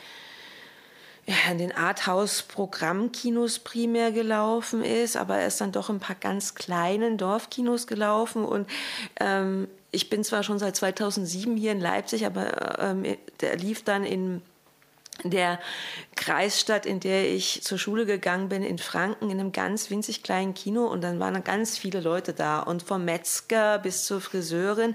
ja, 1.26 1.52
in 1.52 1.58
den 1.58 1.76
Arthouse-Programmkinos 1.76 3.58
primär 3.58 4.12
gelaufen 4.12 4.82
ist, 4.82 5.14
aber 5.14 5.36
er 5.36 5.48
ist 5.48 5.60
dann 5.60 5.72
doch 5.72 5.90
ein 5.90 6.00
paar 6.00 6.16
ganz 6.16 6.54
kleinen 6.54 7.18
Dorfkinos 7.18 7.86
gelaufen 7.86 8.46
und 8.46 8.66
ähm, 9.20 9.68
ich 9.90 10.10
bin 10.10 10.24
zwar 10.24 10.42
schon 10.42 10.58
seit 10.58 10.76
2007 10.76 11.56
hier 11.56 11.72
in 11.72 11.80
Leipzig, 11.80 12.26
aber 12.26 12.78
ähm, 12.78 13.04
der 13.40 13.56
lief 13.56 13.84
dann 13.84 14.04
in 14.04 14.42
der 15.24 15.58
Kreisstadt, 16.14 16.86
in 16.86 17.00
der 17.00 17.32
ich 17.32 17.62
zur 17.62 17.78
Schule 17.78 18.06
gegangen 18.06 18.48
bin, 18.48 18.62
in 18.62 18.78
Franken, 18.78 19.30
in 19.30 19.40
einem 19.40 19.52
ganz 19.52 19.90
winzig 19.90 20.22
kleinen 20.22 20.54
Kino 20.54 20.86
und 20.86 21.02
dann 21.02 21.18
waren 21.18 21.42
ganz 21.42 21.76
viele 21.76 22.00
Leute 22.00 22.32
da 22.32 22.60
und 22.60 22.82
vom 22.82 23.04
Metzger 23.04 23.78
bis 23.78 24.04
zur 24.04 24.20
Friseurin 24.20 24.94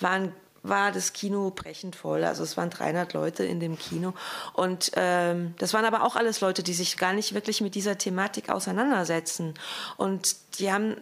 waren 0.00 0.32
war 0.62 0.92
das 0.92 1.12
Kino 1.12 1.50
brechend 1.50 1.96
voll. 1.96 2.24
Also 2.24 2.44
es 2.44 2.56
waren 2.56 2.70
300 2.70 3.12
Leute 3.14 3.44
in 3.44 3.58
dem 3.58 3.76
Kino. 3.76 4.14
Und 4.52 4.92
ähm, 4.94 5.54
das 5.58 5.74
waren 5.74 5.84
aber 5.84 6.04
auch 6.04 6.14
alles 6.14 6.40
Leute, 6.40 6.62
die 6.62 6.72
sich 6.72 6.96
gar 6.96 7.12
nicht 7.12 7.34
wirklich 7.34 7.60
mit 7.60 7.74
dieser 7.74 7.98
Thematik 7.98 8.48
auseinandersetzen. 8.48 9.54
Und 9.96 10.36
die 10.58 10.72
haben 10.72 10.96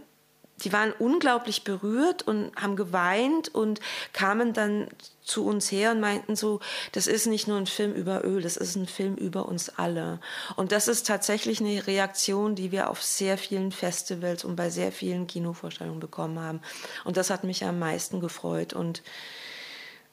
die 0.64 0.72
waren 0.72 0.92
unglaublich 0.92 1.64
berührt 1.64 2.22
und 2.22 2.54
haben 2.56 2.76
geweint 2.76 3.48
und 3.54 3.80
kamen 4.12 4.52
dann 4.52 4.88
zu 5.22 5.46
uns 5.46 5.70
her 5.70 5.92
und 5.92 6.00
meinten 6.00 6.36
so, 6.36 6.60
das 6.92 7.06
ist 7.06 7.26
nicht 7.26 7.46
nur 7.46 7.56
ein 7.56 7.66
Film 7.66 7.92
über 7.94 8.24
Öl, 8.24 8.42
das 8.42 8.56
ist 8.56 8.76
ein 8.76 8.86
Film 8.86 9.14
über 9.14 9.46
uns 9.46 9.68
alle. 9.68 10.20
Und 10.56 10.72
das 10.72 10.88
ist 10.88 11.06
tatsächlich 11.06 11.60
eine 11.60 11.86
Reaktion, 11.86 12.54
die 12.54 12.72
wir 12.72 12.90
auf 12.90 13.02
sehr 13.02 13.38
vielen 13.38 13.72
Festivals 13.72 14.44
und 14.44 14.56
bei 14.56 14.70
sehr 14.70 14.92
vielen 14.92 15.26
Kinovorstellungen 15.26 16.00
bekommen 16.00 16.40
haben. 16.40 16.60
Und 17.04 17.16
das 17.16 17.30
hat 17.30 17.44
mich 17.44 17.64
am 17.64 17.78
meisten 17.78 18.20
gefreut. 18.20 18.72
Und 18.72 19.02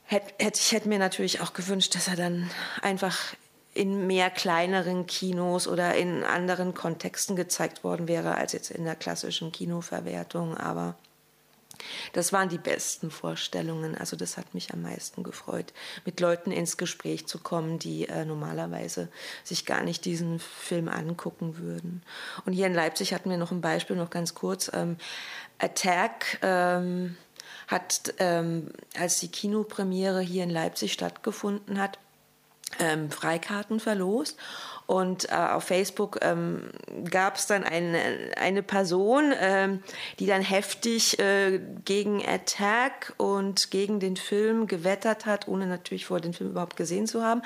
hätte, 0.03 0.33
hätte, 0.37 0.59
ich 0.59 0.71
hätte 0.71 0.87
mir 0.87 0.99
natürlich 0.99 1.41
auch 1.41 1.53
gewünscht, 1.53 1.95
dass 1.95 2.07
er 2.07 2.15
dann 2.15 2.49
einfach 2.81 3.17
in 3.77 4.07
mehr 4.07 4.29
kleineren 4.29 5.05
Kinos 5.05 5.67
oder 5.67 5.95
in 5.95 6.23
anderen 6.23 6.73
Kontexten 6.73 7.35
gezeigt 7.35 7.83
worden 7.83 8.07
wäre 8.07 8.35
als 8.35 8.53
jetzt 8.53 8.71
in 8.71 8.85
der 8.85 8.95
klassischen 8.95 9.51
Kinoverwertung. 9.51 10.57
Aber 10.57 10.95
das 12.13 12.33
waren 12.33 12.49
die 12.49 12.57
besten 12.57 13.11
Vorstellungen. 13.11 13.95
Also 13.95 14.15
das 14.15 14.35
hat 14.35 14.55
mich 14.55 14.73
am 14.73 14.81
meisten 14.81 15.21
gefreut, 15.21 15.73
mit 16.05 16.19
Leuten 16.19 16.51
ins 16.51 16.77
Gespräch 16.77 17.27
zu 17.27 17.37
kommen, 17.37 17.77
die 17.77 18.07
äh, 18.07 18.25
normalerweise 18.25 19.09
sich 19.43 19.65
gar 19.65 19.83
nicht 19.83 20.05
diesen 20.05 20.39
Film 20.39 20.89
angucken 20.89 21.59
würden. 21.59 22.01
Und 22.45 22.53
hier 22.53 22.65
in 22.65 22.73
Leipzig 22.73 23.13
hatten 23.13 23.29
wir 23.29 23.37
noch 23.37 23.51
ein 23.51 23.61
Beispiel, 23.61 23.95
noch 23.95 24.09
ganz 24.09 24.33
kurz. 24.33 24.71
Ähm, 24.73 24.97
Attack. 25.59 26.39
Ähm, 26.41 27.15
hat, 27.67 28.13
ähm, 28.19 28.69
als 28.97 29.19
die 29.19 29.27
Kinopremiere 29.27 30.21
hier 30.21 30.43
in 30.43 30.49
Leipzig 30.49 30.93
stattgefunden 30.93 31.81
hat, 31.81 31.99
ähm, 32.79 33.09
Freikarten 33.11 33.79
verlost. 33.79 34.37
Und 34.87 35.29
äh, 35.29 35.35
auf 35.35 35.65
Facebook 35.65 36.19
ähm, 36.21 36.69
gab 37.11 37.35
es 37.35 37.45
dann 37.45 37.63
eine, 37.63 37.99
eine 38.37 38.63
Person, 38.63 39.33
ähm, 39.37 39.83
die 40.17 40.25
dann 40.25 40.41
heftig 40.41 41.19
äh, 41.19 41.59
gegen 41.83 42.25
Attack 42.25 43.13
und 43.17 43.69
gegen 43.69 43.99
den 43.99 44.15
Film 44.15 44.65
gewettert 44.65 45.25
hat, 45.25 45.49
ohne 45.49 45.67
natürlich 45.67 46.05
vor 46.05 46.21
den 46.21 46.33
Film 46.33 46.51
überhaupt 46.51 46.77
gesehen 46.77 47.05
zu 47.05 47.21
haben. 47.21 47.41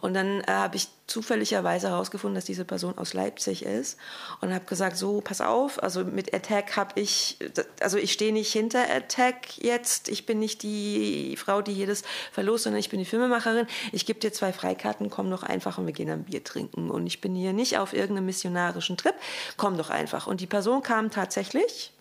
Und 0.00 0.14
dann 0.14 0.40
äh, 0.40 0.46
habe 0.48 0.76
ich 0.76 0.88
zufälligerweise 1.06 1.90
herausgefunden, 1.90 2.34
dass 2.34 2.46
diese 2.46 2.64
Person 2.64 2.98
aus 2.98 3.14
Leipzig 3.14 3.64
ist 3.64 3.96
und 4.40 4.52
habe 4.52 4.64
gesagt, 4.64 4.96
so, 4.96 5.20
pass 5.20 5.40
auf, 5.40 5.80
also 5.82 6.04
mit 6.04 6.34
Attack 6.34 6.76
habe 6.76 7.00
ich, 7.00 7.38
also 7.80 7.96
ich 7.96 8.12
stehe 8.12 8.32
nicht 8.32 8.52
hinter 8.52 8.90
Attack 8.90 9.56
jetzt, 9.58 10.08
ich 10.08 10.26
bin 10.26 10.40
nicht 10.40 10.62
die 10.62 11.36
Frau, 11.36 11.62
die 11.62 11.72
jedes 11.72 12.02
verlost, 12.32 12.64
sondern 12.64 12.80
ich 12.80 12.88
bin 12.88 12.98
die 12.98 13.04
Filmemacherin. 13.04 13.66
Ich 13.92 14.04
gebe 14.04 14.18
dir 14.18 14.32
zwei 14.32 14.52
Freikarten, 14.52 15.10
komm 15.10 15.30
doch 15.30 15.44
einfach 15.44 15.78
und 15.78 15.86
wir 15.86 15.92
gehen 15.92 16.10
ein 16.10 16.24
Bier 16.24 16.42
trinken. 16.42 16.85
Und 16.90 17.06
ich 17.06 17.20
bin 17.20 17.34
hier 17.34 17.52
nicht 17.52 17.78
auf 17.78 17.92
irgendeinem 17.92 18.26
missionarischen 18.26 18.96
Trip, 18.96 19.14
komm 19.56 19.76
doch 19.76 19.90
einfach. 19.90 20.26
Und 20.26 20.40
die 20.40 20.46
Person 20.46 20.82
kam 20.82 21.10
tatsächlich 21.10 21.92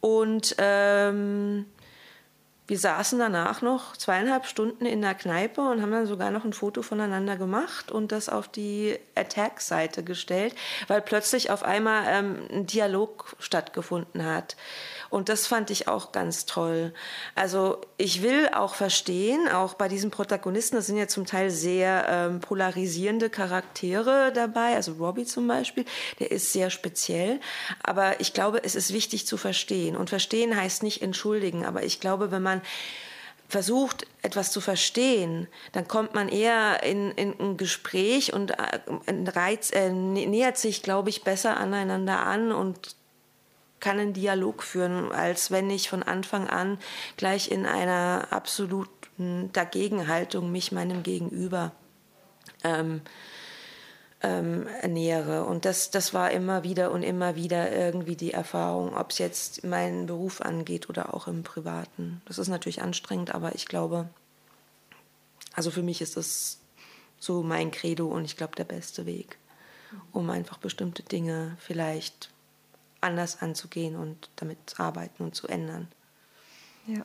und 0.00 0.54
ähm, 0.58 1.66
wir 2.70 2.78
saßen 2.78 3.18
danach 3.18 3.62
noch 3.62 3.96
zweieinhalb 3.96 4.46
Stunden 4.46 4.86
in 4.86 5.02
der 5.02 5.16
Kneipe 5.16 5.60
und 5.60 5.82
haben 5.82 5.90
dann 5.90 6.06
sogar 6.06 6.30
noch 6.30 6.44
ein 6.44 6.52
Foto 6.52 6.82
voneinander 6.82 7.36
gemacht 7.36 7.90
und 7.90 8.12
das 8.12 8.28
auf 8.28 8.46
die 8.46 8.96
Attack-Seite 9.16 10.04
gestellt, 10.04 10.54
weil 10.86 11.02
plötzlich 11.02 11.50
auf 11.50 11.64
einmal 11.64 12.04
ähm, 12.06 12.46
ein 12.48 12.66
Dialog 12.66 13.34
stattgefunden 13.40 14.24
hat. 14.24 14.54
Und 15.10 15.28
das 15.28 15.48
fand 15.48 15.70
ich 15.70 15.88
auch 15.88 16.12
ganz 16.12 16.46
toll. 16.46 16.94
Also 17.34 17.80
ich 17.96 18.22
will 18.22 18.48
auch 18.54 18.76
verstehen, 18.76 19.48
auch 19.48 19.74
bei 19.74 19.88
diesen 19.88 20.12
Protagonisten, 20.12 20.76
das 20.76 20.86
sind 20.86 20.96
ja 20.96 21.08
zum 21.08 21.26
Teil 21.26 21.50
sehr 21.50 22.06
ähm, 22.08 22.38
polarisierende 22.38 23.28
Charaktere 23.28 24.30
dabei, 24.32 24.76
also 24.76 24.92
Robbie 24.92 25.24
zum 25.24 25.48
Beispiel, 25.48 25.84
der 26.20 26.30
ist 26.30 26.52
sehr 26.52 26.70
speziell. 26.70 27.40
Aber 27.82 28.20
ich 28.20 28.32
glaube, 28.32 28.62
es 28.62 28.76
ist 28.76 28.92
wichtig 28.92 29.26
zu 29.26 29.36
verstehen. 29.36 29.96
Und 29.96 30.10
verstehen 30.10 30.56
heißt 30.56 30.84
nicht 30.84 31.02
entschuldigen, 31.02 31.66
aber 31.66 31.82
ich 31.82 31.98
glaube, 31.98 32.30
wenn 32.30 32.42
man 32.42 32.59
versucht, 33.48 34.06
etwas 34.22 34.52
zu 34.52 34.60
verstehen, 34.60 35.48
dann 35.72 35.88
kommt 35.88 36.14
man 36.14 36.28
eher 36.28 36.82
in, 36.82 37.10
in 37.12 37.38
ein 37.38 37.56
Gespräch 37.56 38.32
und 38.32 38.52
äh, 38.52 38.80
reiz, 39.26 39.72
äh, 39.72 39.90
nähert 39.90 40.56
sich, 40.56 40.82
glaube 40.82 41.10
ich, 41.10 41.24
besser 41.24 41.56
aneinander 41.56 42.20
an 42.20 42.52
und 42.52 42.94
kann 43.80 43.98
einen 43.98 44.12
Dialog 44.12 44.62
führen, 44.62 45.10
als 45.10 45.50
wenn 45.50 45.70
ich 45.70 45.88
von 45.88 46.02
Anfang 46.02 46.48
an 46.48 46.78
gleich 47.16 47.50
in 47.50 47.66
einer 47.66 48.28
absoluten 48.30 49.50
Dagegenhaltung 49.52 50.52
mich 50.52 50.70
meinem 50.70 51.02
Gegenüber 51.02 51.72
ähm, 52.62 53.00
ähm, 54.22 54.66
ernähre. 54.80 55.44
Und 55.44 55.64
das, 55.64 55.90
das 55.90 56.12
war 56.12 56.30
immer 56.30 56.62
wieder 56.62 56.90
und 56.90 57.02
immer 57.02 57.36
wieder 57.36 57.72
irgendwie 57.72 58.16
die 58.16 58.32
Erfahrung, 58.32 58.96
ob 58.96 59.10
es 59.10 59.18
jetzt 59.18 59.64
meinen 59.64 60.06
Beruf 60.06 60.40
angeht 60.40 60.88
oder 60.88 61.14
auch 61.14 61.26
im 61.26 61.42
Privaten. 61.42 62.20
Das 62.26 62.38
ist 62.38 62.48
natürlich 62.48 62.82
anstrengend, 62.82 63.34
aber 63.34 63.54
ich 63.54 63.66
glaube, 63.66 64.08
also 65.54 65.70
für 65.70 65.82
mich 65.82 66.00
ist 66.00 66.16
das 66.16 66.58
so 67.18 67.42
mein 67.42 67.70
Credo 67.70 68.08
und 68.08 68.24
ich 68.24 68.36
glaube 68.36 68.56
der 68.56 68.64
beste 68.64 69.06
Weg, 69.06 69.38
um 70.12 70.28
einfach 70.30 70.58
bestimmte 70.58 71.02
Dinge 71.02 71.56
vielleicht 71.58 72.30
anders 73.00 73.40
anzugehen 73.40 73.96
und 73.96 74.30
damit 74.36 74.58
zu 74.66 74.80
arbeiten 74.82 75.24
und 75.24 75.34
zu 75.34 75.48
ändern. 75.48 75.88
Ja. 76.86 77.04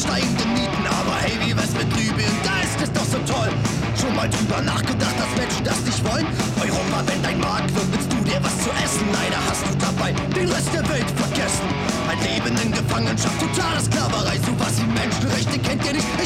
steigende 0.00 0.46
Mieten. 0.56 0.84
Aber 0.88 1.16
hey, 1.20 1.36
wie 1.44 1.54
wär's 1.56 1.74
mit 1.76 1.90
Libyen? 1.96 2.32
Da 2.42 2.56
ist 2.64 2.80
es 2.80 2.90
doch 2.92 3.04
so 3.04 3.20
toll. 3.28 3.52
Schon 4.00 4.14
mal 4.16 4.28
drüber 4.28 4.60
nachgedacht, 4.62 5.16
dass 5.20 5.30
Menschen 5.36 5.64
das 5.64 5.80
nicht 5.84 6.00
wollen? 6.08 6.26
Europa, 6.56 6.98
wenn 7.06 7.22
dein 7.22 7.38
Markt 7.38 7.68
wird, 7.74 7.88
willst 7.92 8.10
du 8.12 8.18
dir 8.24 8.40
was 8.40 8.56
zu 8.64 8.70
essen? 8.80 9.04
Leider 9.12 9.40
hast 9.44 9.64
du 9.68 9.72
dabei 9.76 10.12
den 10.34 10.48
Rest 10.48 10.72
der 10.72 10.88
Welt 10.88 11.10
vergessen. 11.20 11.68
Ein 12.08 12.18
Leben 12.24 12.56
in 12.64 12.72
Gefangenschaft, 12.72 13.36
totale 13.38 13.80
Sklaverei, 13.80 14.36
sowas 14.40 14.74
wie 14.80 14.88
Menschenrechte 14.88 15.58
kennt 15.58 15.84
ihr 15.84 15.92
nicht. 15.92 16.19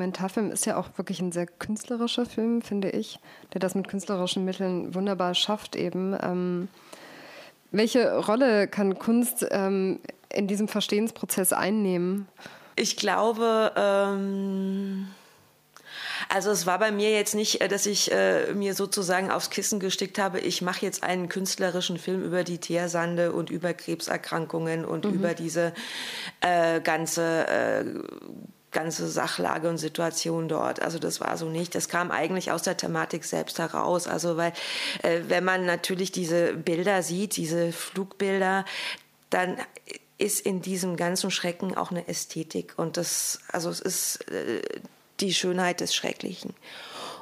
Dokumentarfilm 0.00 0.50
ist 0.50 0.64
ja 0.64 0.78
auch 0.78 0.88
wirklich 0.96 1.20
ein 1.20 1.30
sehr 1.30 1.46
künstlerischer 1.46 2.24
Film, 2.24 2.62
finde 2.62 2.88
ich, 2.90 3.18
der 3.52 3.60
das 3.60 3.74
mit 3.74 3.86
künstlerischen 3.86 4.46
Mitteln 4.46 4.94
wunderbar 4.94 5.34
schafft 5.34 5.76
eben. 5.76 6.16
Ähm, 6.22 6.68
welche 7.70 8.16
Rolle 8.16 8.66
kann 8.66 8.98
Kunst 8.98 9.46
ähm, 9.50 10.00
in 10.32 10.48
diesem 10.48 10.68
Verstehensprozess 10.68 11.52
einnehmen? 11.52 12.26
Ich 12.76 12.96
glaube, 12.96 13.72
ähm, 13.76 15.08
also 16.30 16.50
es 16.50 16.64
war 16.64 16.78
bei 16.78 16.90
mir 16.92 17.10
jetzt 17.10 17.34
nicht, 17.34 17.60
äh, 17.60 17.68
dass 17.68 17.84
ich 17.84 18.10
äh, 18.10 18.54
mir 18.54 18.72
sozusagen 18.72 19.30
aufs 19.30 19.50
Kissen 19.50 19.80
gestickt 19.80 20.18
habe, 20.18 20.40
ich 20.40 20.62
mache 20.62 20.86
jetzt 20.86 21.02
einen 21.02 21.28
künstlerischen 21.28 21.98
Film 21.98 22.24
über 22.24 22.42
die 22.42 22.58
Teersande 22.58 23.32
und 23.32 23.50
über 23.50 23.74
Krebserkrankungen 23.74 24.86
und 24.86 25.04
mhm. 25.04 25.12
über 25.12 25.34
diese 25.34 25.74
äh, 26.40 26.80
ganze 26.80 27.46
äh, 27.48 27.84
ganze 28.72 29.08
Sachlage 29.08 29.68
und 29.68 29.78
Situation 29.78 30.48
dort. 30.48 30.80
Also 30.80 30.98
das 30.98 31.20
war 31.20 31.36
so 31.36 31.48
nicht. 31.48 31.74
Das 31.74 31.88
kam 31.88 32.10
eigentlich 32.10 32.52
aus 32.52 32.62
der 32.62 32.76
Thematik 32.76 33.24
selbst 33.24 33.58
heraus. 33.58 34.06
Also 34.06 34.36
weil 34.36 34.52
äh, 35.02 35.20
wenn 35.28 35.44
man 35.44 35.66
natürlich 35.66 36.12
diese 36.12 36.54
Bilder 36.54 37.02
sieht, 37.02 37.36
diese 37.36 37.72
Flugbilder, 37.72 38.64
dann 39.30 39.56
ist 40.18 40.40
in 40.40 40.60
diesem 40.60 40.96
ganzen 40.96 41.30
Schrecken 41.30 41.76
auch 41.76 41.90
eine 41.90 42.06
Ästhetik 42.06 42.74
und 42.76 42.96
das 42.96 43.40
also 43.48 43.70
es 43.70 43.80
ist 43.80 44.30
äh, 44.30 44.60
die 45.20 45.34
Schönheit 45.34 45.80
des 45.80 45.94
Schrecklichen. 45.94 46.54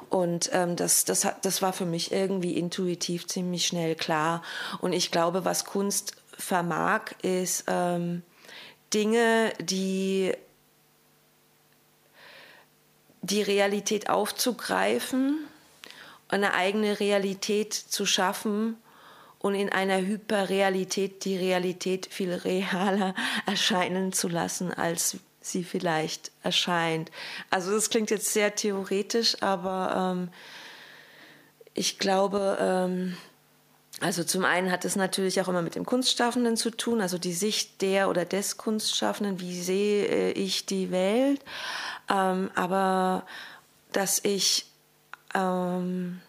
Und 0.09 0.49
ähm, 0.53 0.75
das, 0.75 1.05
das, 1.05 1.27
das 1.41 1.61
war 1.61 1.71
für 1.71 1.85
mich 1.85 2.11
irgendwie 2.11 2.57
intuitiv 2.57 3.27
ziemlich 3.27 3.67
schnell 3.67 3.95
klar. 3.95 4.41
Und 4.81 4.93
ich 4.93 5.11
glaube, 5.11 5.45
was 5.45 5.65
Kunst 5.65 6.15
vermag, 6.35 7.11
ist 7.21 7.65
ähm, 7.67 8.23
Dinge, 8.91 9.53
die 9.61 10.33
die 13.21 13.41
Realität 13.41 14.09
aufzugreifen, 14.09 15.39
eine 16.27 16.53
eigene 16.53 16.99
Realität 16.99 17.73
zu 17.73 18.05
schaffen 18.05 18.77
und 19.39 19.55
in 19.55 19.69
einer 19.69 20.01
Hyperrealität 20.01 21.25
die 21.25 21.37
Realität 21.37 22.07
viel 22.11 22.33
realer 22.33 23.15
erscheinen 23.45 24.13
zu 24.13 24.27
lassen, 24.27 24.73
als 24.73 25.17
sie 25.41 25.63
vielleicht 25.63 26.31
erscheint. 26.43 27.11
Also 27.49 27.71
das 27.71 27.89
klingt 27.89 28.11
jetzt 28.11 28.33
sehr 28.33 28.55
theoretisch, 28.55 29.41
aber 29.41 30.13
ähm, 30.13 30.29
ich 31.73 31.97
glaube, 31.97 32.57
ähm, 32.59 33.17
also 34.01 34.23
zum 34.23 34.45
einen 34.45 34.71
hat 34.71 34.85
es 34.85 34.95
natürlich 34.95 35.41
auch 35.41 35.47
immer 35.47 35.61
mit 35.61 35.75
dem 35.75 35.85
Kunstschaffenden 35.85 36.57
zu 36.57 36.71
tun, 36.71 37.01
also 37.01 37.17
die 37.17 37.33
Sicht 37.33 37.81
der 37.81 38.09
oder 38.09 38.25
des 38.25 38.57
Kunstschaffenden, 38.57 39.39
wie 39.39 39.61
sehe 39.61 40.31
ich 40.31 40.65
die 40.65 40.91
Welt, 40.91 41.41
ähm, 42.09 42.49
aber 42.55 43.25
dass 43.91 44.23
ich 44.23 44.65
ähm, 45.33 46.21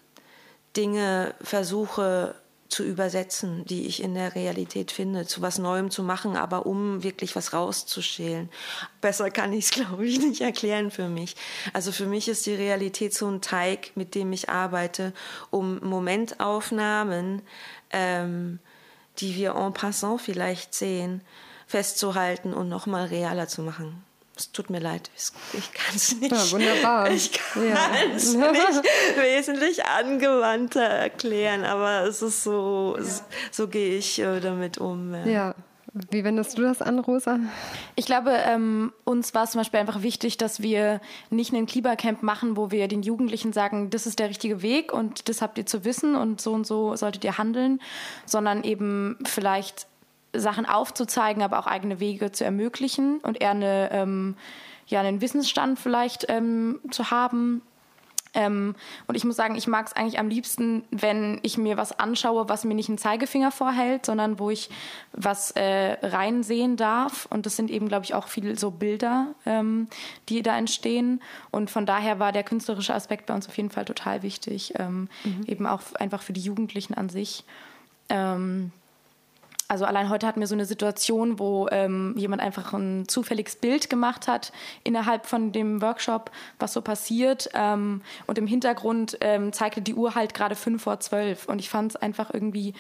Dinge 0.77 1.35
versuche 1.43 2.35
zu 2.71 2.85
übersetzen, 2.85 3.65
die 3.67 3.87
ich 3.87 4.03
in 4.03 4.15
der 4.15 4.35
Realität 4.35 4.93
finde, 4.93 5.27
zu 5.27 5.43
was 5.43 5.59
Neuem 5.59 5.91
zu 5.91 6.03
machen, 6.03 6.37
aber 6.37 6.67
um 6.67 7.03
wirklich 7.03 7.37
was 7.37 7.53
rauszuschälen. 7.53 8.49
Besser 9.01 9.31
kann 9.31 9.53
ich 9.53 9.67
es, 9.67 9.71
glaube 9.73 10.07
ich, 10.07 10.19
nicht 10.21 10.41
erklären 10.41 10.91
für 10.91 11.09
mich. 11.09 11.37
Also 11.73 11.93
für 11.93 12.07
mich 12.07 12.29
ist 12.29 12.47
die 12.47 12.55
Realität 12.55 13.13
so 13.13 13.29
ein 13.29 13.41
Teig, 13.41 13.93
mit 13.97 14.15
dem 14.15 14.33
ich 14.33 14.49
arbeite, 14.49 15.13
um 15.51 15.81
Momentaufnahmen, 15.81 17.43
ähm, 17.91 18.61
die 19.19 19.35
wir 19.35 19.57
en 19.57 19.75
passant 19.75 20.21
vielleicht 20.21 20.75
sehen, 20.75 21.23
festzuhalten 21.67 22.55
und 22.55 22.69
nochmal 22.69 23.07
realer 23.07 23.49
zu 23.49 23.63
machen 23.63 24.03
es 24.41 24.53
tut 24.53 24.71
mir 24.71 24.81
leid, 24.81 25.11
ich 25.53 25.73
kann 25.73 25.95
es 25.95 26.17
nicht. 26.17 26.33
Ja, 26.33 26.51
wunderbar. 26.51 27.11
Ich 27.11 27.33
kann 27.33 27.63
es 28.15 28.35
ja. 28.35 28.51
nicht 28.53 28.83
wesentlich 29.17 29.85
angewandter 29.85 30.83
erklären, 30.83 31.65
aber 31.65 32.05
es 32.07 32.23
ist 32.23 32.43
so, 32.43 32.97
ja. 32.99 33.05
so 33.51 33.69
gehe 33.69 33.99
ich 33.99 34.19
äh, 34.19 34.41
damit 34.41 34.79
um. 34.79 35.15
Ja. 35.15 35.27
ja. 35.27 35.55
Wie 36.11 36.23
wendest 36.23 36.57
du 36.57 36.63
das 36.63 36.83
an, 36.83 37.01
Rosa? 37.01 37.41
Ich 37.97 38.07
glaube, 38.07 38.31
ähm, 38.31 38.93
uns 39.05 39.35
war 39.35 39.43
es 39.43 39.51
zum 39.51 39.61
Beispiel 39.61 39.81
einfach 39.81 40.03
wichtig, 40.03 40.39
dass 40.39 40.63
wir 40.63 41.01
nicht 41.31 41.53
einen 41.53 41.67
Klibercamp 41.67 42.23
machen, 42.23 42.57
wo 42.57 42.71
wir 42.71 42.87
den 42.87 43.03
Jugendlichen 43.03 43.53
sagen, 43.53 43.91
das 43.91 44.07
ist 44.07 44.21
der 44.21 44.29
richtige 44.29 44.63
Weg 44.63 44.93
und 44.93 45.29
das 45.29 45.43
habt 45.43 45.59
ihr 45.59 45.67
zu 45.67 45.85
wissen 45.85 46.15
und 46.15 46.41
so 46.41 46.53
und 46.53 46.65
so 46.65 46.95
solltet 46.95 47.25
ihr 47.25 47.39
handeln, 47.39 47.81
sondern 48.25 48.63
eben 48.63 49.19
vielleicht 49.25 49.89
Sachen 50.33 50.67
aufzuzeigen, 50.67 51.43
aber 51.43 51.59
auch 51.59 51.67
eigene 51.67 52.01
Wege 52.01 52.33
zu 52.33 52.45
ermöglichen 52.45 53.19
und 53.19 53.41
eher 53.41 53.51
eine, 53.51 53.91
ähm, 53.93 54.37
ja, 54.87 55.01
einen 55.01 55.21
Wissensstand 55.21 55.79
vielleicht 55.79 56.27
ähm, 56.29 56.81
zu 56.91 57.11
haben. 57.11 57.63
Ähm, 58.33 58.77
und 59.07 59.17
ich 59.17 59.25
muss 59.25 59.37
sagen, 59.37 59.57
ich 59.57 59.67
mag 59.67 59.87
es 59.87 59.93
eigentlich 59.93 60.19
am 60.19 60.29
liebsten, 60.29 60.85
wenn 60.91 61.41
ich 61.43 61.59
mir 61.59 61.77
was 61.77 61.99
anschaue, 61.99 62.49
was 62.49 62.65
mir 62.65 62.75
nicht 62.75 62.89
einen 62.89 62.99
Zeigefinger 62.99 63.51
vorhält, 63.51 64.07
sondern 64.07 64.39
wo 64.39 64.51
ich 64.51 64.71
was 65.13 65.51
äh, 65.53 65.97
reinsehen 66.03 66.77
darf. 66.77 67.27
Und 67.31 67.47
das 67.47 67.57
sind 67.57 67.71
eben, 67.71 67.89
glaube 67.89 68.05
ich, 68.05 68.15
auch 68.15 68.29
viele 68.29 68.57
so 68.57 68.71
Bilder, 68.71 69.35
ähm, 69.47 69.89
die 70.29 70.43
da 70.43 70.57
entstehen. 70.57 71.21
Und 71.51 71.71
von 71.71 71.87
daher 71.87 72.19
war 72.21 72.31
der 72.31 72.45
künstlerische 72.45 72.95
Aspekt 72.95 73.27
bei 73.27 73.35
uns 73.35 73.49
auf 73.49 73.57
jeden 73.57 73.71
Fall 73.71 73.85
total 73.85 74.23
wichtig, 74.23 74.75
ähm, 74.79 75.09
mhm. 75.25 75.45
eben 75.47 75.67
auch 75.67 75.83
einfach 75.95 76.23
für 76.23 76.33
die 76.33 76.43
Jugendlichen 76.43 76.95
an 76.95 77.09
sich. 77.09 77.45
Ähm, 78.09 78.71
also 79.71 79.85
allein 79.85 80.09
heute 80.09 80.27
hatten 80.27 80.41
wir 80.41 80.49
so 80.49 80.57
eine 80.57 80.67
Situation, 80.67 81.39
wo 81.39 81.69
ähm, 81.71 82.13
jemand 82.17 82.43
einfach 82.43 82.73
ein 82.73 83.07
zufälliges 83.07 83.55
Bild 83.55 83.89
gemacht 83.89 84.27
hat 84.27 84.51
innerhalb 84.83 85.27
von 85.27 85.53
dem 85.53 85.81
Workshop, 85.81 86.33
was 86.59 86.73
so 86.73 86.83
passiert. 86.83 87.49
Ähm, 87.55 88.03
und 88.27 88.37
im 88.37 88.49
Hintergrund 88.49 89.17
ähm, 89.21 89.53
zeigte 89.53 89.81
die 89.81 89.95
Uhr 89.95 90.17
halt 90.17 90.35
gerade 90.35 90.57
fünf 90.57 90.83
vor 90.83 90.99
zwölf. 90.99 91.49
Und 91.49 91.61
ich 91.61 91.71
fand 91.71 91.93
es 91.93 91.97
einfach 91.97 92.35
irgendwie 92.35 92.75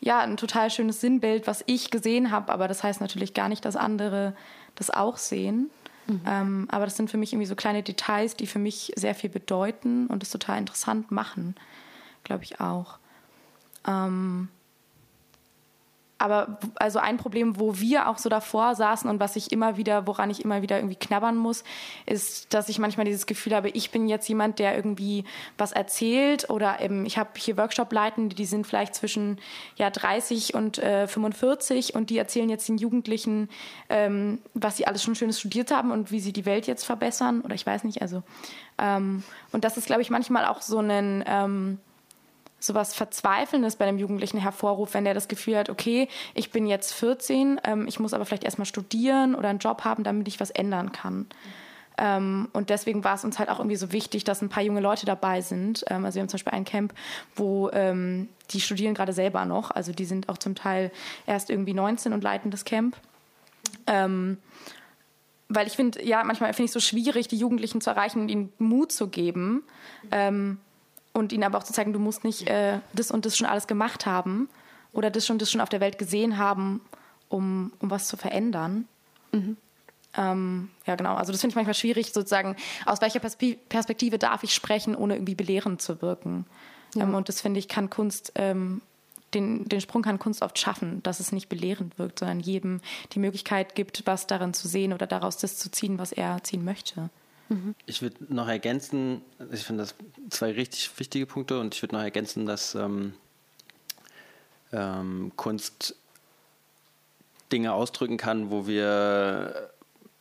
ja 0.00 0.20
ein 0.20 0.36
total 0.36 0.68
schönes 0.68 1.00
Sinnbild, 1.00 1.46
was 1.46 1.64
ich 1.66 1.90
gesehen 1.90 2.30
habe. 2.30 2.52
Aber 2.52 2.68
das 2.68 2.82
heißt 2.82 3.00
natürlich 3.00 3.32
gar 3.32 3.48
nicht, 3.48 3.64
dass 3.64 3.74
andere 3.74 4.34
das 4.74 4.90
auch 4.90 5.16
sehen. 5.16 5.70
Mhm. 6.06 6.20
Ähm, 6.26 6.68
aber 6.70 6.84
das 6.84 6.98
sind 6.98 7.10
für 7.10 7.16
mich 7.16 7.32
irgendwie 7.32 7.48
so 7.48 7.56
kleine 7.56 7.82
Details, 7.82 8.36
die 8.36 8.46
für 8.46 8.58
mich 8.58 8.92
sehr 8.96 9.14
viel 9.14 9.30
bedeuten 9.30 10.08
und 10.08 10.22
es 10.22 10.28
total 10.28 10.58
interessant 10.58 11.10
machen, 11.10 11.54
glaube 12.22 12.44
ich 12.44 12.60
auch. 12.60 12.98
Aber 16.24 16.56
also 16.76 17.00
ein 17.00 17.18
Problem, 17.18 17.60
wo 17.60 17.78
wir 17.80 18.08
auch 18.08 18.16
so 18.16 18.30
davor 18.30 18.74
saßen 18.74 19.10
und 19.10 19.20
was 19.20 19.36
ich 19.36 19.52
immer 19.52 19.76
wieder, 19.76 20.06
woran 20.06 20.30
ich 20.30 20.42
immer 20.42 20.62
wieder 20.62 20.78
irgendwie 20.78 20.96
knabbern 20.96 21.36
muss, 21.36 21.64
ist, 22.06 22.54
dass 22.54 22.70
ich 22.70 22.78
manchmal 22.78 23.04
dieses 23.04 23.26
Gefühl 23.26 23.54
habe, 23.54 23.68
ich 23.68 23.90
bin 23.90 24.08
jetzt 24.08 24.26
jemand, 24.26 24.58
der 24.58 24.74
irgendwie 24.74 25.24
was 25.58 25.72
erzählt 25.72 26.48
oder 26.48 26.80
eben, 26.80 27.04
ich 27.04 27.18
habe 27.18 27.28
hier 27.36 27.58
Workshop-Leitende, 27.58 28.34
die 28.34 28.46
sind 28.46 28.66
vielleicht 28.66 28.94
zwischen 28.94 29.38
ja 29.76 29.90
30 29.90 30.54
und 30.54 30.78
äh, 30.78 31.06
45 31.08 31.94
und 31.94 32.08
die 32.08 32.16
erzählen 32.16 32.48
jetzt 32.48 32.70
den 32.70 32.78
Jugendlichen, 32.78 33.50
ähm, 33.90 34.38
was 34.54 34.78
sie 34.78 34.86
alles 34.86 35.02
schon 35.02 35.16
Schönes 35.16 35.38
studiert 35.38 35.70
haben 35.70 35.90
und 35.90 36.10
wie 36.10 36.20
sie 36.20 36.32
die 36.32 36.46
Welt 36.46 36.66
jetzt 36.66 36.84
verbessern 36.84 37.42
oder 37.42 37.54
ich 37.54 37.66
weiß 37.66 37.84
nicht, 37.84 38.00
also 38.00 38.22
ähm, 38.78 39.22
und 39.52 39.62
das 39.62 39.76
ist, 39.76 39.84
glaube 39.84 40.00
ich, 40.00 40.08
manchmal 40.08 40.46
auch 40.46 40.62
so 40.62 40.78
ein 40.78 41.22
ähm, 41.26 41.80
sowas 42.64 42.94
Verzweifelndes 42.94 43.76
bei 43.76 43.86
dem 43.86 43.98
Jugendlichen 43.98 44.38
hervorruft, 44.38 44.94
wenn 44.94 45.04
der 45.04 45.14
das 45.14 45.28
Gefühl 45.28 45.56
hat, 45.56 45.70
okay, 45.70 46.08
ich 46.34 46.50
bin 46.50 46.66
jetzt 46.66 46.92
14, 46.94 47.60
ähm, 47.64 47.86
ich 47.86 48.00
muss 48.00 48.14
aber 48.14 48.24
vielleicht 48.24 48.44
erstmal 48.44 48.66
studieren 48.66 49.34
oder 49.34 49.48
einen 49.48 49.58
Job 49.58 49.84
haben, 49.84 50.04
damit 50.04 50.28
ich 50.28 50.40
was 50.40 50.50
ändern 50.50 50.92
kann. 50.92 51.26
Ähm, 51.96 52.48
und 52.52 52.70
deswegen 52.70 53.04
war 53.04 53.14
es 53.14 53.24
uns 53.24 53.38
halt 53.38 53.48
auch 53.48 53.58
irgendwie 53.58 53.76
so 53.76 53.92
wichtig, 53.92 54.24
dass 54.24 54.42
ein 54.42 54.48
paar 54.48 54.62
junge 54.62 54.80
Leute 54.80 55.06
dabei 55.06 55.40
sind. 55.40 55.84
Ähm, 55.88 56.04
also 56.04 56.16
wir 56.16 56.22
haben 56.22 56.28
zum 56.28 56.38
Beispiel 56.38 56.52
ein 56.52 56.64
Camp, 56.64 56.92
wo 57.36 57.70
ähm, 57.70 58.28
die 58.50 58.60
studieren 58.60 58.94
gerade 58.94 59.12
selber 59.12 59.44
noch. 59.44 59.70
Also 59.70 59.92
die 59.92 60.04
sind 60.04 60.28
auch 60.28 60.38
zum 60.38 60.54
Teil 60.54 60.90
erst 61.26 61.50
irgendwie 61.50 61.74
19 61.74 62.12
und 62.12 62.24
leiten 62.24 62.50
das 62.50 62.64
Camp. 62.64 62.96
Ähm, 63.86 64.38
weil 65.48 65.66
ich 65.66 65.74
finde, 65.74 66.04
ja, 66.04 66.24
manchmal 66.24 66.52
finde 66.52 66.64
ich 66.64 66.74
es 66.74 66.74
so 66.74 66.80
schwierig, 66.80 67.28
die 67.28 67.36
Jugendlichen 67.36 67.80
zu 67.80 67.90
erreichen 67.90 68.20
und 68.20 68.28
ihnen 68.28 68.52
Mut 68.58 68.90
zu 68.90 69.08
geben. 69.08 69.62
Und 71.14 71.32
ihnen 71.32 71.44
aber 71.44 71.58
auch 71.58 71.62
zu 71.64 71.72
zeigen, 71.72 71.92
du 71.92 71.98
musst 71.98 72.24
nicht 72.24 72.48
äh, 72.48 72.80
das 72.92 73.10
und 73.10 73.24
das 73.24 73.36
schon 73.36 73.46
alles 73.46 73.66
gemacht 73.66 74.04
haben 74.04 74.50
oder 74.92 75.10
das 75.10 75.24
schon 75.24 75.38
das 75.38 75.50
schon 75.50 75.60
auf 75.60 75.68
der 75.68 75.80
Welt 75.80 75.96
gesehen 75.96 76.36
haben, 76.38 76.80
um, 77.28 77.72
um 77.78 77.90
was 77.90 78.08
zu 78.08 78.16
verändern. 78.16 78.86
Mhm. 79.32 79.56
Ähm, 80.16 80.70
ja, 80.86 80.96
genau. 80.96 81.14
Also 81.14 81.32
das 81.32 81.40
finde 81.40 81.52
ich 81.52 81.56
manchmal 81.56 81.74
schwierig, 81.74 82.12
sozusagen, 82.12 82.56
aus 82.84 83.00
welcher 83.00 83.20
Perspektive 83.20 84.18
darf 84.18 84.42
ich 84.42 84.54
sprechen, 84.54 84.94
ohne 84.94 85.14
irgendwie 85.14 85.34
belehrend 85.34 85.80
zu 85.80 86.02
wirken. 86.02 86.46
Ja. 86.94 87.04
Ähm, 87.04 87.14
und 87.14 87.28
das 87.28 87.40
finde 87.40 87.58
ich, 87.58 87.68
kann 87.68 87.90
Kunst, 87.90 88.32
ähm, 88.34 88.82
den, 89.34 89.68
den 89.68 89.80
Sprung 89.80 90.02
kann 90.02 90.18
Kunst 90.18 90.42
oft 90.42 90.58
schaffen, 90.58 91.02
dass 91.02 91.20
es 91.20 91.32
nicht 91.32 91.48
belehrend 91.48 91.98
wirkt, 91.98 92.20
sondern 92.20 92.40
jedem 92.40 92.80
die 93.12 93.18
Möglichkeit 93.18 93.74
gibt, 93.74 94.06
was 94.06 94.26
darin 94.26 94.54
zu 94.54 94.68
sehen 94.68 94.92
oder 94.92 95.06
daraus 95.06 95.36
das 95.36 95.56
zu 95.58 95.70
ziehen, 95.70 95.98
was 95.98 96.12
er 96.12 96.42
ziehen 96.44 96.64
möchte. 96.64 97.10
Ich 97.86 98.02
würde 98.02 98.16
noch 98.28 98.48
ergänzen, 98.48 99.22
ich 99.52 99.64
finde 99.64 99.82
das 99.84 99.94
zwei 100.30 100.52
richtig 100.52 100.90
wichtige 100.98 101.26
Punkte 101.26 101.60
und 101.60 101.74
ich 101.74 101.82
würde 101.82 101.94
noch 101.94 102.02
ergänzen, 102.02 102.46
dass 102.46 102.74
ähm, 102.74 103.14
ähm, 104.72 105.32
Kunst 105.36 105.96
Dinge 107.52 107.72
ausdrücken 107.72 108.16
kann, 108.16 108.50
wo 108.50 108.66
wir 108.66 109.70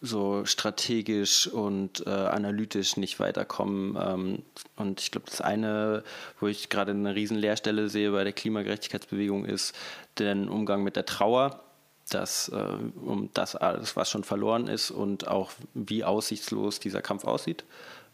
so 0.02 0.46
strategisch 0.46 1.48
und 1.48 2.06
äh, 2.06 2.10
analytisch 2.10 2.98
nicht 2.98 3.20
weiterkommen. 3.22 3.98
Ähm, 4.00 4.44
und 4.76 5.00
ich 5.00 5.12
glaube, 5.12 5.28
das 5.30 5.40
eine, 5.40 6.04
wo 6.42 6.48
ich 6.48 6.70
gerade 6.70 6.92
eine 6.92 7.16
riesen 7.16 7.38
Leerstelle 7.38 7.88
sehe 7.88 8.12
bei 8.12 8.26
der 8.26 8.34
Klimagerechtigkeitsbewegung, 8.34 9.46
ist 9.46 9.74
der 10.18 10.34
Umgang 10.36 10.84
mit 10.84 10.98
der 10.98 11.06
Trauer. 11.06 11.64
Das, 12.10 12.50
äh, 12.50 12.56
um 12.56 13.30
das 13.34 13.56
alles, 13.56 13.96
was 13.96 14.10
schon 14.10 14.24
verloren 14.24 14.68
ist 14.68 14.92
und 14.92 15.28
auch 15.28 15.52
wie 15.74 16.04
aussichtslos 16.04 16.80
dieser 16.80 17.02
Kampf 17.02 17.26
aussieht. 17.26 17.64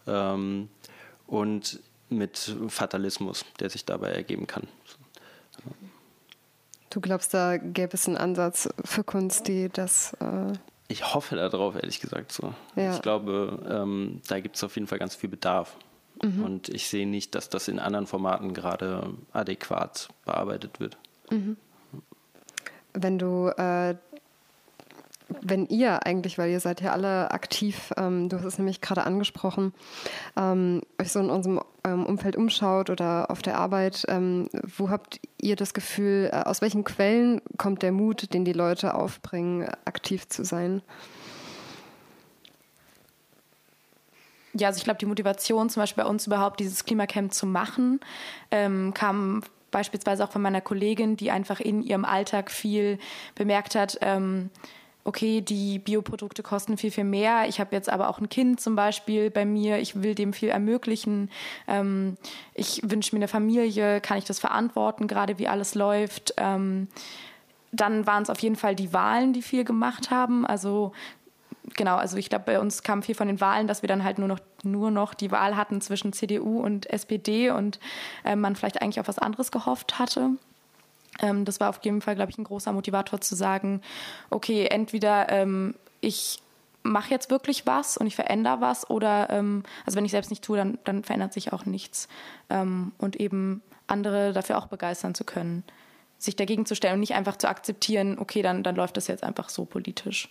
Ähm, 0.07 0.69
und 1.27 1.79
mit 2.09 2.55
Fatalismus, 2.69 3.45
der 3.59 3.69
sich 3.69 3.85
dabei 3.85 4.09
ergeben 4.09 4.47
kann. 4.47 4.67
Du 6.89 7.01
glaubst, 7.01 7.33
da 7.33 7.57
gäbe 7.57 7.93
es 7.93 8.07
einen 8.07 8.17
Ansatz 8.17 8.69
für 8.83 9.03
Kunst, 9.03 9.47
die 9.47 9.69
das 9.69 10.13
äh 10.19 10.53
ich 10.91 11.13
hoffe 11.13 11.35
darauf, 11.35 11.75
ehrlich 11.75 12.01
gesagt 12.01 12.31
so. 12.31 12.55
Ja. 12.75 12.95
Ich 12.95 13.03
glaube, 13.03 13.59
ähm, 13.69 14.21
da 14.27 14.39
gibt 14.39 14.55
es 14.55 14.63
auf 14.63 14.73
jeden 14.73 14.87
Fall 14.87 14.97
ganz 14.97 15.13
viel 15.13 15.29
Bedarf. 15.29 15.77
Mhm. 16.23 16.43
Und 16.43 16.69
ich 16.69 16.89
sehe 16.89 17.07
nicht, 17.07 17.35
dass 17.35 17.47
das 17.47 17.67
in 17.67 17.77
anderen 17.77 18.07
Formaten 18.07 18.55
gerade 18.55 19.13
adäquat 19.31 20.09
bearbeitet 20.25 20.79
wird. 20.79 20.97
Mhm. 21.29 21.57
Wenn 22.93 23.17
du 23.17 23.49
äh, 23.49 23.95
wenn 25.41 25.67
ihr 25.67 26.05
eigentlich, 26.05 26.37
weil 26.37 26.49
ihr 26.49 26.59
seid 26.59 26.81
ja 26.81 26.91
alle 26.91 27.31
aktiv, 27.31 27.93
ähm, 27.97 28.29
du 28.29 28.37
hast 28.37 28.45
es 28.45 28.57
nämlich 28.57 28.81
gerade 28.81 29.03
angesprochen, 29.03 29.73
ähm, 30.35 30.81
euch 30.99 31.11
so 31.11 31.19
in 31.19 31.29
unserem 31.29 31.61
ähm, 31.85 32.05
Umfeld 32.05 32.35
umschaut 32.35 32.89
oder 32.89 33.29
auf 33.29 33.41
der 33.41 33.57
Arbeit, 33.57 34.05
ähm, 34.07 34.49
wo 34.77 34.89
habt 34.89 35.19
ihr 35.39 35.55
das 35.55 35.73
Gefühl, 35.73 36.29
äh, 36.31 36.43
aus 36.43 36.61
welchen 36.61 36.83
Quellen 36.83 37.41
kommt 37.57 37.83
der 37.83 37.91
Mut, 37.91 38.33
den 38.33 38.43
die 38.43 38.53
Leute 38.53 38.95
aufbringen, 38.95 39.69
aktiv 39.85 40.27
zu 40.27 40.43
sein? 40.43 40.81
Ja, 44.53 44.69
also 44.69 44.79
ich 44.79 44.83
glaube, 44.83 44.97
die 44.97 45.05
Motivation 45.05 45.69
zum 45.69 45.83
Beispiel 45.83 46.03
bei 46.03 46.09
uns 46.09 46.25
überhaupt 46.25 46.59
dieses 46.59 46.85
Klimacamp 46.85 47.33
zu 47.33 47.45
machen, 47.45 47.99
ähm, 48.49 48.93
kam 48.95 49.43
beispielsweise 49.71 50.23
auch 50.23 50.31
von 50.31 50.41
meiner 50.41 50.61
Kollegin, 50.61 51.17
die 51.17 51.31
einfach 51.31 51.59
in 51.59 51.81
ihrem 51.81 52.05
Alltag 52.05 52.51
viel 52.51 52.99
bemerkt 53.35 53.75
hat, 53.75 53.97
ähm, 54.01 54.49
okay, 55.09 55.41
die 55.41 55.79
Bioprodukte 55.79 56.43
kosten 56.43 56.77
viel, 56.77 56.91
viel 56.91 57.03
mehr. 57.03 57.47
Ich 57.47 57.59
habe 57.59 57.75
jetzt 57.75 57.89
aber 57.89 58.09
auch 58.09 58.19
ein 58.19 58.29
Kind 58.29 58.59
zum 58.59 58.75
Beispiel 58.75 59.31
bei 59.31 59.45
mir. 59.45 59.79
Ich 59.79 60.01
will 60.03 60.13
dem 60.13 60.33
viel 60.33 60.49
ermöglichen. 60.49 61.31
Ähm, 61.67 62.17
ich 62.53 62.81
wünsche 62.83 63.15
mir 63.15 63.19
eine 63.19 63.27
Familie. 63.27 64.01
Kann 64.01 64.17
ich 64.17 64.25
das 64.25 64.39
verantworten, 64.39 65.07
gerade 65.07 65.39
wie 65.39 65.47
alles 65.47 65.73
läuft? 65.73 66.33
Ähm, 66.37 66.87
dann 67.71 68.07
waren 68.07 68.23
es 68.23 68.29
auf 68.29 68.39
jeden 68.39 68.55
Fall 68.55 68.75
die 68.75 68.93
Wahlen, 68.93 69.33
die 69.33 69.41
viel 69.41 69.63
gemacht 69.63 70.11
haben. 70.11 70.45
Also 70.45 70.91
genau, 71.75 71.97
also 71.97 72.17
ich 72.17 72.29
glaube, 72.29 72.45
bei 72.45 72.59
uns 72.59 72.83
kam 72.83 73.03
viel 73.03 73.15
von 73.15 73.27
den 73.27 73.41
Wahlen, 73.41 73.67
dass 73.67 73.81
wir 73.81 73.87
dann 73.87 74.03
halt 74.03 74.17
nur 74.17 74.27
noch, 74.27 74.39
nur 74.63 74.91
noch 74.91 75.13
die 75.13 75.31
Wahl 75.31 75.55
hatten 75.55 75.81
zwischen 75.81 76.13
CDU 76.13 76.61
und 76.61 76.89
SPD 76.89 77.51
und 77.51 77.79
äh, 78.23 78.35
man 78.35 78.55
vielleicht 78.55 78.81
eigentlich 78.81 78.99
auf 78.99 79.07
was 79.07 79.19
anderes 79.19 79.51
gehofft 79.51 79.99
hatte. 79.99 80.31
Ähm, 81.21 81.45
das 81.45 81.59
war 81.59 81.69
auf 81.69 81.79
jeden 81.83 82.01
Fall, 82.01 82.15
glaube 82.15 82.31
ich, 82.31 82.37
ein 82.37 82.43
großer 82.43 82.71
Motivator 82.71 83.21
zu 83.21 83.35
sagen, 83.35 83.81
okay, 84.29 84.67
entweder 84.67 85.29
ähm, 85.29 85.75
ich 86.01 86.39
mache 86.83 87.11
jetzt 87.11 87.29
wirklich 87.29 87.65
was 87.67 87.97
und 87.97 88.07
ich 88.07 88.15
verändere 88.15 88.61
was 88.61 88.89
oder 88.89 89.29
ähm, 89.29 89.63
also 89.85 89.97
wenn 89.97 90.05
ich 90.05 90.11
selbst 90.11 90.29
nicht 90.29 90.43
tue, 90.43 90.57
dann, 90.57 90.79
dann 90.85 91.03
verändert 91.03 91.33
sich 91.33 91.51
auch 91.53 91.65
nichts. 91.65 92.07
Ähm, 92.49 92.93
und 92.97 93.17
eben 93.17 93.61
andere 93.87 94.33
dafür 94.33 94.57
auch 94.57 94.67
begeistern 94.67 95.15
zu 95.15 95.23
können, 95.23 95.63
sich 96.17 96.35
dagegen 96.35 96.65
zu 96.65 96.75
stellen 96.75 96.95
und 96.95 96.99
nicht 96.99 97.15
einfach 97.15 97.37
zu 97.37 97.49
akzeptieren, 97.49 98.17
okay, 98.19 98.41
dann, 98.41 98.63
dann 98.63 98.75
läuft 98.75 98.97
das 98.97 99.07
jetzt 99.07 99.23
einfach 99.23 99.49
so 99.49 99.65
politisch. 99.65 100.29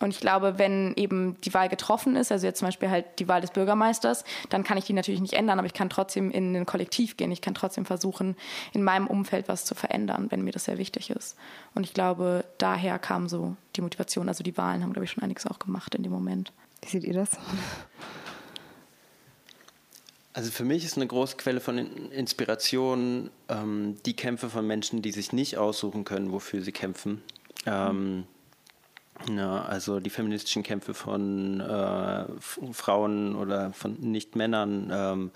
Und 0.00 0.10
ich 0.10 0.20
glaube, 0.20 0.58
wenn 0.58 0.92
eben 0.96 1.40
die 1.40 1.54
Wahl 1.54 1.68
getroffen 1.68 2.16
ist, 2.16 2.30
also 2.30 2.46
jetzt 2.46 2.58
zum 2.58 2.68
Beispiel 2.68 2.90
halt 2.90 3.18
die 3.18 3.28
Wahl 3.28 3.40
des 3.40 3.50
Bürgermeisters, 3.50 4.24
dann 4.50 4.62
kann 4.62 4.76
ich 4.76 4.84
die 4.84 4.92
natürlich 4.92 5.20
nicht 5.20 5.32
ändern, 5.32 5.58
aber 5.58 5.66
ich 5.66 5.72
kann 5.72 5.88
trotzdem 5.88 6.30
in 6.30 6.54
ein 6.54 6.66
Kollektiv 6.66 7.16
gehen. 7.16 7.32
Ich 7.32 7.40
kann 7.40 7.54
trotzdem 7.54 7.86
versuchen, 7.86 8.36
in 8.74 8.84
meinem 8.84 9.06
Umfeld 9.06 9.48
was 9.48 9.64
zu 9.64 9.74
verändern, 9.74 10.26
wenn 10.30 10.42
mir 10.42 10.52
das 10.52 10.64
sehr 10.64 10.76
wichtig 10.76 11.10
ist. 11.10 11.36
Und 11.74 11.84
ich 11.84 11.94
glaube, 11.94 12.44
daher 12.58 12.98
kam 12.98 13.28
so 13.28 13.56
die 13.74 13.80
Motivation. 13.80 14.28
Also 14.28 14.44
die 14.44 14.56
Wahlen 14.58 14.82
haben, 14.82 14.92
glaube 14.92 15.04
ich, 15.04 15.10
schon 15.10 15.22
einiges 15.22 15.46
auch 15.46 15.58
gemacht 15.58 15.94
in 15.94 16.02
dem 16.02 16.12
Moment. 16.12 16.52
Wie 16.82 16.90
seht 16.90 17.04
ihr 17.04 17.14
das? 17.14 17.30
Also 20.34 20.50
für 20.50 20.64
mich 20.64 20.84
ist 20.84 20.96
eine 20.96 21.06
große 21.06 21.38
Quelle 21.38 21.60
von 21.60 21.78
Inspiration 22.10 23.30
ähm, 23.48 23.96
die 24.04 24.14
Kämpfe 24.14 24.50
von 24.50 24.66
Menschen, 24.66 25.00
die 25.00 25.10
sich 25.12 25.32
nicht 25.32 25.56
aussuchen 25.56 26.04
können, 26.04 26.30
wofür 26.30 26.60
sie 26.60 26.72
kämpfen. 26.72 27.22
Ähm, 27.64 28.24
ja, 29.34 29.62
also 29.62 30.00
die 30.00 30.10
feministischen 30.10 30.62
Kämpfe 30.62 30.94
von 30.94 31.60
äh, 31.60 32.24
Frauen 32.72 33.34
oder 33.34 33.72
von 33.72 33.94
Nicht-Männern, 34.00 34.90
ähm, 34.92 35.30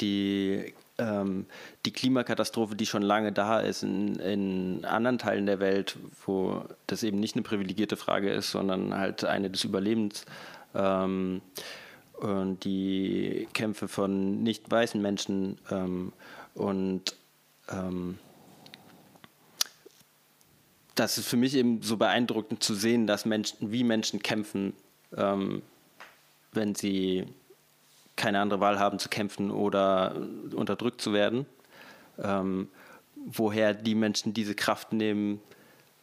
die, 0.00 0.74
ähm, 0.98 1.46
die 1.84 1.92
Klimakatastrophe, 1.92 2.76
die 2.76 2.86
schon 2.86 3.02
lange 3.02 3.32
da 3.32 3.60
ist 3.60 3.82
in, 3.82 4.16
in 4.16 4.84
anderen 4.84 5.18
Teilen 5.18 5.46
der 5.46 5.60
Welt, 5.60 5.96
wo 6.24 6.64
das 6.86 7.02
eben 7.02 7.20
nicht 7.20 7.36
eine 7.36 7.42
privilegierte 7.42 7.96
Frage 7.96 8.30
ist, 8.30 8.50
sondern 8.50 8.94
halt 8.94 9.24
eine 9.24 9.50
des 9.50 9.64
Überlebens. 9.64 10.24
Ähm, 10.74 11.42
und 12.14 12.64
die 12.64 13.46
Kämpfe 13.52 13.88
von 13.88 14.42
nicht 14.42 14.70
weißen 14.70 15.00
Menschen 15.00 15.58
ähm, 15.70 16.12
und 16.54 17.14
ähm, 17.70 18.18
das 20.96 21.18
ist 21.18 21.28
für 21.28 21.36
mich 21.36 21.54
eben 21.54 21.82
so 21.82 21.96
beeindruckend 21.96 22.62
zu 22.62 22.74
sehen, 22.74 23.06
dass 23.06 23.24
Menschen, 23.24 23.70
wie 23.70 23.84
Menschen 23.84 24.22
kämpfen, 24.22 24.72
ähm, 25.16 25.62
wenn 26.52 26.74
sie 26.74 27.26
keine 28.16 28.40
andere 28.40 28.60
Wahl 28.60 28.78
haben 28.78 28.98
zu 28.98 29.08
kämpfen 29.08 29.50
oder 29.50 30.16
unterdrückt 30.54 31.00
zu 31.00 31.12
werden. 31.12 31.46
Ähm, 32.18 32.68
woher 33.14 33.74
die 33.74 33.94
Menschen 33.94 34.32
diese 34.32 34.54
Kraft 34.54 34.92
nehmen, 34.92 35.40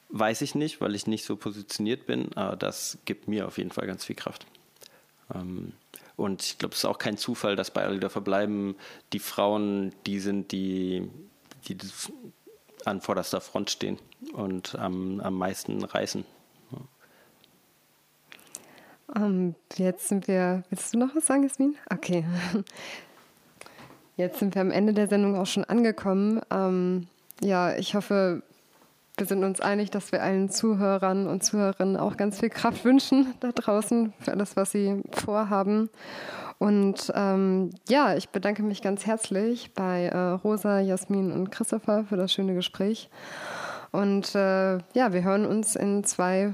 weiß 0.09 0.41
ich 0.41 0.53
nicht, 0.53 0.79
weil 0.79 0.93
ich 0.93 1.07
nicht 1.07 1.25
so 1.25 1.35
positioniert 1.35 2.05
bin, 2.05 2.31
aber 2.35 2.55
das 2.55 2.99
gibt 3.05 3.27
mir 3.27 3.47
auf 3.47 3.57
jeden 3.57 3.71
Fall 3.71 3.87
ganz 3.87 4.05
viel 4.05 4.15
Kraft. 4.15 4.45
Ähm, 5.33 5.73
und 6.15 6.43
ich 6.43 6.57
glaube, 6.59 6.73
es 6.73 6.79
ist 6.79 6.85
auch 6.85 6.99
kein 6.99 7.17
Zufall, 7.17 7.55
dass 7.55 7.71
bei 7.71 7.83
Alida 7.83 8.09
verbleiben 8.09 8.75
die 9.11 9.19
Frauen 9.19 9.91
die 10.05 10.19
sind, 10.19 10.51
die, 10.51 11.09
die 11.67 11.77
an 12.85 13.01
vorderster 13.01 13.41
Front 13.41 13.71
stehen 13.71 13.99
und 14.33 14.75
am, 14.75 15.19
am 15.19 15.37
meisten 15.37 15.83
reißen. 15.83 16.25
Um, 19.07 19.21
ähm, 19.21 19.55
jetzt 19.75 20.07
sind 20.07 20.27
wir. 20.27 20.63
Willst 20.69 20.93
du 20.93 20.97
noch 20.97 21.15
was 21.15 21.27
sagen, 21.27 21.43
Jasmin? 21.43 21.75
Okay. 21.91 22.25
Jetzt 24.15 24.39
sind 24.39 24.53
wir 24.53 24.61
am 24.61 24.71
Ende 24.71 24.93
der 24.93 25.07
Sendung 25.07 25.35
auch 25.35 25.47
schon 25.47 25.63
angekommen. 25.63 26.39
Ähm, 26.51 27.07
ja, 27.41 27.75
ich 27.75 27.95
hoffe, 27.95 28.43
wir 29.17 29.27
sind 29.27 29.43
uns 29.43 29.61
einig, 29.61 29.91
dass 29.91 30.11
wir 30.11 30.23
allen 30.23 30.49
Zuhörern 30.49 31.27
und 31.27 31.43
Zuhörerinnen 31.43 31.97
auch 31.97 32.17
ganz 32.17 32.39
viel 32.39 32.49
Kraft 32.49 32.83
wünschen 32.83 33.33
da 33.39 33.51
draußen 33.51 34.13
für 34.19 34.31
alles, 34.31 34.55
was 34.55 34.71
sie 34.71 35.03
vorhaben. 35.11 35.89
Und 36.57 37.11
ähm, 37.13 37.71
ja, 37.89 38.15
ich 38.15 38.29
bedanke 38.29 38.63
mich 38.63 38.81
ganz 38.81 39.05
herzlich 39.05 39.73
bei 39.73 40.05
äh, 40.05 40.17
Rosa, 40.17 40.79
Jasmin 40.79 41.31
und 41.31 41.51
Christopher 41.51 42.05
für 42.05 42.17
das 42.17 42.33
schöne 42.33 42.55
Gespräch. 42.55 43.09
Und 43.91 44.33
äh, 44.33 44.77
ja, 44.93 45.13
wir 45.13 45.23
hören 45.23 45.45
uns 45.45 45.75
in 45.75 46.03
zwei 46.03 46.53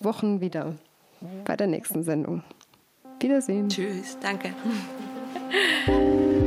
Wochen 0.00 0.40
wieder 0.40 0.74
bei 1.44 1.56
der 1.56 1.66
nächsten 1.66 2.02
Sendung. 2.02 2.42
Wiedersehen. 3.20 3.68
Tschüss, 3.68 4.18
danke. 4.20 4.54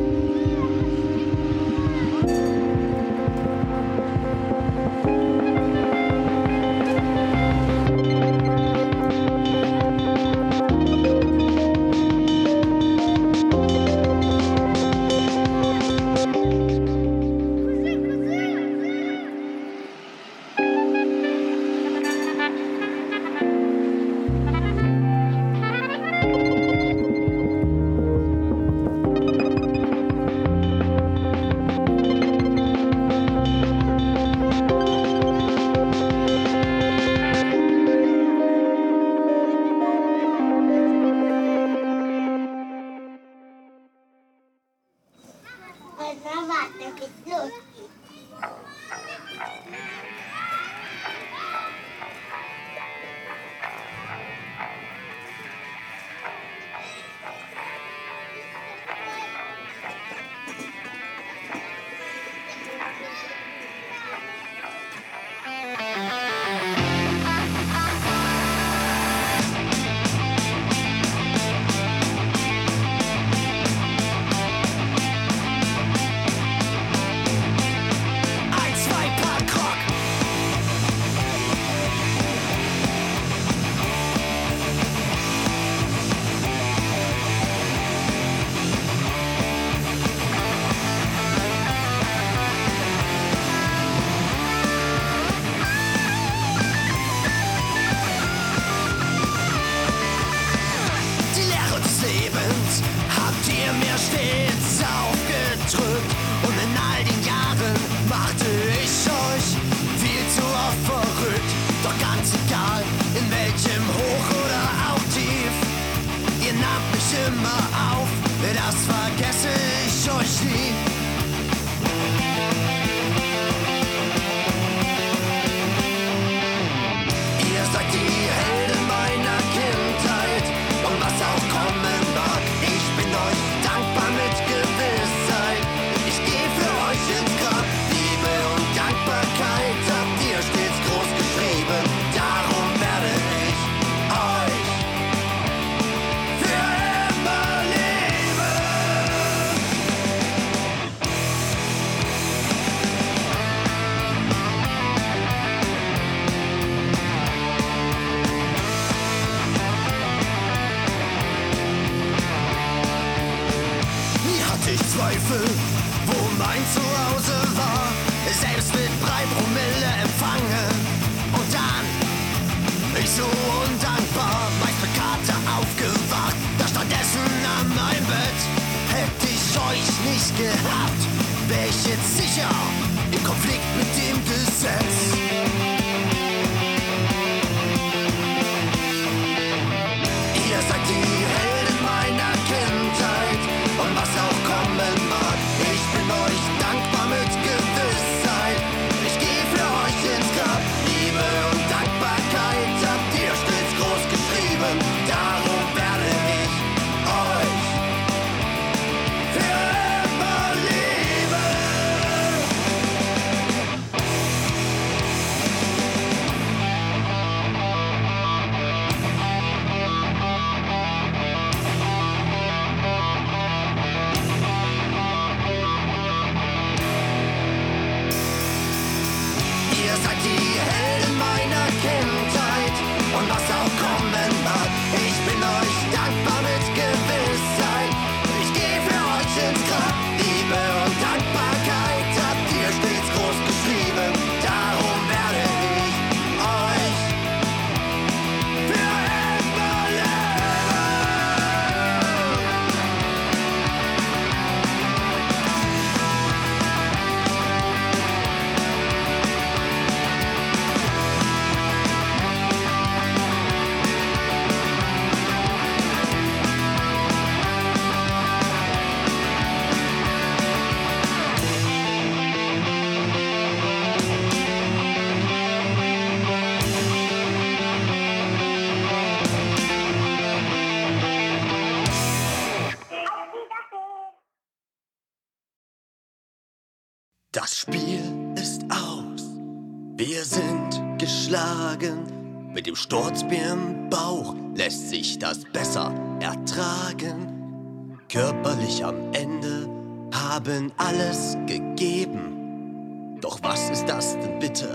geschlagen. 291.78 292.52
Mit 292.54 292.68
dem 292.68 292.76
Sturzbier 292.76 293.54
im 293.54 293.90
Bauch 293.90 294.36
lässt 294.56 294.90
sich 294.90 295.18
das 295.18 295.40
besser 295.46 295.92
ertragen. 296.20 297.98
Körperlich 298.10 298.86
am 298.86 298.96
Ende 299.14 299.68
haben 300.14 300.72
alles 300.78 301.36
gegeben. 301.48 303.18
Doch 303.22 303.40
was 303.42 303.72
ist 303.72 303.86
das 303.86 304.18
denn 304.20 304.38
bitte 304.40 304.70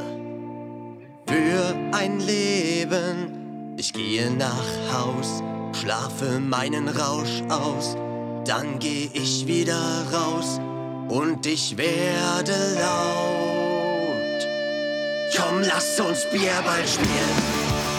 für 1.27 1.75
ein 1.93 2.19
Leben? 2.21 3.75
Ich 3.77 3.93
gehe 3.93 4.31
nach 4.31 4.65
Haus, 4.93 5.43
schlafe 5.73 6.41
meinen 6.41 6.89
Rausch 6.89 7.43
aus, 7.49 7.97
dann 8.45 8.81
geh 8.81 9.09
ich 9.13 9.47
wieder 9.47 10.05
raus 10.13 10.59
und 11.09 11.47
ich 11.47 11.77
werde 11.77 12.57
laut. 12.81 13.58
Komm, 15.37 15.61
lass 15.63 16.01
uns 16.01 16.25
Bierball 16.25 16.85
spielen, 16.89 17.37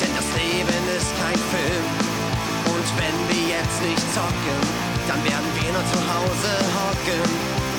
denn 0.02 0.10
das 0.18 0.26
Leben 0.34 0.82
ist 0.98 1.12
kein 1.22 1.38
Film. 1.38 1.86
Und 2.66 2.88
wenn 2.98 3.18
wir 3.30 3.54
jetzt 3.54 3.80
nicht 3.86 4.06
zocken, 4.18 4.60
dann 5.08 5.22
werden 5.24 5.50
wir 5.62 5.70
nur 5.70 5.86
zu 5.94 6.00
Hause 6.10 6.52
hocken. 6.74 7.30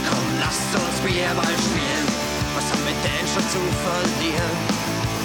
Komm, 0.07 0.26
lass 0.38 0.61
uns 0.70 0.96
Bierball 1.03 1.57
spielen, 1.66 2.07
was 2.55 2.66
haben 2.70 2.84
wir 2.86 2.98
denn 3.03 3.26
schon 3.26 3.46
zu 3.51 3.62
verlieren? 3.82 4.55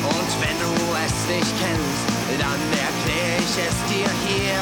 Und 0.09 0.32
wenn 0.41 0.57
du 0.57 0.73
es 1.05 1.15
nicht 1.30 1.53
kennst, 1.61 2.05
dann 2.41 2.61
erklär 2.73 3.32
ich 3.39 3.53
es 3.61 3.78
dir 3.89 4.09
hier. 4.26 4.61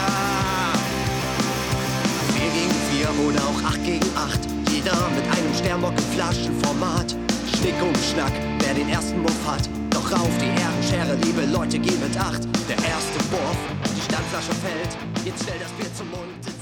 4 2.36 2.51
gegen 2.51 2.78
4 2.91 3.09
oder 3.28 3.41
auch 3.47 3.59
8 3.72 3.84
gegen 3.86 4.09
8. 4.16 4.39
Jeder 4.72 5.09
mit 5.16 5.24
einem 5.24 5.53
Sternbock 5.55 5.93
im 5.97 6.16
Flaschenformat. 6.16 7.16
Schnick 7.58 7.82
und 7.82 7.97
Schnack, 7.97 8.34
wer 8.60 8.74
den 8.74 8.89
ersten 8.89 9.22
Wurf 9.22 9.47
hat. 9.47 9.70
Doch 9.89 10.12
auf 10.12 10.38
die 10.39 10.47
Ehrenschere, 10.62 11.16
liebe 11.24 11.45
Leute, 11.45 11.80
gebet 11.80 12.18
acht. 12.20 12.43
Der 12.68 12.78
erste 12.78 13.20
Wurf, 13.32 13.58
die 13.95 14.01
Standflasche 14.01 14.54
fällt. 14.54 15.26
Jetzt 15.26 15.43
stell 15.43 15.60
das 15.60 15.72
Bier 15.72 15.93
zum 15.95 16.10
Mund. 16.12 16.53